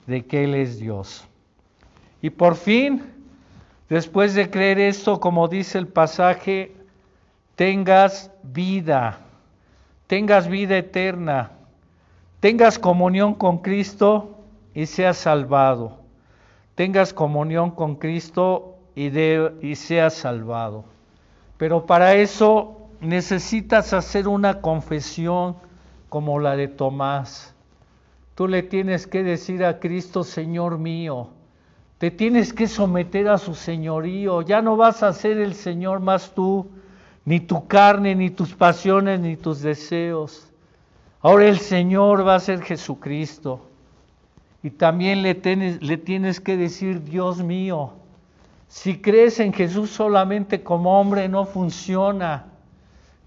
de 0.06 0.24
que 0.24 0.44
Él 0.44 0.54
es 0.54 0.78
Dios. 0.78 1.26
Y 2.22 2.30
por 2.30 2.54
fin, 2.54 3.02
después 3.88 4.34
de 4.34 4.48
creer 4.48 4.78
esto, 4.78 5.18
como 5.18 5.48
dice 5.48 5.76
el 5.76 5.88
pasaje, 5.88 6.72
tengas 7.56 8.30
vida, 8.44 9.18
tengas 10.06 10.46
vida 10.48 10.78
eterna, 10.78 11.50
tengas 12.38 12.78
comunión 12.78 13.34
con 13.34 13.58
Cristo 13.58 14.38
y 14.72 14.86
seas 14.86 15.18
salvado. 15.18 15.98
Tengas 16.76 17.12
comunión 17.12 17.72
con 17.72 17.96
Cristo 17.96 18.76
y, 18.94 19.10
de, 19.10 19.52
y 19.60 19.74
seas 19.74 20.14
salvado. 20.14 20.84
Pero 21.58 21.86
para 21.86 22.14
eso 22.14 22.88
necesitas 23.00 23.92
hacer 23.92 24.28
una 24.28 24.60
confesión 24.60 25.56
como 26.08 26.38
la 26.38 26.56
de 26.56 26.68
Tomás. 26.68 27.54
Tú 28.36 28.46
le 28.46 28.62
tienes 28.62 29.08
que 29.08 29.22
decir 29.22 29.64
a 29.64 29.80
Cristo, 29.80 30.24
Señor 30.24 30.78
mío, 30.78 31.28
te 32.02 32.10
tienes 32.10 32.52
que 32.52 32.66
someter 32.66 33.28
a 33.28 33.38
su 33.38 33.54
señorío, 33.54 34.42
ya 34.42 34.60
no 34.60 34.76
vas 34.76 35.04
a 35.04 35.12
ser 35.12 35.38
el 35.38 35.54
Señor 35.54 36.00
más 36.00 36.32
tú, 36.34 36.66
ni 37.24 37.38
tu 37.38 37.68
carne, 37.68 38.16
ni 38.16 38.28
tus 38.28 38.54
pasiones, 38.54 39.20
ni 39.20 39.36
tus 39.36 39.60
deseos. 39.60 40.48
Ahora 41.20 41.46
el 41.46 41.60
Señor 41.60 42.26
va 42.26 42.34
a 42.34 42.40
ser 42.40 42.60
Jesucristo. 42.60 43.68
Y 44.64 44.70
también 44.70 45.22
le 45.22 45.36
tienes, 45.36 46.40
que 46.40 46.56
decir, 46.56 47.04
Dios 47.04 47.40
mío, 47.40 47.92
si 48.66 48.98
crees 49.00 49.38
en 49.38 49.52
Jesús 49.52 49.90
solamente 49.90 50.64
como 50.64 51.00
hombre 51.00 51.28
no 51.28 51.44
funciona. 51.44 52.46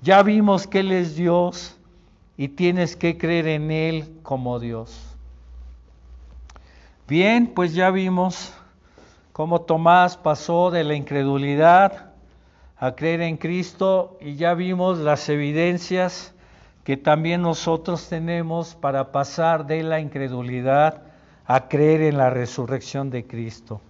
Ya 0.02 0.22
vimos 0.22 0.68
que 0.68 0.82
Él 0.82 0.92
es 0.92 1.16
Dios 1.16 1.78
y 2.36 2.50
tienes 2.50 2.98
que 2.98 3.18
creer 3.18 3.48
en 3.48 3.72
Él 3.72 4.18
como 4.22 4.60
Dios. 4.60 5.02
Bien, 7.08 7.48
pues 7.56 7.74
ya 7.74 7.90
vimos 7.90 8.54
cómo 9.36 9.64
Tomás 9.64 10.16
pasó 10.16 10.72
de 10.72 10.86
la 10.86 10.94
incredulidad 10.94 12.14
a 12.78 12.96
creer 12.96 13.20
en 13.20 13.36
Cristo 13.36 14.18
y 14.22 14.38
ya 14.38 14.54
vimos 14.54 15.00
las 15.00 15.28
evidencias 15.28 16.34
que 16.86 16.96
también 16.96 17.42
nosotros 17.42 18.08
tenemos 18.08 18.76
para 18.76 19.12
pasar 19.12 19.68
de 19.68 19.84
la 19.84 20.00
incredulidad 20.00 21.02
a 21.46 21.68
creer 21.68 22.04
en 22.04 22.18
la 22.18 22.30
resurrección 22.30 23.10
de 23.10 23.28
Cristo. 23.28 23.82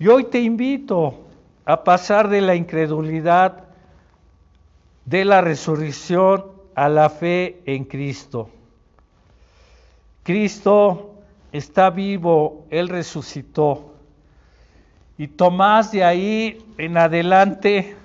Y 0.00 0.08
hoy 0.08 0.24
te 0.24 0.40
invito 0.40 1.14
a 1.64 1.84
pasar 1.84 2.28
de 2.28 2.40
la 2.40 2.56
incredulidad 2.56 3.66
de 5.04 5.24
la 5.24 5.42
resurrección 5.42 6.46
a 6.74 6.88
la 6.88 7.08
fe 7.08 7.62
en 7.66 7.84
Cristo. 7.84 8.50
Cristo 10.24 11.14
está 11.52 11.90
vivo, 11.90 12.66
Él 12.70 12.88
resucitó. 12.88 13.93
Y 15.16 15.28
Tomás 15.28 15.92
de 15.92 16.04
ahí 16.04 16.64
en 16.76 16.96
adelante 16.96 17.96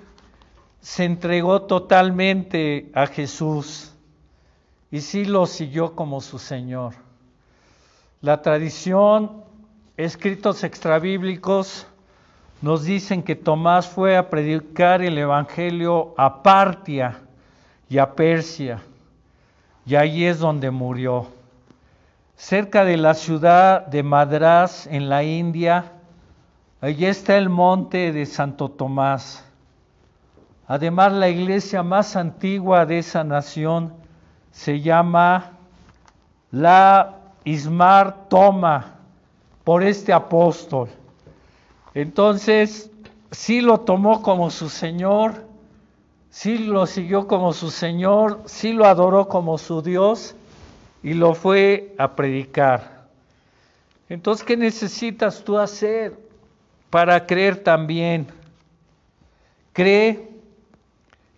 se 0.80 1.04
entregó 1.04 1.62
totalmente 1.62 2.90
a 2.94 3.06
Jesús 3.06 3.92
y 4.90 5.00
sí 5.00 5.24
lo 5.24 5.46
siguió 5.46 5.94
como 5.94 6.20
su 6.20 6.38
Señor. 6.38 6.94
La 8.20 8.42
tradición, 8.42 9.44
escritos 9.96 10.64
extrabíblicos, 10.64 11.86
nos 12.60 12.84
dicen 12.84 13.22
que 13.22 13.36
Tomás 13.36 13.88
fue 13.88 14.16
a 14.16 14.28
predicar 14.28 15.00
el 15.02 15.16
Evangelio 15.16 16.14
a 16.18 16.42
Partia 16.42 17.20
y 17.88 17.98
a 17.98 18.14
Persia, 18.14 18.82
y 19.86 19.94
ahí 19.94 20.26
es 20.26 20.38
donde 20.38 20.70
murió. 20.70 21.28
Cerca 22.36 22.84
de 22.84 22.96
la 22.96 23.14
ciudad 23.14 23.86
de 23.86 24.02
Madrás, 24.02 24.86
en 24.86 25.08
la 25.08 25.22
India, 25.22 25.92
Allí 26.82 27.04
está 27.04 27.36
el 27.36 27.50
monte 27.50 28.10
de 28.10 28.24
Santo 28.24 28.70
Tomás. 28.70 29.44
Además, 30.66 31.12
la 31.12 31.28
iglesia 31.28 31.82
más 31.82 32.16
antigua 32.16 32.86
de 32.86 33.00
esa 33.00 33.22
nación 33.22 33.92
se 34.50 34.80
llama 34.80 35.58
la 36.50 37.18
Ismar 37.44 38.28
Toma, 38.30 38.94
por 39.62 39.82
este 39.82 40.10
apóstol. 40.10 40.88
Entonces, 41.92 42.90
sí 43.30 43.60
lo 43.60 43.80
tomó 43.80 44.22
como 44.22 44.48
su 44.48 44.70
Señor, 44.70 45.44
sí 46.30 46.56
lo 46.56 46.86
siguió 46.86 47.26
como 47.26 47.52
su 47.52 47.70
Señor, 47.70 48.40
sí 48.46 48.72
lo 48.72 48.86
adoró 48.86 49.28
como 49.28 49.58
su 49.58 49.82
Dios 49.82 50.34
y 51.02 51.12
lo 51.12 51.34
fue 51.34 51.94
a 51.98 52.16
predicar. 52.16 53.06
Entonces, 54.08 54.46
¿qué 54.46 54.56
necesitas 54.56 55.44
tú 55.44 55.58
hacer? 55.58 56.29
Para 56.90 57.26
creer 57.26 57.62
también. 57.62 58.26
Cree 59.72 60.28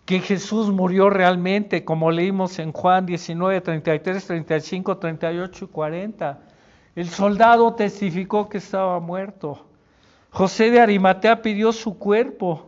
que 0.05 0.19
Jesús 0.19 0.69
murió 0.69 1.09
realmente, 1.09 1.85
como 1.85 2.11
leímos 2.11 2.59
en 2.59 2.71
Juan 2.73 3.05
19, 3.05 3.61
33, 3.61 4.25
35, 4.25 4.97
38 4.97 5.65
y 5.65 5.67
40. 5.67 6.39
El 6.95 7.09
soldado 7.09 7.73
testificó 7.75 8.49
que 8.49 8.57
estaba 8.57 8.99
muerto. 8.99 9.65
José 10.31 10.71
de 10.71 10.81
Arimatea 10.81 11.41
pidió 11.41 11.71
su 11.71 11.97
cuerpo 11.97 12.65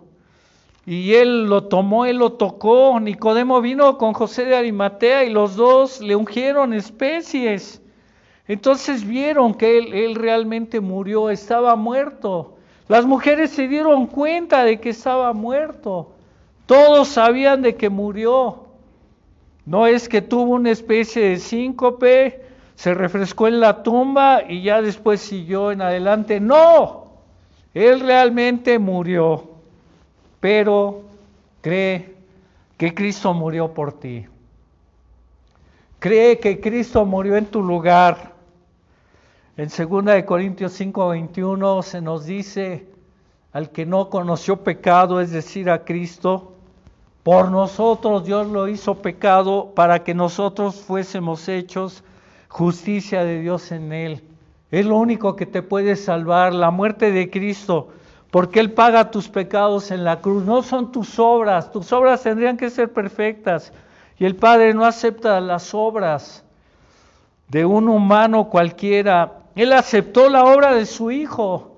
y 0.85 1.13
él 1.15 1.45
lo 1.45 1.63
tomó, 1.65 2.05
él 2.05 2.17
lo 2.17 2.33
tocó. 2.33 2.99
Nicodemo 2.99 3.59
vino 3.59 3.97
con 3.97 4.13
José 4.13 4.45
de 4.45 4.55
Arimatea 4.55 5.25
y 5.25 5.31
los 5.31 5.55
dos 5.55 5.99
le 5.99 6.15
ungieron 6.15 6.73
especies. 6.73 7.81
Entonces 8.47 9.05
vieron 9.05 9.55
que 9.55 9.79
él, 9.79 9.93
él 9.93 10.15
realmente 10.15 10.79
murió, 10.79 11.31
estaba 11.31 11.75
muerto. 11.75 12.54
Las 12.87 13.05
mujeres 13.05 13.51
se 13.51 13.67
dieron 13.67 14.07
cuenta 14.07 14.63
de 14.63 14.79
que 14.79 14.89
estaba 14.89 15.33
muerto. 15.33 16.11
Todos 16.65 17.07
sabían 17.07 17.61
de 17.61 17.75
que 17.75 17.89
murió. 17.89 18.65
No 19.65 19.87
es 19.87 20.07
que 20.07 20.21
tuvo 20.21 20.53
una 20.53 20.69
especie 20.69 21.29
de 21.29 21.37
síncope, 21.37 22.45
se 22.75 22.93
refrescó 22.93 23.47
en 23.47 23.59
la 23.59 23.81
tumba 23.81 24.43
y 24.47 24.61
ya 24.61 24.81
después 24.81 25.21
siguió 25.21 25.71
en 25.71 25.81
adelante. 25.81 26.39
No, 26.39 27.07
él 27.73 28.01
realmente 28.01 28.77
murió, 28.77 29.49
pero 30.39 31.01
cree 31.61 32.13
que 32.77 32.93
Cristo 32.93 33.33
murió 33.33 33.73
por 33.73 33.93
ti. 33.93 34.27
Cree 35.97 36.37
que 36.37 36.59
Cristo 36.59 37.03
murió 37.05 37.35
en 37.35 37.47
tu 37.47 37.63
lugar 37.63 38.34
en 39.57 39.69
2 39.69 40.23
Corintios 40.25 40.73
5, 40.73 41.09
21 41.09 41.81
se 41.81 42.01
nos 42.01 42.25
dice, 42.25 42.87
al 43.53 43.69
que 43.69 43.85
no 43.85 44.09
conoció 44.09 44.57
pecado, 44.63 45.21
es 45.21 45.31
decir, 45.31 45.69
a 45.69 45.85
Cristo, 45.85 46.53
por 47.23 47.49
nosotros 47.49 48.25
Dios 48.25 48.47
lo 48.47 48.67
hizo 48.67 48.95
pecado 48.95 49.71
para 49.73 50.03
que 50.03 50.13
nosotros 50.13 50.75
fuésemos 50.75 51.47
hechos 51.47 52.03
justicia 52.49 53.23
de 53.23 53.41
Dios 53.41 53.71
en 53.71 53.93
él. 53.93 54.23
Es 54.71 54.85
lo 54.85 54.97
único 54.97 55.35
que 55.35 55.45
te 55.45 55.61
puede 55.61 55.95
salvar, 55.95 56.53
la 56.53 56.69
muerte 56.69 57.11
de 57.11 57.29
Cristo, 57.29 57.89
porque 58.31 58.59
Él 58.59 58.73
paga 58.73 59.09
tus 59.11 59.29
pecados 59.29 59.91
en 59.91 60.03
la 60.03 60.19
cruz. 60.19 60.43
No 60.43 60.63
son 60.63 60.91
tus 60.91 61.17
obras, 61.17 61.71
tus 61.71 61.93
obras 61.93 62.23
tendrían 62.23 62.57
que 62.57 62.69
ser 62.69 62.91
perfectas. 62.91 63.71
Y 64.17 64.25
el 64.25 64.35
Padre 64.35 64.73
no 64.73 64.83
acepta 64.83 65.39
las 65.39 65.73
obras 65.73 66.43
de 67.47 67.65
un 67.65 67.87
humano 67.87 68.49
cualquiera. 68.49 69.44
Él 69.55 69.71
aceptó 69.71 70.29
la 70.29 70.43
obra 70.43 70.73
de 70.73 70.85
su 70.85 71.11
Hijo, 71.11 71.77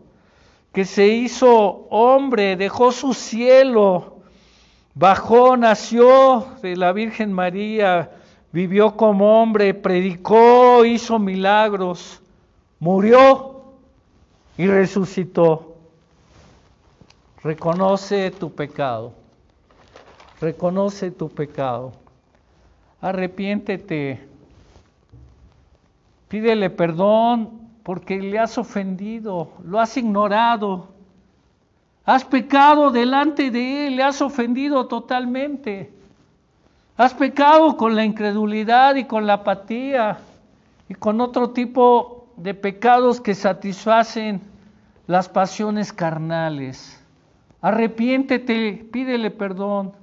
que 0.74 0.84
se 0.84 1.08
hizo 1.08 1.88
hombre, 1.92 2.56
dejó 2.56 2.92
su 2.92 3.14
cielo, 3.14 4.18
bajó, 4.96 5.56
nació 5.58 6.48
de 6.64 6.76
la 6.76 6.92
Virgen 6.92 7.32
María, 7.32 8.12
vivió 8.52 8.98
como 8.98 9.42
hombre, 9.42 9.76
predicó, 9.76 10.86
hizo 10.86 11.20
milagros, 11.20 12.20
murió 12.80 13.62
y 14.58 14.66
resucitó. 14.66 15.76
Reconoce 17.44 18.32
tu 18.32 18.52
pecado, 18.52 19.14
reconoce 20.42 21.12
tu 21.12 21.30
pecado, 21.30 21.94
arrepiéntete, 23.02 24.28
pídele 26.28 26.72
perdón 26.72 27.67
porque 27.88 28.20
le 28.20 28.38
has 28.38 28.58
ofendido, 28.58 29.54
lo 29.64 29.80
has 29.80 29.96
ignorado, 29.96 30.90
has 32.04 32.26
pecado 32.26 32.92
delante 32.92 33.50
de 33.50 33.88
Él, 33.88 33.96
le 33.96 34.04
has 34.04 34.22
ofendido 34.22 34.88
totalmente. 34.88 35.94
Has 36.98 37.14
pecado 37.14 37.78
con 37.78 37.96
la 37.96 38.04
incredulidad 38.04 38.96
y 38.96 39.06
con 39.06 39.26
la 39.26 39.36
apatía 39.36 40.18
y 40.90 40.96
con 40.96 41.22
otro 41.22 41.52
tipo 41.52 42.28
de 42.36 42.54
pecados 42.54 43.22
que 43.22 43.34
satisfacen 43.34 44.42
las 45.06 45.30
pasiones 45.30 45.94
carnales. 45.94 47.02
Arrepiéntete, 47.62 48.86
pídele 48.92 49.32
perdón 49.32 49.94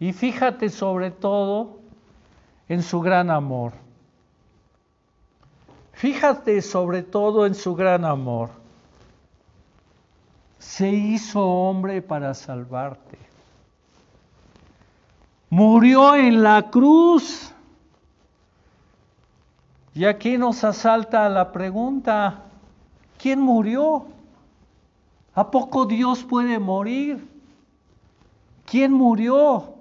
y 0.00 0.14
fíjate 0.14 0.70
sobre 0.70 1.10
todo 1.10 1.80
en 2.70 2.82
su 2.82 3.02
gran 3.02 3.28
amor. 3.28 3.83
Fíjate 6.04 6.60
sobre 6.60 7.02
todo 7.02 7.46
en 7.46 7.54
su 7.54 7.74
gran 7.74 8.04
amor. 8.04 8.50
Se 10.58 10.86
hizo 10.86 11.42
hombre 11.42 12.02
para 12.02 12.34
salvarte. 12.34 13.16
Murió 15.48 16.14
en 16.14 16.42
la 16.42 16.70
cruz. 16.70 17.54
Y 19.94 20.04
aquí 20.04 20.36
nos 20.36 20.62
asalta 20.62 21.26
la 21.30 21.50
pregunta, 21.52 22.42
¿quién 23.16 23.40
murió? 23.40 24.04
¿A 25.34 25.50
poco 25.50 25.86
Dios 25.86 26.22
puede 26.22 26.58
morir? 26.58 27.26
¿Quién 28.66 28.92
murió? 28.92 29.72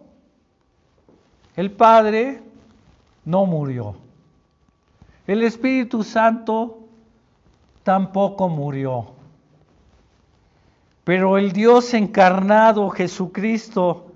El 1.58 1.70
Padre 1.74 2.42
no 3.26 3.46
murió. 3.46 4.03
El 5.26 5.42
Espíritu 5.44 6.04
Santo 6.04 6.80
tampoco 7.84 8.50
murió. 8.50 9.14
Pero 11.04 11.38
el 11.38 11.52
Dios 11.52 11.94
encarnado, 11.94 12.90
Jesucristo, 12.90 14.12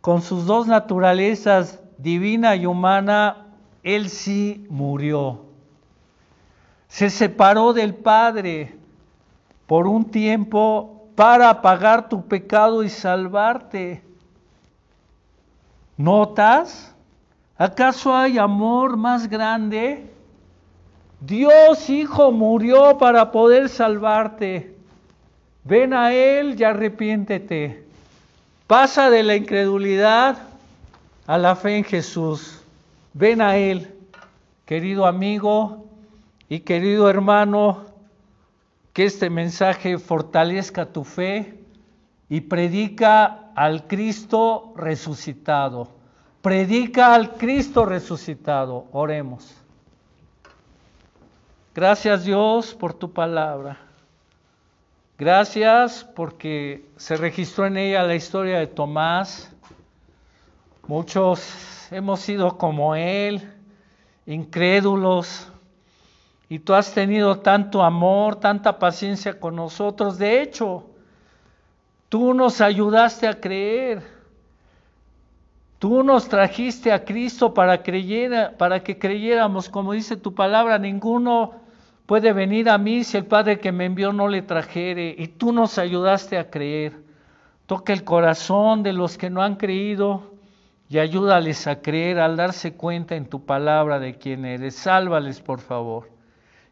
con 0.00 0.22
sus 0.22 0.46
dos 0.46 0.66
naturalezas, 0.66 1.80
divina 1.98 2.56
y 2.56 2.66
humana, 2.66 3.46
Él 3.82 4.08
sí 4.08 4.66
murió. 4.68 5.44
Se 6.88 7.10
separó 7.10 7.72
del 7.72 7.94
Padre 7.94 8.76
por 9.66 9.86
un 9.86 10.04
tiempo 10.04 11.08
para 11.14 11.62
pagar 11.62 12.08
tu 12.08 12.26
pecado 12.26 12.82
y 12.82 12.88
salvarte. 12.88 14.02
¿Notas? 15.96 16.94
¿Acaso 17.56 18.14
hay 18.14 18.38
amor 18.38 18.96
más 18.96 19.28
grande? 19.28 20.12
Dios 21.24 21.88
Hijo 21.88 22.32
murió 22.32 22.98
para 22.98 23.30
poder 23.30 23.68
salvarte. 23.68 24.74
Ven 25.62 25.94
a 25.94 26.12
Él 26.12 26.56
y 26.58 26.64
arrepiéntete. 26.64 27.84
Pasa 28.66 29.08
de 29.08 29.22
la 29.22 29.36
incredulidad 29.36 30.38
a 31.28 31.38
la 31.38 31.54
fe 31.54 31.76
en 31.76 31.84
Jesús. 31.84 32.60
Ven 33.14 33.40
a 33.40 33.56
Él, 33.56 33.94
querido 34.66 35.06
amigo 35.06 35.84
y 36.48 36.60
querido 36.60 37.08
hermano, 37.08 37.86
que 38.92 39.04
este 39.04 39.30
mensaje 39.30 39.98
fortalezca 39.98 40.86
tu 40.86 41.04
fe 41.04 41.54
y 42.28 42.40
predica 42.40 43.52
al 43.54 43.86
Cristo 43.86 44.72
resucitado. 44.76 45.88
Predica 46.40 47.14
al 47.14 47.34
Cristo 47.36 47.86
resucitado. 47.86 48.86
Oremos. 48.90 49.61
Gracias 51.74 52.24
Dios 52.24 52.74
por 52.74 52.92
tu 52.92 53.10
palabra. 53.10 53.78
Gracias 55.18 56.04
porque 56.14 56.84
se 56.98 57.16
registró 57.16 57.64
en 57.64 57.78
ella 57.78 58.02
la 58.02 58.14
historia 58.14 58.58
de 58.58 58.66
Tomás. 58.66 59.50
Muchos 60.86 61.88
hemos 61.90 62.20
sido 62.20 62.58
como 62.58 62.94
él, 62.94 63.50
incrédulos, 64.26 65.50
y 66.50 66.58
tú 66.58 66.74
has 66.74 66.92
tenido 66.92 67.38
tanto 67.38 67.82
amor, 67.82 68.36
tanta 68.36 68.78
paciencia 68.78 69.40
con 69.40 69.56
nosotros. 69.56 70.18
De 70.18 70.42
hecho, 70.42 70.84
tú 72.10 72.34
nos 72.34 72.60
ayudaste 72.60 73.26
a 73.26 73.40
creer. 73.40 74.02
Tú 75.78 76.02
nos 76.02 76.28
trajiste 76.28 76.92
a 76.92 77.02
Cristo 77.06 77.54
para, 77.54 77.82
creyera, 77.82 78.58
para 78.58 78.84
que 78.84 78.98
creyéramos, 78.98 79.70
como 79.70 79.94
dice 79.94 80.18
tu 80.18 80.34
palabra, 80.34 80.78
ninguno 80.78 81.61
puede 82.06 82.32
venir 82.32 82.68
a 82.68 82.78
mí 82.78 83.04
si 83.04 83.16
el 83.16 83.26
Padre 83.26 83.58
que 83.60 83.72
me 83.72 83.86
envió 83.86 84.12
no 84.12 84.28
le 84.28 84.42
trajere. 84.42 85.14
Y 85.18 85.28
tú 85.28 85.52
nos 85.52 85.78
ayudaste 85.78 86.38
a 86.38 86.50
creer. 86.50 87.02
Toca 87.66 87.92
el 87.92 88.04
corazón 88.04 88.82
de 88.82 88.92
los 88.92 89.16
que 89.16 89.30
no 89.30 89.42
han 89.42 89.56
creído 89.56 90.32
y 90.88 90.98
ayúdales 90.98 91.66
a 91.66 91.80
creer 91.80 92.18
al 92.18 92.36
darse 92.36 92.74
cuenta 92.74 93.16
en 93.16 93.26
tu 93.26 93.46
palabra 93.46 93.98
de 93.98 94.18
quién 94.18 94.44
eres. 94.44 94.74
Sálvales, 94.74 95.40
por 95.40 95.60
favor. 95.60 96.10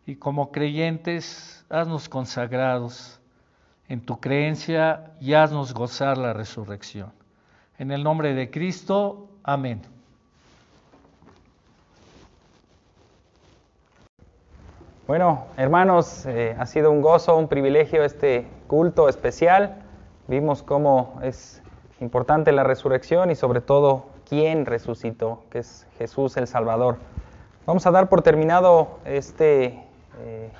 Y 0.04 0.16
como 0.16 0.52
creyentes, 0.52 1.64
haznos 1.70 2.08
consagrados 2.08 3.20
en 3.88 4.00
tu 4.00 4.20
creencia 4.20 5.12
y 5.20 5.32
haznos 5.32 5.72
gozar 5.72 6.18
la 6.18 6.32
resurrección. 6.32 7.12
En 7.78 7.90
el 7.90 8.04
nombre 8.04 8.34
de 8.34 8.50
Cristo, 8.50 9.30
amén. 9.42 9.80
Bueno, 15.10 15.46
hermanos, 15.56 16.24
eh, 16.26 16.54
ha 16.56 16.66
sido 16.66 16.92
un 16.92 17.02
gozo, 17.02 17.36
un 17.36 17.48
privilegio 17.48 18.04
este 18.04 18.46
culto 18.68 19.08
especial. 19.08 19.82
Vimos 20.28 20.62
cómo 20.62 21.18
es 21.24 21.60
importante 21.98 22.52
la 22.52 22.62
resurrección 22.62 23.32
y 23.32 23.34
sobre 23.34 23.60
todo 23.60 24.06
quién 24.28 24.66
resucitó, 24.66 25.42
que 25.50 25.58
es 25.58 25.88
Jesús 25.98 26.36
el 26.36 26.46
Salvador. 26.46 26.98
Vamos 27.66 27.84
a 27.88 27.90
dar 27.90 28.08
por 28.08 28.22
terminado 28.22 29.00
este 29.04 29.82
eh, 30.20 30.52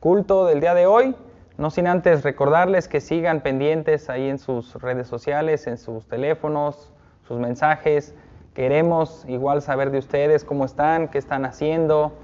culto 0.00 0.46
del 0.46 0.60
día 0.60 0.72
de 0.72 0.86
hoy, 0.86 1.14
no 1.58 1.70
sin 1.70 1.86
antes 1.86 2.22
recordarles 2.22 2.88
que 2.88 3.02
sigan 3.02 3.42
pendientes 3.42 4.08
ahí 4.08 4.30
en 4.30 4.38
sus 4.38 4.74
redes 4.76 5.06
sociales, 5.06 5.66
en 5.66 5.76
sus 5.76 6.06
teléfonos, 6.06 6.94
sus 7.28 7.38
mensajes. 7.38 8.14
Queremos 8.54 9.26
igual 9.28 9.60
saber 9.60 9.90
de 9.90 9.98
ustedes 9.98 10.46
cómo 10.46 10.64
están, 10.64 11.08
qué 11.08 11.18
están 11.18 11.44
haciendo 11.44 12.14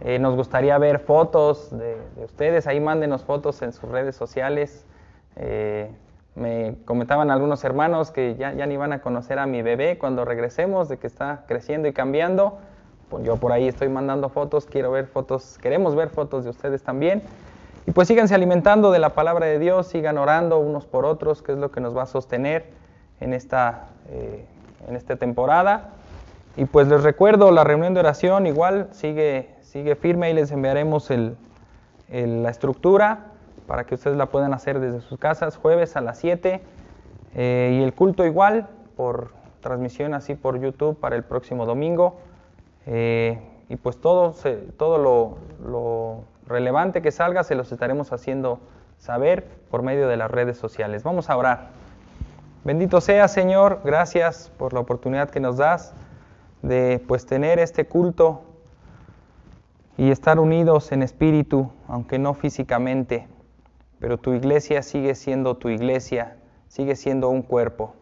eh, 0.00 0.18
nos 0.18 0.34
gustaría 0.34 0.76
ver 0.78 0.98
fotos 0.98 1.70
de, 1.70 1.96
ustedes, 2.22 2.66
ahí 2.66 2.80
mándenos 2.80 3.24
fotos 3.24 3.62
en 3.62 3.72
sus 3.72 3.88
redes 3.88 4.16
sociales. 4.16 4.84
Eh, 5.36 5.90
me 6.34 6.76
comentaban 6.84 7.30
algunos 7.30 7.62
hermanos 7.64 8.10
que 8.10 8.34
ya, 8.34 8.52
ya, 8.52 8.66
ni 8.66 8.76
van 8.76 8.92
a 8.92 9.00
conocer 9.00 9.38
a 9.38 9.46
mi 9.46 9.62
bebé 9.62 9.98
cuando 9.98 10.24
regresemos, 10.24 10.88
de 10.88 10.98
que 10.98 11.06
está 11.06 11.44
creciendo 11.46 11.88
y 11.88 11.92
cambiando. 11.92 12.58
Pues 13.08 13.24
yo 13.24 13.36
por 13.36 13.52
ahí 13.52 13.68
estoy 13.68 13.88
mandando 13.88 14.28
fotos, 14.28 14.66
quiero 14.66 14.90
ver 14.90 15.06
fotos, 15.06 15.58
queremos 15.58 15.94
ver 15.94 16.10
fotos 16.10 16.44
de 16.44 16.50
ustedes 16.50 16.82
también. 16.82 17.22
Y 17.86 17.92
pues 17.92 18.08
síganse 18.08 18.34
alimentando 18.34 18.90
de 18.90 18.98
la 18.98 19.10
palabra 19.10 19.46
de 19.46 19.58
Dios, 19.58 19.86
sigan 19.88 20.18
orando 20.18 20.58
unos 20.58 20.86
por 20.86 21.04
otros, 21.04 21.42
que 21.42 21.52
es 21.52 21.58
lo 21.58 21.70
que 21.70 21.80
nos 21.80 21.96
va 21.96 22.02
a 22.02 22.06
sostener 22.06 22.64
en 23.20 23.34
esta, 23.34 23.88
eh, 24.10 24.44
en 24.88 24.96
esta 24.96 25.16
temporada. 25.16 25.90
Y 26.56 26.64
pues 26.64 26.88
les 26.88 27.02
recuerdo, 27.02 27.50
la 27.50 27.62
reunión 27.62 27.94
de 27.94 28.00
oración 28.00 28.46
igual 28.46 28.88
sigue 28.92 29.53
sigue 29.74 29.96
firme 29.96 30.30
y 30.30 30.34
les 30.34 30.52
enviaremos 30.52 31.10
la 32.08 32.48
estructura 32.48 33.32
para 33.66 33.82
que 33.82 33.96
ustedes 33.96 34.16
la 34.16 34.26
puedan 34.26 34.54
hacer 34.54 34.78
desde 34.78 35.00
sus 35.00 35.18
casas 35.18 35.56
jueves 35.56 35.96
a 35.96 36.00
las 36.00 36.16
7 36.18 36.62
eh, 37.34 37.76
y 37.76 37.82
el 37.82 37.92
culto 37.92 38.24
igual 38.24 38.68
por 38.96 39.32
transmisión 39.62 40.14
así 40.14 40.36
por 40.36 40.60
YouTube 40.60 40.96
para 41.00 41.16
el 41.16 41.24
próximo 41.24 41.66
domingo 41.66 42.20
eh, 42.86 43.40
y 43.68 43.74
pues 43.74 44.00
todo, 44.00 44.32
todo 44.76 44.98
lo, 44.98 45.38
lo 45.68 46.22
relevante 46.46 47.02
que 47.02 47.10
salga 47.10 47.42
se 47.42 47.56
los 47.56 47.72
estaremos 47.72 48.12
haciendo 48.12 48.60
saber 48.98 49.44
por 49.72 49.82
medio 49.82 50.06
de 50.06 50.16
las 50.16 50.30
redes 50.30 50.56
sociales. 50.56 51.02
Vamos 51.02 51.30
a 51.30 51.36
orar. 51.36 51.70
Bendito 52.62 53.00
sea 53.00 53.26
Señor, 53.26 53.80
gracias 53.82 54.52
por 54.56 54.72
la 54.72 54.78
oportunidad 54.78 55.30
que 55.30 55.40
nos 55.40 55.56
das 55.56 55.94
de 56.62 57.02
pues 57.08 57.26
tener 57.26 57.58
este 57.58 57.86
culto 57.86 58.53
y 59.96 60.10
estar 60.10 60.40
unidos 60.40 60.90
en 60.92 61.02
espíritu, 61.02 61.70
aunque 61.86 62.18
no 62.18 62.34
físicamente, 62.34 63.28
pero 64.00 64.18
tu 64.18 64.32
iglesia 64.32 64.82
sigue 64.82 65.14
siendo 65.14 65.56
tu 65.56 65.68
iglesia, 65.68 66.36
sigue 66.66 66.96
siendo 66.96 67.28
un 67.28 67.42
cuerpo. 67.42 67.94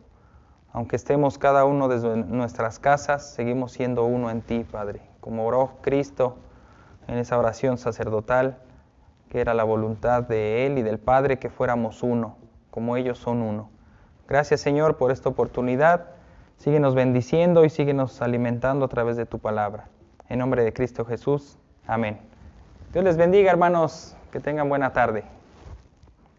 Aunque 0.73 0.97
estemos 0.97 1.37
cada 1.37 1.67
uno 1.67 1.89
desde 1.89 2.17
nuestras 2.17 2.79
casas, 2.79 3.35
seguimos 3.35 3.73
siendo 3.73 4.05
uno 4.05 4.31
en 4.31 4.41
ti, 4.41 4.65
Padre, 4.65 5.03
como 5.21 5.47
oró 5.47 5.79
Cristo 5.83 6.39
en 7.09 7.19
esa 7.19 7.39
oración 7.39 7.77
sacerdotal, 7.77 8.59
que 9.29 9.41
era 9.41 9.53
la 9.53 9.65
voluntad 9.65 10.23
de 10.23 10.67
Él 10.67 10.79
y 10.79 10.83
del 10.83 10.99
Padre 10.99 11.39
que 11.39 11.51
fuéramos 11.51 12.03
uno, 12.03 12.37
como 12.71 12.97
ellos 12.97 13.19
son 13.19 13.43
uno. 13.43 13.71
Gracias 14.29 14.63
Señor 14.63 14.97
por 14.97 15.11
esta 15.11 15.29
oportunidad. 15.29 16.07
Síguenos 16.57 16.95
bendiciendo 16.95 17.65
y 17.65 17.71
síguenos 17.71 18.23
alimentando 18.23 18.87
a 18.87 18.89
través 18.89 19.17
de 19.17 19.27
tu 19.27 19.41
palabra. 19.41 19.89
En 20.29 20.39
nombre 20.39 20.65
de 20.65 20.73
Cristo 20.73 21.05
Jesús. 21.05 21.59
Amén. 21.93 22.19
Dios 22.95 23.05
les 23.05 23.19
bendiga, 23.19 23.51
hermanos. 23.51 24.17
Que 24.31 24.41
tengan 24.41 24.67
buena 24.67 24.95
tarde. 24.95 25.25